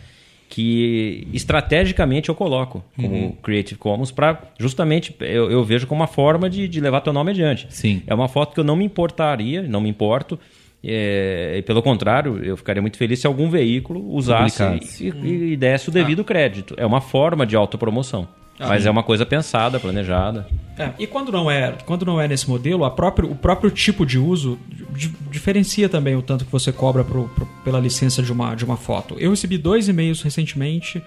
[0.50, 3.32] que estrategicamente eu coloco como Uhum.
[3.42, 7.32] Creative Commons para justamente eu, eu vejo como uma forma de, de levar teu nome
[7.32, 7.68] adiante.
[7.70, 8.02] Sim.
[8.06, 10.38] É uma foto que eu não me importaria, não me importo.
[10.84, 15.08] É, e pelo contrário, eu ficaria muito feliz se algum veículo usasse Publicasse.
[15.24, 16.74] e, e desse o devido crédito.
[16.78, 18.28] É uma forma de autopromoção.
[18.60, 20.48] Mas é uma coisa pensada, planejada.
[20.78, 24.06] É, e quando não é, quando não é nesse modelo, a próprio, o próprio tipo
[24.06, 24.60] de uso
[24.92, 28.64] di- diferencia também o tanto que você cobra pro- pro- pela licença de uma, de
[28.64, 29.16] uma foto.
[29.18, 31.02] Eu recebi dois e-mails recentemente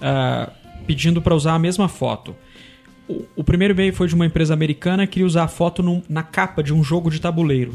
[0.00, 0.48] ah,
[0.86, 2.36] pedindo para usar a mesma foto.
[3.08, 6.02] O, o primeiro e-mail foi de uma empresa americana que queria usar a foto num-
[6.08, 7.74] na capa de um jogo de tabuleiro.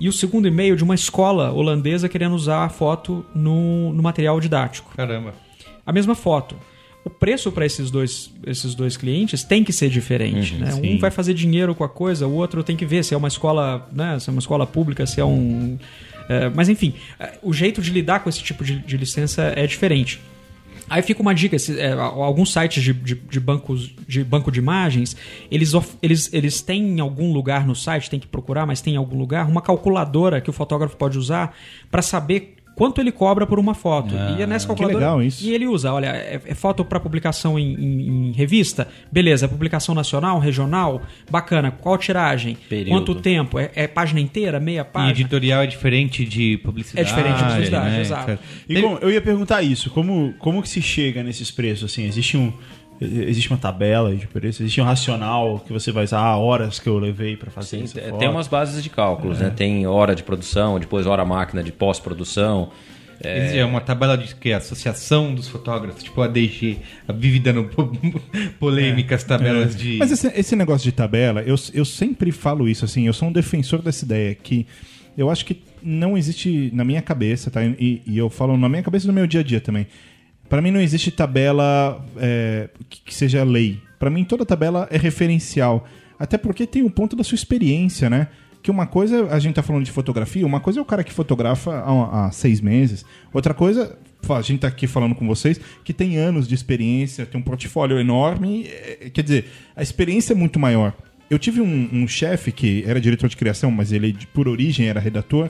[0.00, 4.40] E o segundo e-mail de uma escola holandesa querendo usar a foto no, no material
[4.40, 5.34] didático Caramba.
[5.84, 6.56] a mesma foto.
[7.04, 10.54] O preço para esses dois, esses dois clientes tem que ser diferente.
[10.54, 10.74] né?
[10.74, 13.28] Um vai fazer dinheiro com a coisa, o outro tem que ver se é uma
[13.28, 14.18] escola, né?
[14.18, 15.78] se é uma escola pública, se é um.
[16.28, 19.66] é, mas enfim, é, o jeito de lidar com esse tipo de, de licença é
[19.66, 20.20] diferente.
[20.90, 24.58] Aí fica uma dica: se- é, alguns sites de, de, de bancos de banco de
[24.58, 25.16] imagens,
[25.50, 28.94] eles, of- eles, eles têm em algum lugar no site, tem que procurar, mas tem
[28.94, 31.56] em algum lugar, uma calculadora que o fotógrafo pode usar
[31.90, 34.14] para saber quanto ele cobra por uma foto.
[34.38, 34.98] e é nessa calculadora.
[34.98, 35.44] legal isso.
[35.44, 38.88] E ele usa, olha, é, é foto para publicação em, em- em revista?
[39.12, 41.02] Beleza, é publicação nacional, regional?
[41.30, 41.70] Bacana.
[41.70, 42.56] Qual tiragem?
[42.70, 42.90] Período.
[42.96, 43.58] Quanto tempo?
[43.58, 45.10] É, é página inteira, meia E página?
[45.12, 47.06] editorial é diferente de publicidade.
[47.06, 48.38] É diferente de publicidade, né, exato.
[48.66, 51.92] E como- eu ia perguntar isso, como, como que se chega nesses preços?
[51.92, 52.50] Assim, existe um
[53.00, 56.88] existe uma tabela de preço, existe um racional que você vai usar ah, horas que
[56.88, 58.24] eu levei para fazer Sim, essa tem- foto?
[58.26, 59.50] umas bases de cálculos, né?
[59.50, 62.70] Tem hora de produção, depois hora máquina de pós-produção.
[63.22, 67.64] Existe é uma tabela de que Associação dos Fotógrafos, tipo a ADG, a vive dando
[67.64, 67.92] po-
[68.58, 69.96] polêmicas, tabelas de.
[69.98, 73.32] Mas esse, esse negócio de tabela, eu, eu sempre falo isso, assim, eu sou um
[73.32, 74.66] defensor dessa ideia, que
[75.18, 77.62] eu acho que não existe na minha cabeça, tá?
[77.62, 79.86] E, e eu falo na minha cabeça e no meu dia a dia também.
[80.50, 83.80] Pra mim não existe tabela é, que, seja lei.
[84.00, 85.86] Pra mim toda tabela é referencial.
[86.18, 88.26] Até porque tem o ponto da sua experiência, né?
[88.60, 91.12] Que uma coisa, a gente tá falando de fotografia, uma coisa é o cara que
[91.12, 93.04] fotografa há, há seis meses.
[93.32, 93.96] Outra coisa,
[94.28, 98.00] a gente tá aqui falando com vocês, que tem anos de experiência, tem um portfólio
[98.00, 98.66] enorme.
[98.66, 99.44] é, Quer dizer,
[99.76, 100.92] a experiência é muito maior.
[101.30, 104.98] Eu tive um, um chefe que era diretor de criação, mas ele, por origem, era
[104.98, 105.48] redator.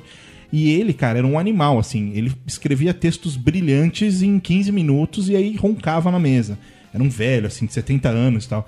[0.53, 2.13] E ele, cara, era um animal, assim.
[2.15, 6.59] Ele escrevia textos brilhantes em 15 minutos e aí roncava na mesa.
[6.93, 8.67] Era um velho, assim, de 70 anos e tal.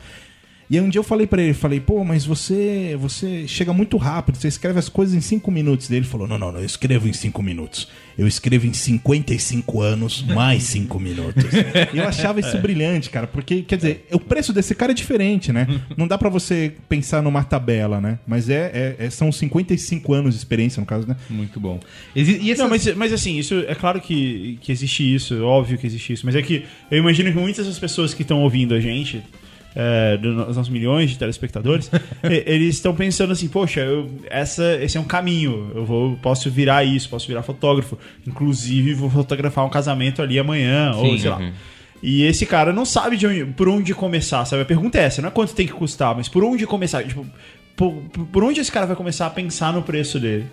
[0.72, 3.98] E aí um dia eu falei pra ele, falei, pô, mas você você chega muito
[3.98, 5.86] rápido, você escreve as coisas em 5 minutos.
[5.86, 7.86] Daí ele falou, não, não, não, eu escrevo em 5 minutos.
[8.16, 11.44] Eu escrevo em 55 anos, mais 5 minutos.
[11.92, 15.52] e eu achava isso brilhante, cara, porque, quer dizer, o preço desse cara é diferente,
[15.52, 15.66] né?
[15.96, 18.18] Não dá pra você pensar numa tabela, né?
[18.26, 21.16] Mas é, é- é- são 55 anos de experiência, no caso, né?
[21.28, 21.80] Muito bom.
[22.16, 25.40] Exi- e essas- Não, mas, mas assim, isso é claro que, que existe isso, é
[25.40, 28.40] óbvio que existe isso, mas é que eu imagino que muitas das pessoas que estão
[28.42, 29.22] ouvindo a gente,
[29.74, 31.90] é, dos nossos milhões de telespectadores,
[32.22, 36.84] eles estão pensando assim, poxa, eu- essa, esse é um caminho, eu vou, posso virar
[36.84, 41.52] isso, posso virar fotógrafo, inclusive vou fotografar um casamento ali amanhã, ou Sim, sei lá.
[42.02, 44.62] E esse cara não sabe de onde- por onde começar, sabe?
[44.62, 47.04] A pergunta é essa, não é quanto tem que custar, mas por onde começar?
[47.04, 47.24] Tipo,
[47.76, 47.92] por,
[48.32, 50.46] por onde esse cara vai começar a pensar no preço dele?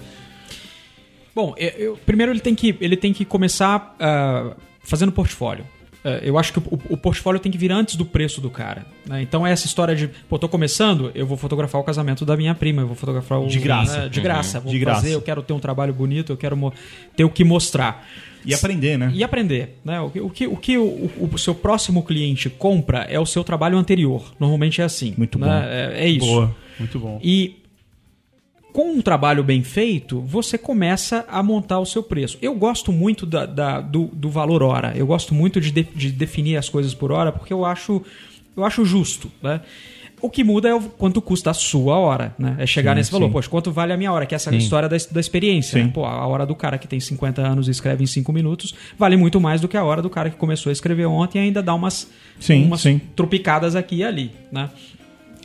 [1.35, 4.51] Bom, eu- eu- primeiro ele tem que, ele tem que começar ah,
[4.83, 5.65] fazendo portfólio.
[6.03, 8.85] Ah, eu acho que o, o portfólio tem que vir antes do preço do cara.
[9.05, 9.21] né?
[9.21, 12.55] Então é essa história de, pô, tô começando, eu vou fotografar o casamento da minha
[12.55, 13.47] prima, eu vou fotografar o.
[13.47, 14.03] De graça.
[14.03, 14.59] né, de graça.
[14.59, 15.01] Vou De graça.
[15.01, 16.71] fazer, eu quero ter um trabalho bonito, eu quero
[17.15, 18.07] ter o que mostrar.
[18.45, 19.11] E aprender, né?
[19.13, 19.77] E aprender.
[19.83, 19.99] Né?
[19.99, 23.43] O que, o, que, o, que o- o seu próximo cliente compra é o seu
[23.43, 24.31] trabalho anterior.
[24.39, 25.13] Normalmente é assim.
[25.17, 25.45] Muito né?
[25.45, 25.53] bom.
[25.53, 26.25] É, é isso.
[26.25, 27.19] Boa, muito bom.
[27.21, 27.58] E
[28.73, 32.37] com um trabalho bem feito, você começa a montar o seu preço.
[32.41, 34.93] Eu gosto muito da- da- do, do valor hora.
[34.95, 38.01] Eu gosto muito de, de- de definir as coisas por hora, porque eu acho,
[38.55, 39.31] eu acho justo.
[39.41, 39.61] Né?
[40.21, 42.35] O que muda é o quanto custa a sua hora.
[42.37, 42.57] Né?
[42.59, 43.27] É chegar Sim, nesse valor.
[43.27, 43.31] sim.
[43.31, 44.25] Poxa, quanto vale a minha hora?
[44.25, 45.79] Que é essa história da, da experiência.
[45.79, 45.85] Sim.
[45.87, 45.91] Né?
[45.93, 49.15] Pô, a hora do cara que tem 50 anos e escreve em 5 minutos vale
[49.17, 51.63] muito mais do que a hora do cara que começou a escrever ontem e ainda
[51.63, 52.09] dá umas,
[52.39, 52.99] Sim, umas sim.
[53.15, 54.31] trupicadas aqui e ali.
[54.51, 54.69] Né?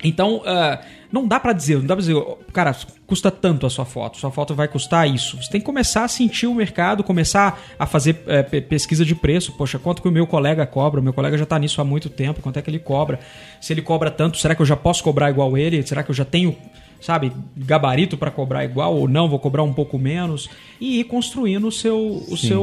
[0.03, 0.81] Então, ah,
[1.15, 4.19] não dá pra dizer, não dá pra dizer, "Oh, cara, custa tanto a sua foto,
[4.19, 5.37] sua foto vai custar isso.
[5.43, 8.15] Você tem que começar a sentir o mercado, começar a fazer
[8.51, 9.53] pe- pesquisa de preço.
[9.53, 11.01] Poxa, quanto que o meu colega cobra?
[11.01, 13.21] O meu colega já tá nisso há muito tempo, quanto é que ele cobra?
[13.61, 15.83] Se ele cobra tanto, será que eu já posso cobrar igual ele?
[15.87, 16.57] Será que eu já tenho,
[17.01, 19.29] sabe, gabarito pra cobrar igual ou não?
[19.29, 20.49] Vou cobrar um pouco menos?
[20.81, 22.63] E ir construindo o seu, o seu,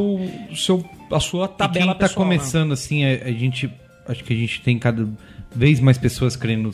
[0.51, 2.35] o seu, a sua E tabela quem tá pessoal, né?
[2.37, 3.71] começando assim, a, a gente.
[4.07, 5.07] Acho que a gente tem cada
[5.55, 6.71] vez mais pessoas querendo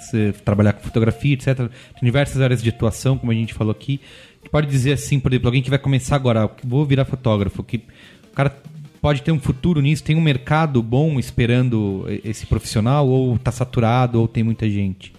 [0.00, 1.56] se- trabalhar com fotografia, etc.
[1.56, 1.68] Tem
[2.02, 4.00] diversas áreas de atuação, como a gente falou aqui.
[4.42, 7.62] Que pode dizer assim, por exemplo, alguém que vai começar agora, "Ah, vou virar fotógrafo,
[7.62, 8.56] que o cara
[9.02, 14.20] pode ter um futuro nisso, tem um mercado bom esperando esse profissional, ou tá saturado,
[14.20, 15.12] ou tem muita gente.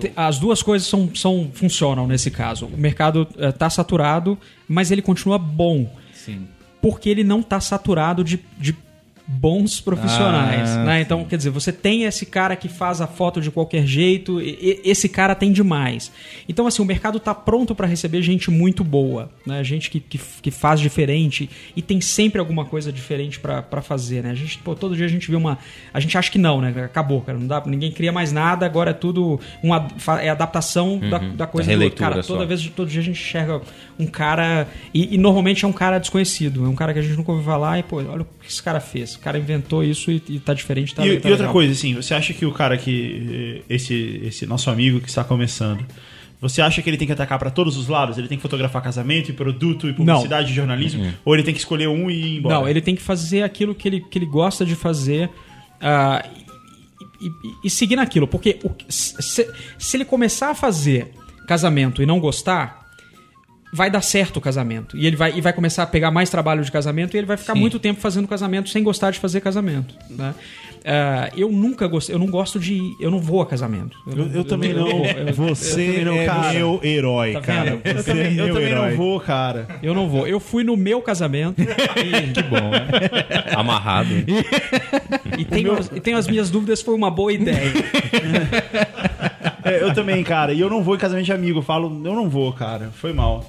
[0.00, 2.66] Te- As duas coisas são, são, funcionam nesse caso.
[2.66, 4.36] O mercado está saturado,
[4.68, 5.90] mas ele continua bom.
[6.12, 6.46] Sim.
[6.82, 8.76] Porque ele não está saturado de, de
[9.30, 10.70] bons profissionais.
[10.70, 11.00] Ah, né?
[11.02, 14.80] Então, quer dizer, você tem esse cara que faz a foto de qualquer jeito, e-
[14.82, 16.10] esse cara tem demais.
[16.48, 19.62] Então, assim, o mercado está pronto para receber gente muito boa, né?
[19.62, 24.22] gente que, que, que faz diferente e tem sempre alguma coisa diferente para fazer.
[24.22, 24.30] Né?
[24.30, 25.58] A gente, pô, todo dia a gente vê uma.
[25.92, 26.72] A gente acha que não, né?
[26.82, 27.38] Acabou, cara.
[27.38, 29.88] Não dá, ninguém cria mais nada, agora é tudo uma,
[30.22, 31.98] é adaptação da, da coisa É do outro.
[31.98, 32.32] Cara, só.
[32.32, 33.60] toda vez, todo dia a gente enxerga
[33.98, 34.66] um cara.
[34.94, 36.64] E, e normalmente é um cara desconhecido.
[36.64, 38.62] É um cara que a gente nunca ouviu falar e, pô, olha o que esse
[38.62, 39.17] cara fez.
[39.18, 40.94] O cara inventou isso e, e tá diferente.
[40.94, 43.62] Tá, e, tá e outra coisa, assim, você acha que o cara que.
[43.68, 45.84] eh, Esse, esse nosso amigo que está começando.
[46.40, 48.16] Você acha que ele tem que atacar para todos os lados?
[48.16, 51.12] Ele tem que fotografar casamento e produto e publicidade e jornalismo?
[51.24, 52.54] Ou ele tem que escolher um e ir embora?
[52.60, 55.28] Não, ele tem que fazer aquilo que ele, que ele gosta de fazer
[55.80, 56.24] ah,
[57.20, 57.30] e, e-
[57.64, 58.28] e seguir naquilo.
[58.28, 61.10] Porque o se, se ele começar a fazer
[61.48, 62.77] casamento e não gostar,
[63.72, 64.96] vai dar certo o casamento.
[64.96, 67.36] E ele vai, e vai começar a pegar mais trabalho de casamento e ele vai
[67.36, 67.60] ficar Sim.
[67.60, 69.94] muito tempo fazendo casamento sem gostar de fazer casamento.
[70.10, 70.34] Né?
[70.84, 72.80] Ah, eu nunca gostei, eu não gosto de.
[73.00, 73.98] Eu não vou a casamento.
[74.06, 74.86] Eu- eu também não.
[74.88, 76.52] vou, eu- Você também não, é cara.
[76.52, 77.80] meu herói, Tá cara.
[77.84, 78.90] Eu Você também, é eu meu também herói.
[78.90, 79.66] não vou, cara.
[79.82, 80.26] Eu não vou.
[80.26, 81.66] Eu fui no meu casamento e,
[82.32, 82.86] Que bom, né?
[83.56, 84.08] Amarrado.
[85.36, 87.72] e, tenho, as- e tenho as minhas dúvidas, foi uma boa ideia.
[89.64, 90.52] É, eu também, cara.
[90.52, 91.58] E eu não vou em casamento de amigo.
[91.58, 92.90] Eu falo, eu não vou, cara.
[92.94, 93.44] Foi mal.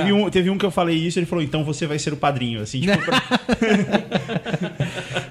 [0.00, 2.16] Teve, um, teve um que eu falei isso, ele falou, então você vai ser o
[2.16, 3.22] padrinho, assim, tipo, pra-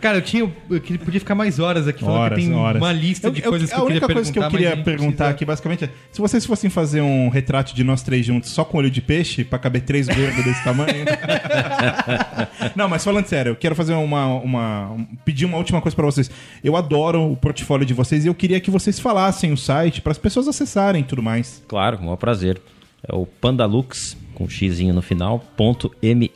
[0.01, 0.51] Cara, eu tinha.
[0.69, 2.81] Eu queria- podia ficar mais horas aqui falando Horas, que tem horas.
[2.81, 4.31] uma lista de Eu- eu- coisas que a eu queria única perguntar.
[4.31, 7.29] coisa que eu queria a perguntar precisa- aqui, basicamente, é: se vocês fossem fazer um
[7.29, 10.63] retrato de nós três juntos só com olho de peixe, pra caber três gordos desse
[10.63, 11.05] tamanho.
[12.75, 14.27] Não, mas falando sério, eu quero fazer uma.
[14.39, 16.29] uma um- pedir uma última coisa pra vocês.
[16.63, 20.11] Eu adoro o portfólio de vocês e eu queria que vocês falassem o site para
[20.11, 21.63] as pessoas acessarem e tudo mais.
[21.67, 22.61] Claro, com o maior prazer.
[23.07, 26.31] É o Pandalux, com xizinho no final, ponto .me.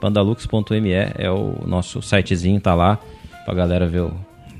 [0.00, 2.98] Pandalux.me é o nosso sitezinho, tá lá
[3.44, 4.14] pra galera ver o-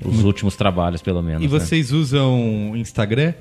[0.05, 1.43] os últimos trabalhos, pelo menos.
[1.43, 1.49] E né?
[1.49, 3.35] vocês usam Instagram?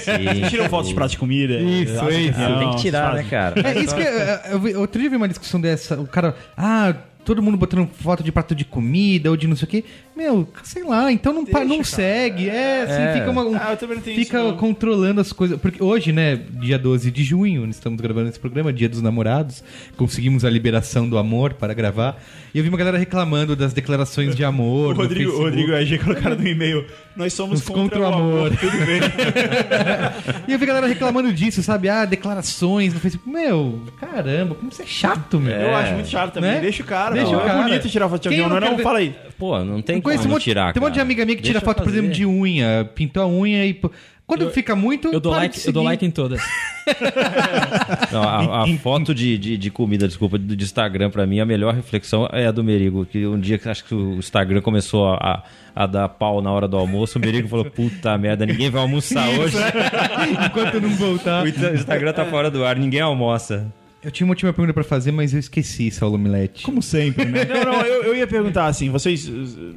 [0.00, 0.48] Sim.
[0.48, 1.54] tiram fotos de prato de comida.
[1.60, 2.40] Isso, de isso.
[2.40, 3.60] avião, Tem que tirar, né, cara?
[3.68, 6.00] É isso que eu, eu vi- outro dia eu vi uma discussão dessa.
[6.00, 6.94] O cara, ah,
[7.26, 9.84] todo mundo botando foto de prato de comida ou de não sei o quê.
[10.16, 12.48] Meu, sei lá, então não, pa- não segue.
[12.48, 13.12] É, assim, É.
[13.18, 13.42] fica uma.
[13.44, 14.56] um- Ah, eu também não tenho fica isso, não.
[14.56, 15.60] controlando as coisas.
[15.60, 19.62] Porque hoje, né, dia 12 de junho, estamos gravando esse programa, dia dos namorados.
[19.96, 22.16] Conseguimos a liberação do amor para gravar.
[22.54, 24.94] E eu vi uma galera reclamando das declarações de amor.
[24.96, 25.38] O Rodrigo, o.
[25.42, 26.86] Rodrigo e a G colocaram no e-mail.
[27.16, 28.50] Nós somos Nos contra o amor.
[28.56, 29.00] Tudo bem.
[30.48, 31.88] E eu vi a galera reclamando disso, sabe?
[31.88, 33.28] Ah, declarações no Facebook.
[33.28, 35.52] Meu, caramba, como você é chato, meu.
[35.56, 36.52] Eu acho muito chato também.
[36.52, 36.60] Né?
[36.60, 37.14] Deixa o cara.
[37.16, 37.38] Deixa não.
[37.38, 37.58] o cara.
[37.58, 38.76] É bonito tirar foto de Quem avião, não, não é não?
[38.76, 39.14] quer Fala aí.
[39.38, 41.06] Pô, não tem como um monte, tirar, Tem um monte de cara.
[41.06, 42.88] amiga minha que tira Deixa foto, por exemplo, de unha.
[42.94, 43.74] Pintou a unha e.
[43.74, 43.90] pô,
[44.26, 45.08] Quando fica muito.
[45.08, 45.86] Eu dou para like, eu dou seguir.
[45.92, 46.42] like em todas.
[48.12, 51.44] Não, a, a foto de, de, de comida, desculpa, do de Instagram, pra mim, a
[51.46, 53.04] melhor reflexão é a do Merigo.
[53.04, 55.42] Que um dia que acho que o Instagram começou a,
[55.74, 59.28] a dar pau na hora do almoço, o Merigo falou: puta merda, ninguém vai almoçar
[59.28, 59.56] hoje.
[60.46, 61.44] Enquanto não voltar.
[61.44, 63.72] O Instagram tá fora do ar, ninguém almoça.
[64.06, 66.62] Eu tinha uma última pergunta pra fazer, mas eu esqueci, Saulo Milete.
[66.62, 67.44] Como sempre, né?
[67.44, 69.28] Não, não, eu, eu ia perguntar assim, vocês.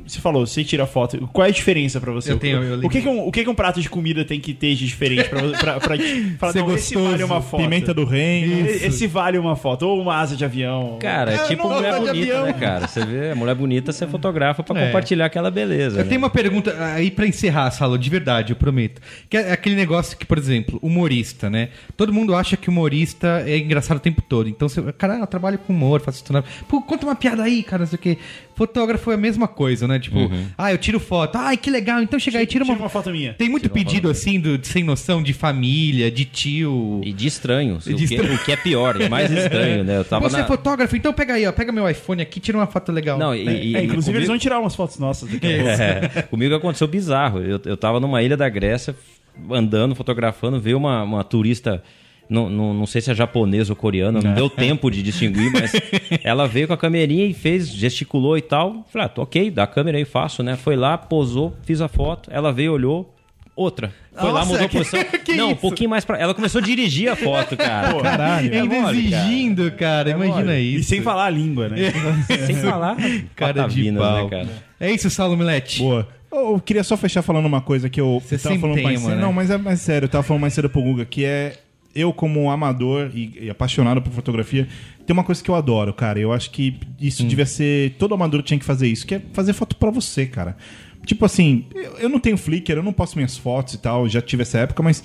[0.05, 1.27] Você falou, você tira foto.
[1.33, 2.31] Qual é a diferença pra você?
[2.31, 4.39] Eu tenho, eu o, que, que, um, o que, que um prato de comida tem
[4.39, 5.95] que ter de diferente pra, pra, pra,
[6.37, 7.63] falar, Ser não, esse gostoso, vale uma foto.
[7.63, 8.67] Pimenta do reino.
[8.67, 9.87] E- Esse vale uma foto.
[9.87, 10.99] Ou uma asa de avião.
[11.01, 12.87] Cara, é Eu tipo mulher bonita, né, cara?
[12.87, 14.85] Você vê, mulher bonita, você fotografa pra É.
[14.85, 15.97] compartilhar aquela beleza.
[16.01, 16.07] Eu né?
[16.09, 19.01] tenho uma pergunta aí pra encerrar, Saulo, de verdade, eu prometo.
[19.27, 21.69] Que é aquele negócio que, por exemplo, humorista, né?
[21.97, 24.47] Todo mundo acha que humorista é engraçado o tempo todo.
[24.49, 26.47] Então, você, cara, eu trabalho com humor, faço stand-up.
[26.67, 28.17] Pô, conta uma piada aí, cara, não sei o quê.
[28.55, 29.99] Fotógrafo é a mesma coisa, né?
[29.99, 30.45] Tipo, Uhum.
[30.57, 31.37] ah, eu tiro foto.
[31.37, 32.01] Ai, que legal.
[32.01, 33.33] Então chega aí, tira uma, Tira uma foto minha.
[33.33, 36.99] Tem muito pedido, assim, do, de sem noção, de família, de tio.
[37.03, 38.35] E de estranhos, E o, de que, estranho.
[38.35, 39.97] o que é pior, é mais estranho, né?
[39.97, 40.43] Eu tava Você na...
[40.43, 40.95] é fotógrafo?
[40.95, 41.51] Então pega aí, ó.
[41.53, 43.17] Pega meu iPhone aqui, tira uma foto legal.
[43.17, 45.49] Não, e, e- É, e inclusive, eles comigo- vão tirar umas fotos nossas daqui a
[45.57, 45.69] pouco.
[46.17, 47.39] É, comigo aconteceu bizarro.
[47.41, 48.93] Eu, eu tava numa ilha da Grécia,
[49.49, 51.81] andando, fotografando, veio uma, uma turista,
[52.29, 55.71] não, não, não sei se é japonesa ou coreana, não deu tempo de distinguir, mas
[56.23, 58.85] ela veio com a câmerinha e fez, gesticulou e tal.
[58.91, 60.55] Falei, ah, tô ok, dá a câmera aí, faço, né?
[60.55, 63.13] Foi lá, posou, fiz a foto, ela veio, olhou.
[63.55, 63.91] Outra.
[64.15, 65.03] Foi lá, Nossa, mudou a posição.
[65.25, 65.59] que não, um isso?
[65.59, 66.17] pouquinho mais pra.
[66.17, 68.01] Ela começou a dirigir a foto, cara.
[68.01, 68.53] Caralho.
[68.53, 69.23] Ainda é mole, cara.
[69.23, 70.09] exigindo, cara.
[70.11, 70.87] Imagina E isso.
[70.89, 71.75] sem falar a língua, né?
[72.45, 72.95] Sem falar.
[73.35, 74.23] Cara de patavinas, pau.
[74.23, 74.47] né, cara?
[74.79, 75.79] É isso, Saulo Milete.
[75.79, 76.07] Boa.
[76.31, 79.15] Eu queria só fechar falando uma coisa que eu Você tava falando tem mais cedo.
[79.15, 79.21] né?
[79.21, 81.57] Não, mas é mais sério, eu tava falando mais cedo pro Guga, que é
[81.99, 84.67] eu como amador e, e apaixonado por fotografia,
[85.05, 86.19] tem uma coisa que eu adoro, cara.
[86.19, 89.53] Eu acho que isso devia ser todo amador tinha que fazer isso, que é fazer
[89.53, 90.55] foto pra você, cara.
[91.05, 94.21] Tipo assim, eu, eu não tenho Flickr, eu não posto minhas fotos e tal, já
[94.21, 95.03] tive essa época, mas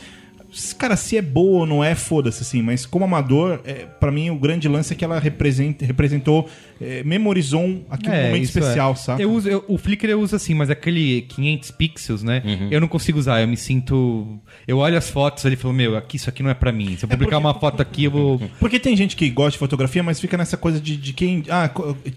[0.79, 2.63] Cara, se é boa ou não é, foda-se, assim.
[2.63, 6.49] Mas como amador, é, para mim o grande lance é que ela representa, representou,
[6.81, 8.97] é, memorizou um, aquele momento isso especial, é.
[8.97, 9.23] saca?
[9.23, 12.43] Eu uso, eu- o Flickr eu uso assim, mas aquele 500 pixels, né?
[12.71, 14.39] Eu não consigo usar, eu me sinto...
[14.67, 16.97] Eu olho as fotos ali e falo, meu, aqui, isso aqui não é pra mim.
[16.97, 18.41] Se eu publicar uma foto aqui, eu vou...
[18.61, 21.71] Porque tem gente que gosta de fotografia, mas fica nessa coisa de, de quem, ah,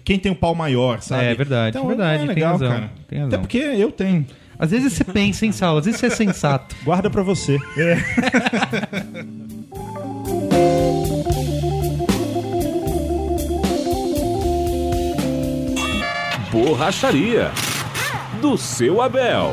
[0.04, 1.24] quem tem o pau maior, sabe?
[1.24, 2.90] É verdade, então, verdade, é tem legal, razão, cara.
[3.08, 3.28] tem razão.
[3.28, 4.26] Até porque eu tenho.
[4.58, 6.74] Às vezes você pensa em sala, às vezes você é sensato.
[6.82, 7.58] Guarda pra você.
[16.50, 17.52] Borracharia
[18.40, 19.52] do seu Abel.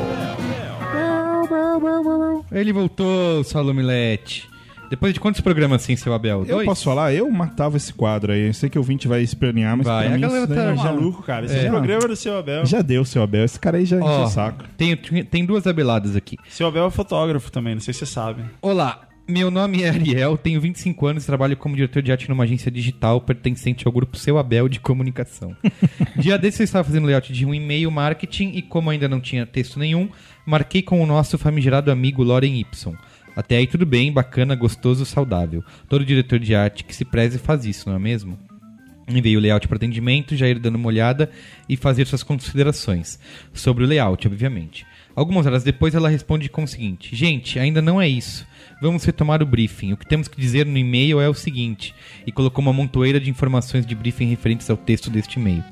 [2.50, 4.48] Ele voltou, Saulo Milete.
[4.88, 6.40] Depois de quantos programas assim, seu Abel?
[6.40, 6.66] Eu Dois?
[6.66, 8.46] posso falar, eu matava esse quadro aí.
[8.46, 10.58] Eu sei que o ouvinte vai espernear, mas Vai, pra a mim galera isso daí
[10.58, 11.46] tá é Maluco, cara.
[11.46, 11.68] Esse É.
[11.68, 12.64] programa do seu Abel.
[12.64, 13.44] já deu, seu Abel.
[13.44, 14.64] Esse cara aí já encheu o saco.
[14.76, 16.36] tem, tem duas abeladas aqui.
[16.48, 18.42] Seu Abel é fotógrafo também, não sei se você sabe.
[18.62, 22.44] Olá, meu nome é Ariel, tenho 25 anos e trabalho como diretor de arte numa
[22.44, 25.56] agência digital pertencente ao grupo Seu Abel de Comunicação.
[26.16, 29.44] Dia desse eu estava fazendo layout de um e-mail marketing e como ainda não tinha
[29.44, 30.08] texto nenhum,
[30.46, 32.94] marquei com o nosso famigerado amigo Loren Y.
[33.36, 35.62] Até aí tudo bem, bacana, gostoso, saudável.
[35.88, 38.38] Todo diretor de arte que se preze faz isso, não é mesmo?
[39.06, 41.30] Enviei o layout para atendimento, já ir dando uma olhada
[41.68, 43.20] e fazer suas considerações.
[43.52, 44.84] Sobre o layout, obviamente.
[45.14, 48.46] Algumas horas depois ela responde com o seguinte: Gente, ainda não é isso.
[48.82, 49.92] Vamos retomar o briefing.
[49.92, 51.94] O que temos que dizer no e-mail é o seguinte.
[52.26, 55.62] E colocou uma montoeira de informações de briefing referentes ao texto deste e-mail.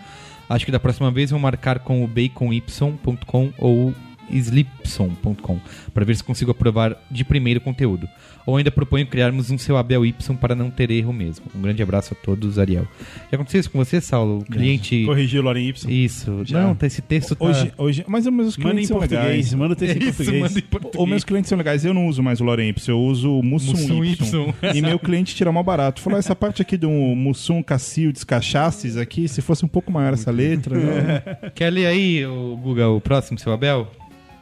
[0.48, 3.94] Acho que da próxima vez vou marcar com o bacony.com ou
[4.30, 5.58] slipson.com
[5.92, 8.08] para ver se consigo aprovar de primeiro conteúdo.
[8.46, 11.46] Ou ainda proponho criarmos um seu Abel Y para não ter erro mesmo.
[11.54, 12.86] Um grande abraço a todos, Ariel.
[13.30, 14.40] Já aconteceu isso com você, Saulo?
[14.40, 15.02] O cliente.
[15.06, 15.90] Corrigir o Loren Y.
[15.90, 16.42] Isso.
[16.44, 16.62] Já.
[16.62, 17.42] Não, tá- esse texto tá.
[17.42, 19.54] Hoje, hoje, mas os meus Manda em clientes são português, legais.
[19.54, 20.42] manda o texto em Isso, português.
[20.42, 21.02] manda em português.
[21.02, 21.84] Os meus clientes são legais.
[21.86, 24.12] Eu não uso mais o Loren Y, eu uso o Mussum, Mussum y.
[24.12, 24.54] Y.
[24.74, 26.02] E meu cliente tira mal barato.
[26.02, 30.30] Falou, essa parte aqui do Mussum Cacildes Cachaces aqui, se fosse um pouco maior essa
[30.30, 30.76] letra...
[30.78, 31.22] né?
[31.54, 33.90] Quer ler aí, o Guga, o próximo, seu Abel?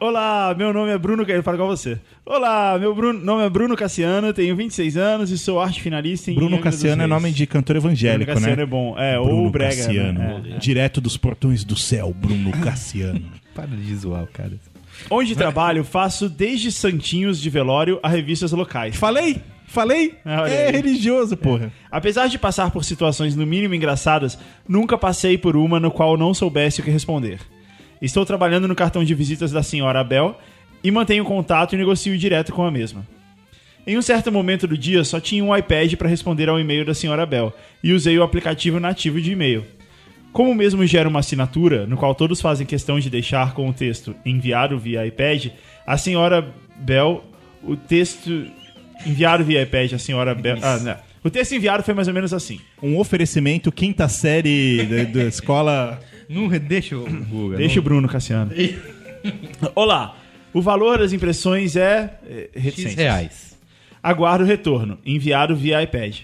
[0.07, 1.23] Olá, meu nome é Bruno.
[1.25, 1.97] Ele fala igual você.
[2.25, 6.35] Olá, meu Bruno- nome é Bruno Cassiano, tenho 26 anos e sou arte finalista em
[6.35, 8.63] Bruno Angra dos Cassiano é nome de cantor evangélico, Bruno Cassiano né?
[8.63, 8.99] é bom.
[8.99, 9.73] É, Bruno ou Brega.
[9.77, 10.19] Cassiano.
[10.19, 10.43] né?
[10.55, 10.57] É.
[10.57, 13.21] Direto dos portões do céu, Bruno Cassiano.
[13.55, 14.51] Para de zoar o cara.
[15.09, 18.97] Onde trabalho, faço desde santinhos de velório a revistas locais.
[18.97, 19.41] Falei?
[19.67, 20.15] Falei?
[20.25, 20.71] Ah, é aí.
[20.73, 21.71] religioso, porra.
[21.89, 26.33] Apesar de passar por situações no mínimo engraçadas, nunca passei por uma no qual não
[26.33, 27.39] soubesse o que responder.
[28.03, 30.37] Estou trabalhando no cartão de visitas da senhora Abel
[30.83, 33.07] e mantenho contato e negocio direto com a mesma.
[33.87, 36.93] Em um certo momento do dia, só tinha um iPad para responder ao e-mail da
[36.93, 39.63] senhora Bell e usei o aplicativo nativo de e-mail.
[40.33, 43.73] Como o mesmo gera uma assinatura, no qual todos fazem questão de deixar com o
[43.73, 45.47] texto enviado via iPad,
[45.87, 47.23] a senhora Bell,
[47.63, 48.47] o texto
[49.05, 50.57] enviado via iPad, a senhora Bell.
[50.61, 50.97] Ah, não.
[51.23, 52.59] O texto enviado foi mais ou menos assim.
[52.81, 56.01] Um oferecimento quinta série da, da escola...
[56.29, 57.57] Não, deixa o Guga.
[57.57, 58.51] Deixa o Bruno Cassiano.
[59.75, 60.17] Olá,
[60.53, 62.19] o valor das impressões é.
[62.25, 62.95] é X reticências.
[62.95, 63.57] reais.
[64.01, 66.19] Aguardo o retorno, enviado via iPad.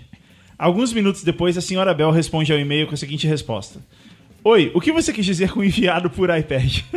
[0.58, 3.80] Alguns minutos depois, a senhora Bell responde ao e-mail com a seguinte resposta:
[4.44, 6.80] Oi, o que você quis dizer com enviado por iPad?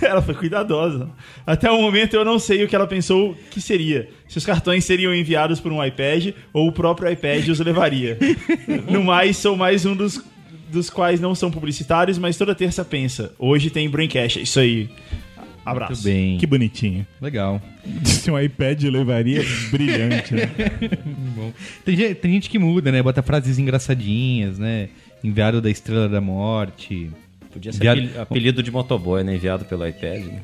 [0.00, 1.10] ela foi cuidadosa.
[1.46, 4.08] Até o momento eu não sei o que ela pensou que seria.
[4.28, 8.18] Se os cartões seriam enviados por um iPad ou o próprio iPad os levaria.
[8.88, 10.22] No mais, sou mais um dos,
[10.70, 13.32] dos quais não são publicitários, mas toda terça pensa.
[13.38, 14.40] Hoje tem Braincast.
[14.40, 14.88] Isso aí.
[15.64, 15.92] Abraço.
[15.94, 16.38] Muito bem.
[16.38, 17.04] Que bonitinho.
[17.20, 17.60] Legal.
[18.04, 20.48] Se um iPad levaria, brilhante, né?
[21.34, 21.52] Bom.
[21.84, 23.02] Tem, gente- tem gente que muda, né?
[23.02, 24.88] Bota frases engraçadinhas, né?
[25.24, 27.10] Enviado da Estrela da Morte.
[27.52, 29.34] Podia ser Enviado- apel- apelido de motoboy, né?
[29.34, 30.24] Enviado pelo iPad.
[30.26, 30.40] né?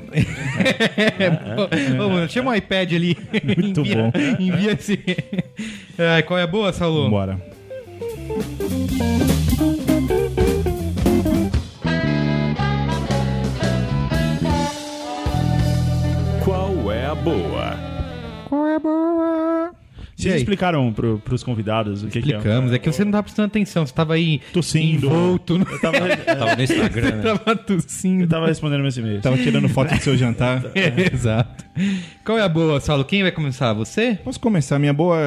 [2.05, 3.17] Ô, mano, chama o iPad ali.
[3.45, 4.13] Muito envia, bom.
[4.41, 4.99] Envia esse.
[6.27, 7.09] Qual é a boa, Saulo?
[7.11, 7.41] Bora.
[17.23, 19.71] Qual é a boa?
[20.17, 22.37] Vocês explicaram pro, pros convidados o que, que é?
[22.37, 22.73] Explicamos.
[22.73, 23.87] É que você não tava prestando atenção.
[23.87, 25.07] Você tava aí Tossindo.
[25.07, 25.59] envolto.
[25.59, 25.65] No...
[25.65, 27.23] Eu tava, Tava no Instagram, né?
[27.23, 28.27] tava eu tossindo.
[28.27, 29.23] tava respondendo meus e-mails.
[29.23, 30.63] Tava tirando foto do seu jantar.
[31.13, 31.65] Exato.
[32.25, 33.05] Qual é a boa, Saulo?
[33.05, 33.73] Quem vai começar?
[33.73, 34.17] Você?
[34.23, 34.79] Posso começar?
[34.79, 35.19] Minha boa,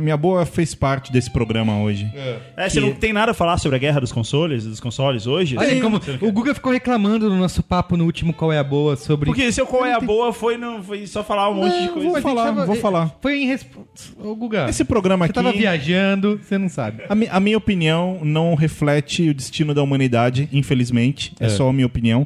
[0.00, 2.08] minha boa fez parte desse programa hoje.
[2.56, 5.56] É, você não tem nada a falar sobre a guerra dos consoles, dos consoles hoje?
[5.58, 8.58] Olha como Você não o Guga ficou reclamando no nosso papo no último Qual é
[8.58, 9.26] a Boa sobre.
[9.26, 11.92] Porque seu qual é a boa foi, no, foi só falar um monte de Não,
[11.94, 12.08] coisa.
[12.10, 13.16] vou falar, vou falar.
[13.20, 14.12] Foi em resposta.
[14.22, 14.70] Ô, Guga.
[14.70, 17.02] Esse programa Você aqui, tava viajando, você não sabe.
[17.08, 21.32] a, mi- a minha opinião não reflete o destino da humanidade, infelizmente.
[21.40, 22.24] É, só a minha opinião.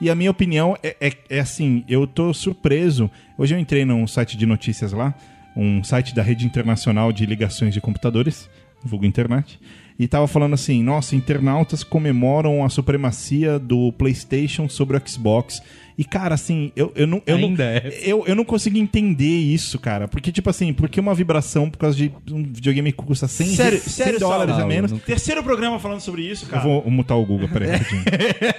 [0.00, 3.10] E a minha opinião é, é- é assim, eu tô surpreso.
[3.36, 5.14] Hoje eu entrei num site de notícias lá,
[5.56, 8.48] um site da rede internacional de ligações de computadores,
[8.84, 9.58] vulgo internet,
[9.98, 15.60] e tava falando assim, nossa, internautas comemoram a supremacia do PlayStation sobre o Xbox.
[15.96, 17.92] E cara, assim, eu, eu não eu Ainda não, é.
[18.02, 20.08] eu, eu não consigo entender isso, cara.
[20.08, 23.78] Porque tipo assim, porque uma vibração por causa de um videogame que custa 100, Sério,
[23.80, 24.90] 100 sério, dólares Saulo, a menos.
[24.90, 26.62] não- Terceiro programa falando sobre isso, Eu cara.
[26.64, 28.02] vou mutar o Google, peraí, rapidinho.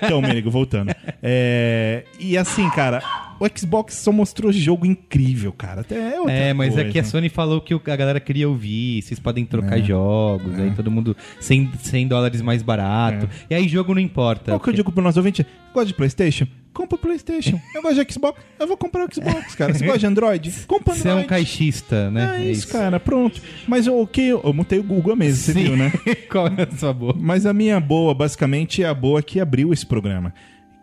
[0.02, 0.96] Então, Merigo, voltando.
[1.22, 3.04] É, e assim, cara,
[3.40, 5.82] o Xbox só mostrou jogo incrível, cara.
[5.82, 6.90] Até é, É, mas é coisa.
[6.92, 10.72] que a Sony falou que o- a galera queria ouvir, vocês podem trocar jogos, aí
[10.72, 13.28] todo mundo 100, 100 dólares mais barato.
[13.50, 14.52] E aí jogo não importa.
[14.52, 15.46] Qual que eu digo pro nosso ouvinte?
[15.74, 16.48] Gosta de Playstation?
[16.74, 17.58] Compra o Playstation.
[17.74, 18.38] Eu gosto de Xbox?
[18.60, 19.74] Eu vou comprar o Xbox, cara.
[19.74, 20.52] Você gosta de Android?
[20.68, 21.22] Compra Você Android.
[21.22, 22.42] é um caixista, né?
[22.46, 23.00] É isso, cara.
[23.00, 23.42] Pronto.
[23.66, 24.28] Mas o que...
[24.28, 25.64] Eu mutei o Google mesmo, você Sim.
[25.64, 25.90] viu, né?
[26.30, 27.16] Qual é a sua boa?
[27.18, 30.34] Mas a minha boa, basicamente, é a boa que abriu esse programa.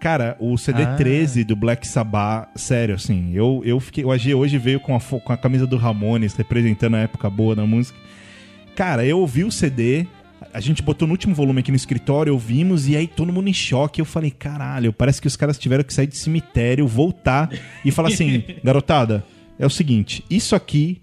[0.03, 4.05] Cara, o CD13 do Black Sabbath, sério, assim, eu, eu fiquei.
[4.05, 7.55] O AG hoje veio com a, com a camisa do Ramones, representando a época boa
[7.55, 7.97] da música.
[8.75, 10.09] Cara, eu ouvi o CD,
[10.53, 13.55] a gente botou no último volume aqui no escritório, ouvimos, e aí todo mundo em
[13.55, 14.01] choque.
[14.01, 17.49] Eu falei, caralho, parece que os caras tiveram que sair de cemitério, voltar
[17.85, 19.25] e falar assim: garotada,
[19.57, 21.01] é o seguinte, isso aqui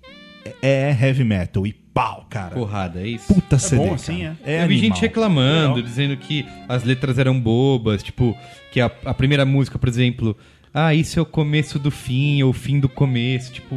[0.62, 1.66] é heavy metal.
[1.66, 2.56] E pau, cara.
[2.56, 3.34] Porrada, é isso?
[3.34, 3.86] Puta CD.
[3.88, 4.36] bom assim, é?
[4.44, 4.80] É eu vi animal.
[4.96, 5.82] gente reclamando, Legal.
[5.82, 8.36] dizendo que as letras eram bobas, tipo,
[8.72, 10.36] que a, a primeira música, por exemplo,
[10.74, 13.76] ah, isso é o começo do fim, ou o fim do começo, tipo,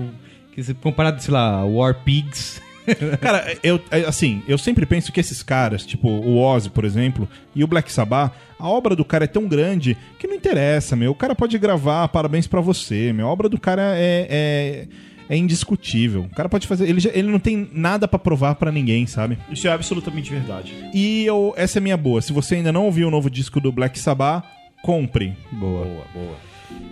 [0.54, 2.60] que se- comparado, sei lá, War Pigs.
[3.20, 7.28] Cara, eu, é, assim, eu sempre penso que esses caras, tipo o Ozzy, por exemplo,
[7.54, 11.12] e o Black Sabbath, a obra do cara é tão grande que não interessa, meu.
[11.12, 13.26] O cara pode gravar parabéns pra você, meu.
[13.28, 14.88] A obra do cara é, é,
[15.28, 16.22] é indiscutível.
[16.22, 16.88] O cara pode fazer.
[16.88, 19.38] Ele, já- ele não tem nada pra provar pra ninguém, sabe?
[19.50, 20.74] Isso é absolutamente verdade.
[20.94, 22.20] E eu, essa é minha boa.
[22.20, 24.44] Se você ainda não ouviu o novo disco do Black Sabbath,
[24.82, 25.34] compre.
[25.52, 25.84] Boa.
[25.84, 26.36] Boa, boa.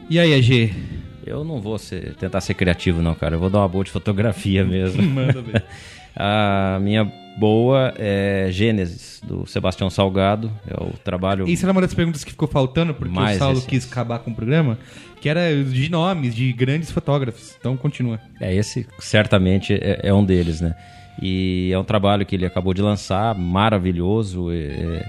[0.09, 0.73] E aí, AG?
[1.27, 3.37] Eu não vou ser- tentar ser criativo, não, cara.
[3.37, 5.03] Eu vou dar uma boa de fotografia mesmo.
[5.05, 5.65] Manda ver.
[6.17, 7.05] A minha
[7.41, 10.53] boa é Gênesis, do Sebastião Salgado.
[10.69, 11.49] É o trabalho.
[11.49, 13.71] Isso era uma das perguntas que ficou faltando, porque Mais o Saulo recente.
[13.71, 14.79] quis acabar com o programa,
[15.21, 17.57] que era de nomes de grandes fotógrafos.
[17.59, 18.21] Então continua.
[18.39, 20.75] É, esse certamente é, é um deles, né?
[21.23, 24.55] E é um trabalho que ele acabou de lançar, maravilhoso, é-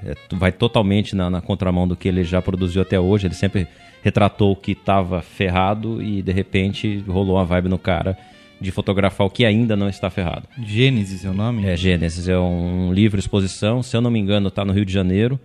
[0.05, 3.27] é- vai totalmente na, na contramão do que ele já produziu até hoje.
[3.27, 3.67] Ele sempre
[4.01, 8.17] retratou o que estava ferrado e de repente rolou uma vibe no cara
[8.61, 10.47] de fotografar o que ainda não está ferrado.
[10.63, 11.65] Gênesis é o nome?
[11.65, 14.93] É, Gênesis é um livro exposição, se eu não me engano, está no Rio de
[14.93, 15.39] Janeiro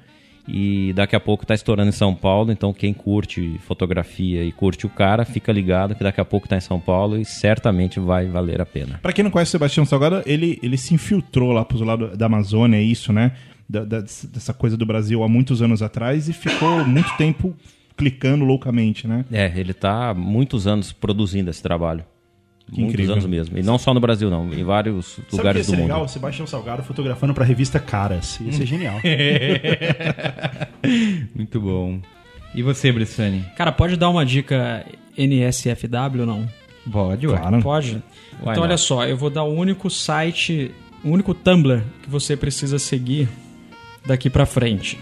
[0.48, 2.52] e daqui a pouco está estourando em São Paulo.
[2.52, 6.56] Então, quem curte fotografia e curte o cara, fica ligado que daqui a pouco está
[6.56, 9.00] em São Paulo e certamente vai valer a pena.
[9.02, 12.26] Pra quem não conhece o Sebastião Salgado, ele, ele se infiltrou lá pros lados da
[12.26, 13.32] Amazônia, é isso, né?
[13.68, 17.52] Da- da- dessa coisa do Brasil há muitos anos atrás e ficou muito tempo
[17.96, 19.24] clicando loucamente, né?
[19.32, 22.04] É, ele está há muitos anos produzindo esse trabalho.
[22.70, 23.12] Que muitos incrível.
[23.12, 23.58] anos mesmo.
[23.58, 24.52] E não só no Brasil, não.
[24.52, 25.82] Em vários Sabe o que ia lugares do mundo.
[25.82, 26.04] legal?
[26.04, 28.40] O Sebastião Salgado fotografando pra revista Caras.
[28.40, 28.96] Ia ser genial.
[31.34, 32.00] Muito bom.
[32.54, 33.44] E você, Bressani?
[33.56, 34.84] Cara, pode dar uma dica
[35.16, 36.48] NSFW ou não?
[36.90, 37.38] Pode, ué.
[37.38, 37.62] Claro.
[37.62, 37.92] Pode?
[37.92, 38.02] Why
[38.40, 38.60] então, not?
[38.60, 40.72] olha só, eu vou dar o único site,
[41.04, 43.28] o único Tumblr que você precisa seguir
[44.06, 44.98] daqui pra frente.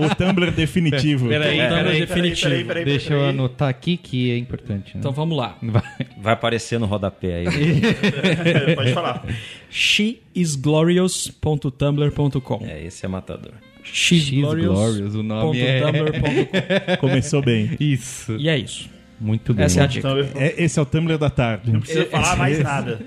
[0.00, 1.28] O Tumblr definitivo.
[1.28, 2.48] Peraí, Tumblr peraí, definitivo.
[2.50, 4.94] peraí, peraí, Deixa eu anotar aqui que é importante.
[4.94, 5.00] Né?
[5.00, 5.56] Então vamos lá.
[5.62, 5.82] Vai.
[6.20, 7.46] Vai aparecer no rodapé aí.
[8.74, 9.24] Pode falar.
[9.70, 13.52] sheisglorious.tumblr.com é, esse é matador.
[14.32, 17.76] Glorious, o nome é- sheisglorious.tumblr.com Começou bem.
[17.78, 18.36] Isso.
[18.36, 18.88] E é isso.
[19.20, 19.64] Muito bem.
[19.64, 20.12] Essa é a dica.
[20.14, 21.70] Não É- esse é o Tumblr da tarde.
[21.78, 22.98] precisa falar mais nada.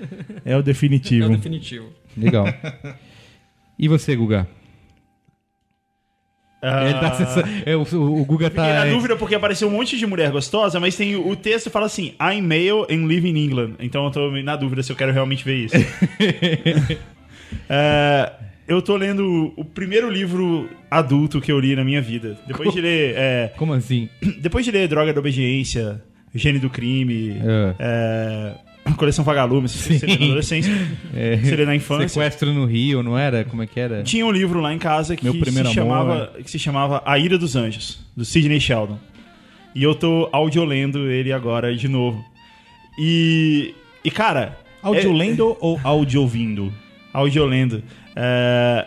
[0.44, 1.28] É o É o definitivo.
[1.28, 1.86] definitivo.
[2.16, 2.46] Legal.
[3.78, 4.48] E você, Guga?
[6.62, 8.84] Ah, Ele tá acessa- é, o, o Guga Fiquei tá.
[8.84, 11.86] na dúvida porque apareceu um monte de mulher gostosa, mas tem o texto que fala
[11.86, 13.72] assim: I'm male and live in England.
[13.80, 15.74] Então eu tô na dúvida se eu quero realmente ver isso.
[17.68, 18.32] É,
[18.68, 22.38] eu tô lendo o primeiro livro adulto que eu li na minha vida.
[22.46, 23.14] Depois de ler.
[23.16, 24.08] é, Como assim?
[24.40, 26.00] depois de ler Droga da Obediência,
[26.34, 27.74] Gênio do Crime, É.
[27.78, 28.54] é,
[28.96, 30.72] Coleção Vagalume, se você lê na adolescência,
[31.14, 32.08] É, se lê na infância.
[32.08, 33.44] Sequestro no Rio, não era?
[33.44, 34.02] Como é que era?
[34.02, 35.90] Tinha um livro lá em casa que, Meu primeiro se, amor.
[35.96, 38.98] chamava, que se chamava A Ira dos Anjos, do Sidney Sheldon.
[39.74, 42.24] E eu tô audiolendo ele agora de novo.
[42.98, 43.74] E.
[44.04, 44.58] E, cara.
[44.82, 46.72] Audiolendo ou audiouvindo?
[47.12, 47.82] Audiolendo.
[48.16, 48.86] É,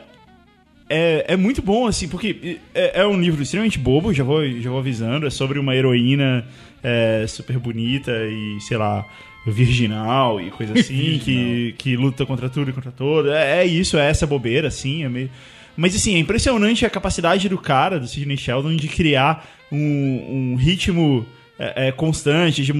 [0.89, 4.69] é, é muito bom, assim, porque é, é um livro extremamente bobo, já vou, já
[4.69, 5.25] vou avisando.
[5.25, 6.45] É sobre uma heroína
[6.83, 9.05] é, super bonita e, sei lá,
[9.51, 13.31] virginal e coisa assim, que, que luta contra tudo e contra todo.
[13.31, 15.03] É, é isso, é essa bobeira, assim.
[15.03, 15.29] É meio...
[15.75, 20.55] Mas, assim, é impressionante a capacidade do cara, do Sidney Sheldon, de criar um, um
[20.55, 21.25] ritmo
[21.57, 22.73] é, é, constante, de,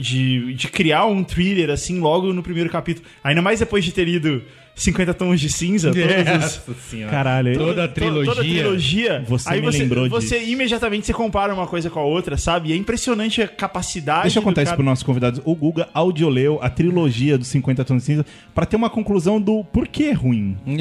[0.00, 3.06] de, de criar um thriller, assim, logo no primeiro capítulo.
[3.22, 4.42] Ainda mais depois de ter lido
[4.82, 7.10] 50 Tons de Cinza, todos os, senhora.
[7.12, 8.24] Caralho, Toda a trilogia.
[8.34, 9.24] Toda a trilogia.
[9.28, 10.50] Você aí me você, lembrou você disso.
[10.52, 12.70] imediatamente se compara uma coisa com a outra, sabe?
[12.70, 14.22] E é impressionante a capacidade.
[14.22, 14.76] Deixa eu contar isso cara.
[14.78, 15.40] para nossos convidados.
[15.44, 19.62] O Guga audioleu a trilogia dos 50 Tons de Cinza pra ter uma conclusão do
[19.64, 20.56] porquê é ruim.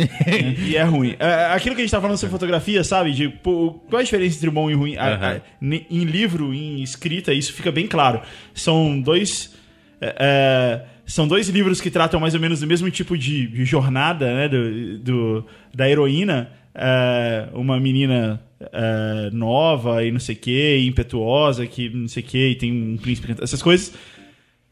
[0.66, 1.16] E é ruim.
[1.20, 3.12] É, aquilo que a gente tá falando sobre fotografia, sabe?
[3.12, 4.96] De pô, qual a diferença entre bom e ruim?
[4.96, 5.36] A- Aham.
[5.38, 8.22] a- ne- em livro, em escrita, isso fica bem claro.
[8.54, 9.54] São dois.
[10.02, 13.66] é, é, são dois livros que tratam mais ou menos do mesmo tipo de, de
[13.66, 14.48] jornada, né?
[14.48, 16.52] Do, do- da heroína.
[16.82, 22.26] É, uma menina é, nova e não sei o que, impetuosa, que não sei o
[22.26, 23.94] que, e tem um príncipe essas coisas.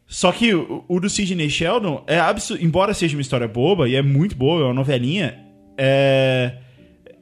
[0.06, 3.96] Só que o, o do Sidney Sheldon, é absurdo, embora seja uma história boba, e
[3.96, 5.38] é muito boa, é uma novelinha,
[5.78, 6.54] é,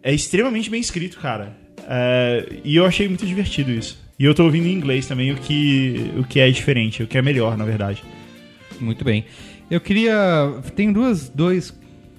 [0.03, 1.55] é extremamente bem escrito, cara.
[1.89, 3.97] É, e eu achei muito divertido isso.
[4.19, 7.17] E eu tô ouvindo em inglês também, o que, o que é diferente, o que
[7.17, 8.03] é melhor, na verdade.
[8.80, 9.26] Muito bem.
[9.69, 10.14] Eu queria.
[10.76, 11.73] Tem duas, dois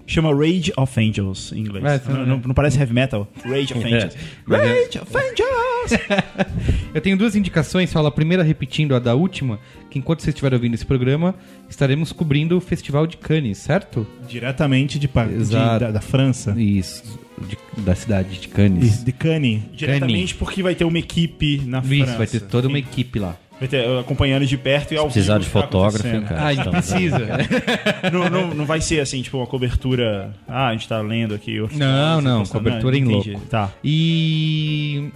[0.08, 1.84] Chama Rage of Angels em inglês.
[1.84, 3.28] É, não, não- não parece heavy metal?
[3.44, 4.14] Rage of Angels.
[4.46, 6.46] Mas é- Rage of Angels!
[6.94, 9.58] Eu tenho duas indicações, só a primeira repetindo a da última,
[9.90, 11.34] que enquanto vocês estiverem ouvindo esse programa,
[11.68, 14.06] estaremos cobrindo o Festival de Cannes, certo?
[14.28, 16.54] Diretamente de, de- da, da França.
[16.56, 17.02] Isso,
[17.46, 19.00] de- da cidade de Cannes.
[19.00, 19.62] De, de Cannes.
[19.72, 21.94] Diretamente porque vai ter uma equipe na França.
[22.04, 23.36] Isso, vai ter toda uma equipe lá.
[23.58, 26.40] Vai ter uh, acompanhando de perto e ao Precisar vivo de tá fotógrafo, cara?
[26.42, 27.18] Ah, a gente Estamos- precisa.
[28.12, 30.34] Não, não, não vai ser assim, tipo, uma cobertura.
[30.46, 31.58] Ah, a gente tá lendo aqui.
[31.58, 33.32] Não, caras, não, cobertura em entendi.
[33.32, 33.46] louco.
[33.48, 33.70] Tá.
[33.82, 35.10] E.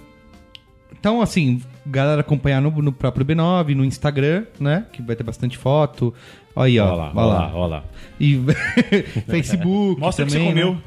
[0.99, 4.85] Então, assim, galera acompanhar no, no próprio B9, no Instagram, né?
[4.93, 6.13] Que vai ter bastante foto.
[6.57, 6.87] Olha aí, ó.
[6.87, 7.85] Olha lá, olha lá, olha lá.
[8.19, 8.39] E
[9.29, 10.01] Facebook.
[10.01, 10.75] Mostra o que você também, comeu.
[10.75, 10.81] né?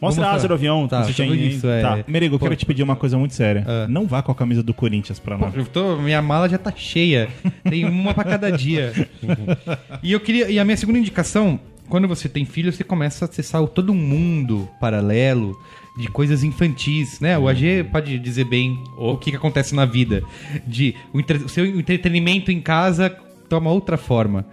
[0.00, 0.88] Mostra a asa do avião.
[0.88, 1.48] Tá, você aí.
[1.54, 1.82] isso, é.
[1.82, 2.04] Tá.
[2.08, 2.44] Merigo, eu Pô.
[2.46, 3.64] quero te pedir uma coisa muito séria.
[3.66, 3.86] Ah.
[3.88, 5.52] Não vá com a camisa do Corinthians pra lá.
[5.54, 7.28] Eu tô- minha mala já tá cheia.
[7.68, 8.92] Tem uma pra cada dia.
[10.02, 10.50] E eu queria.
[10.50, 13.96] E a minha segunda indicação, quando você tem filho, você começa a acessar todo um
[13.96, 15.54] mundo paralelo
[15.98, 17.36] de coisas infantis, né?
[17.36, 20.22] O AG pode dizer bem o que, que acontece na vida.
[20.66, 23.10] De o, entre- o seu entretenimento em casa
[23.48, 24.46] toma outra forma.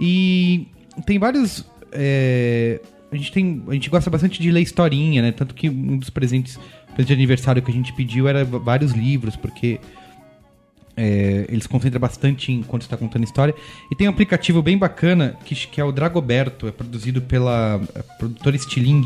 [0.00, 0.66] E
[1.06, 1.64] tem vários.
[1.92, 2.80] é,
[3.10, 3.62] a gente tem.
[3.68, 5.32] A gente gosta bastante de ler historinha, né?
[5.32, 6.58] Tanto que um dos presentes
[6.94, 9.80] presente de aniversário que a gente pediu era vários livros, porque
[10.96, 13.54] é, eles concentram bastante enquanto está contando história.
[13.90, 18.02] E tem um aplicativo bem bacana que, que é o Dragoberto, é produzido pela é,
[18.18, 19.04] produtora Stiling,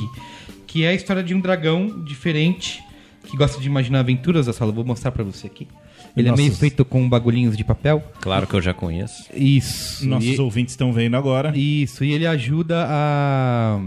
[0.66, 2.83] que é a história de um dragão diferente
[3.24, 4.73] que gosta de imaginar aventuras da sala.
[4.73, 5.69] Vou mostrar pra você aqui.
[6.16, 6.43] Ele Nossa.
[6.43, 8.02] é meio feito com bagulhinhos de papel.
[8.20, 9.24] Claro que eu já conheço.
[9.34, 10.06] Isso.
[10.09, 11.56] Nossos E- ouvintes estão vendo agora.
[11.56, 13.80] isso, e ele ajuda a.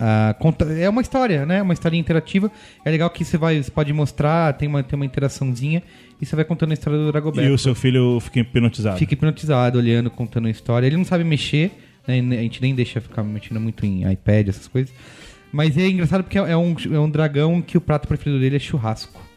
[0.00, 1.60] a conta, é uma história, né?
[1.60, 2.50] Uma história interativa.
[2.84, 5.82] É legal que você vai, você pode mostrar, tem uma, tem uma interaçãozinha
[6.20, 7.48] e você vai contando a história do Dragoberto.
[7.50, 8.98] E o seu filho fica hipnotizado.
[8.98, 10.86] Fica hipnotizado, olhando, contando a história.
[10.86, 11.70] Ele não sabe mexer,
[12.06, 12.18] né?
[12.38, 14.92] A gente nem deixa ficar mexendo muito em iPad, essas coisas.
[15.52, 18.58] Mas é engraçado porque é um, é um dragão que o prato preferido dele é
[18.58, 19.27] churrasco.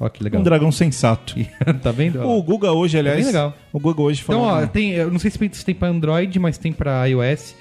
[0.00, 0.40] Ó, que legal.
[0.40, 1.34] Um dragão sensato.
[1.82, 2.20] tá vendo?
[2.20, 2.36] Ó.
[2.38, 3.16] O Guga hoje, aliás.
[3.16, 3.56] bem legal.
[3.72, 4.62] O Guga hoje Então, falou.
[4.62, 7.54] ó, tem, eu não sei se tem pra Android, mas tem pra iOS.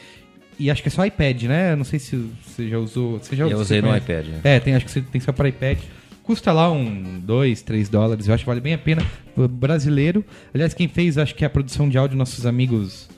[0.59, 1.71] E acho que é só iPad, né?
[1.73, 2.15] Eu não sei se
[2.45, 3.19] você já usou.
[3.19, 4.03] Você já Eu usei no conhece?
[4.11, 4.25] iPad.
[4.43, 5.79] É, tem, acho que você tem só para iPad.
[6.23, 8.27] Custa lá um 2, 3 dólares.
[8.27, 9.05] Eu acho que vale bem a pena.
[9.35, 10.23] O Brasileiro.
[10.53, 13.09] Aliás, quem fez, acho que é a produção de áudio, nossos amigos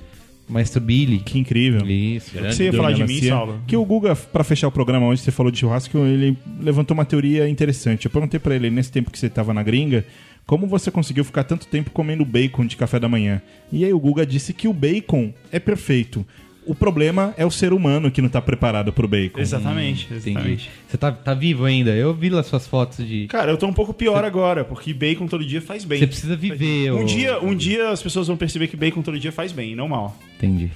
[0.48, 1.20] Maestro Billy.
[1.20, 1.86] Que incrível.
[1.88, 2.32] Isso.
[2.38, 3.22] Você ia falar de mim.
[3.22, 3.60] Saulo?
[3.68, 7.06] Que o Guga, pra fechar o programa hoje, você falou de churrasco, ele levantou uma
[7.06, 8.06] teoria interessante.
[8.06, 10.06] Eu perguntei pra ele, nesse tempo que você tava na gringa,
[10.46, 13.42] como você conseguiu ficar tanto tempo comendo bacon de café da manhã?
[13.72, 16.26] E aí o Guga disse que o bacon é perfeito.
[16.66, 19.40] O problema é o ser humano que não tá preparado pro bacon.
[19.40, 20.30] Exatamente, Entendi.
[20.30, 20.72] exatamente.
[20.88, 21.92] Você tá, tá vivo ainda?
[21.92, 23.28] Eu vi lá suas fotos de.
[23.28, 26.00] Cara, eu tô um pouco pior agora, porque bacon todo dia faz bem.
[26.00, 26.92] Você precisa viver.
[26.92, 29.76] Um ô- dia, um dia as pessoas vão perceber que bacon todo dia faz bem,
[29.76, 30.18] não mal.
[30.38, 30.70] Entendi.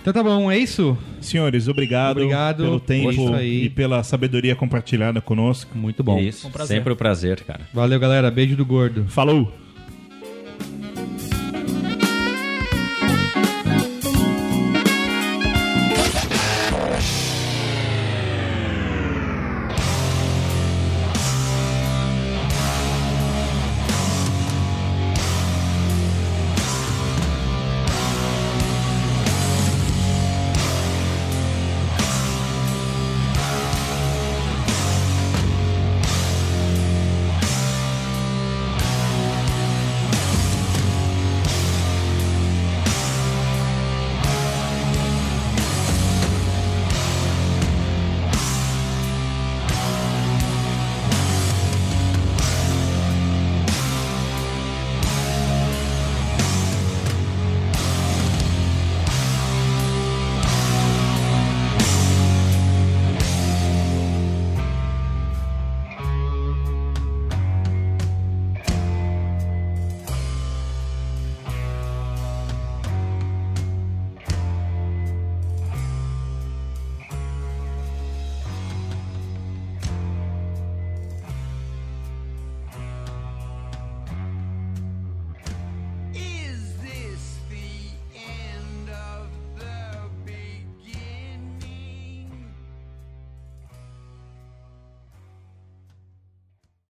[0.00, 0.98] Então tá bom, é isso?
[1.20, 2.62] Senhores, obrigado, Obrigado.
[2.62, 5.76] pelo tempo e pela sabedoria compartilhada conosco.
[5.76, 6.18] Muito bom.
[6.18, 6.50] Isso.
[6.50, 6.76] prazer.
[6.76, 7.62] Sempre um prazer, cara.
[7.72, 8.30] Valeu, galera.
[8.30, 9.06] Beijo do gordo.
[9.08, 9.63] Falou!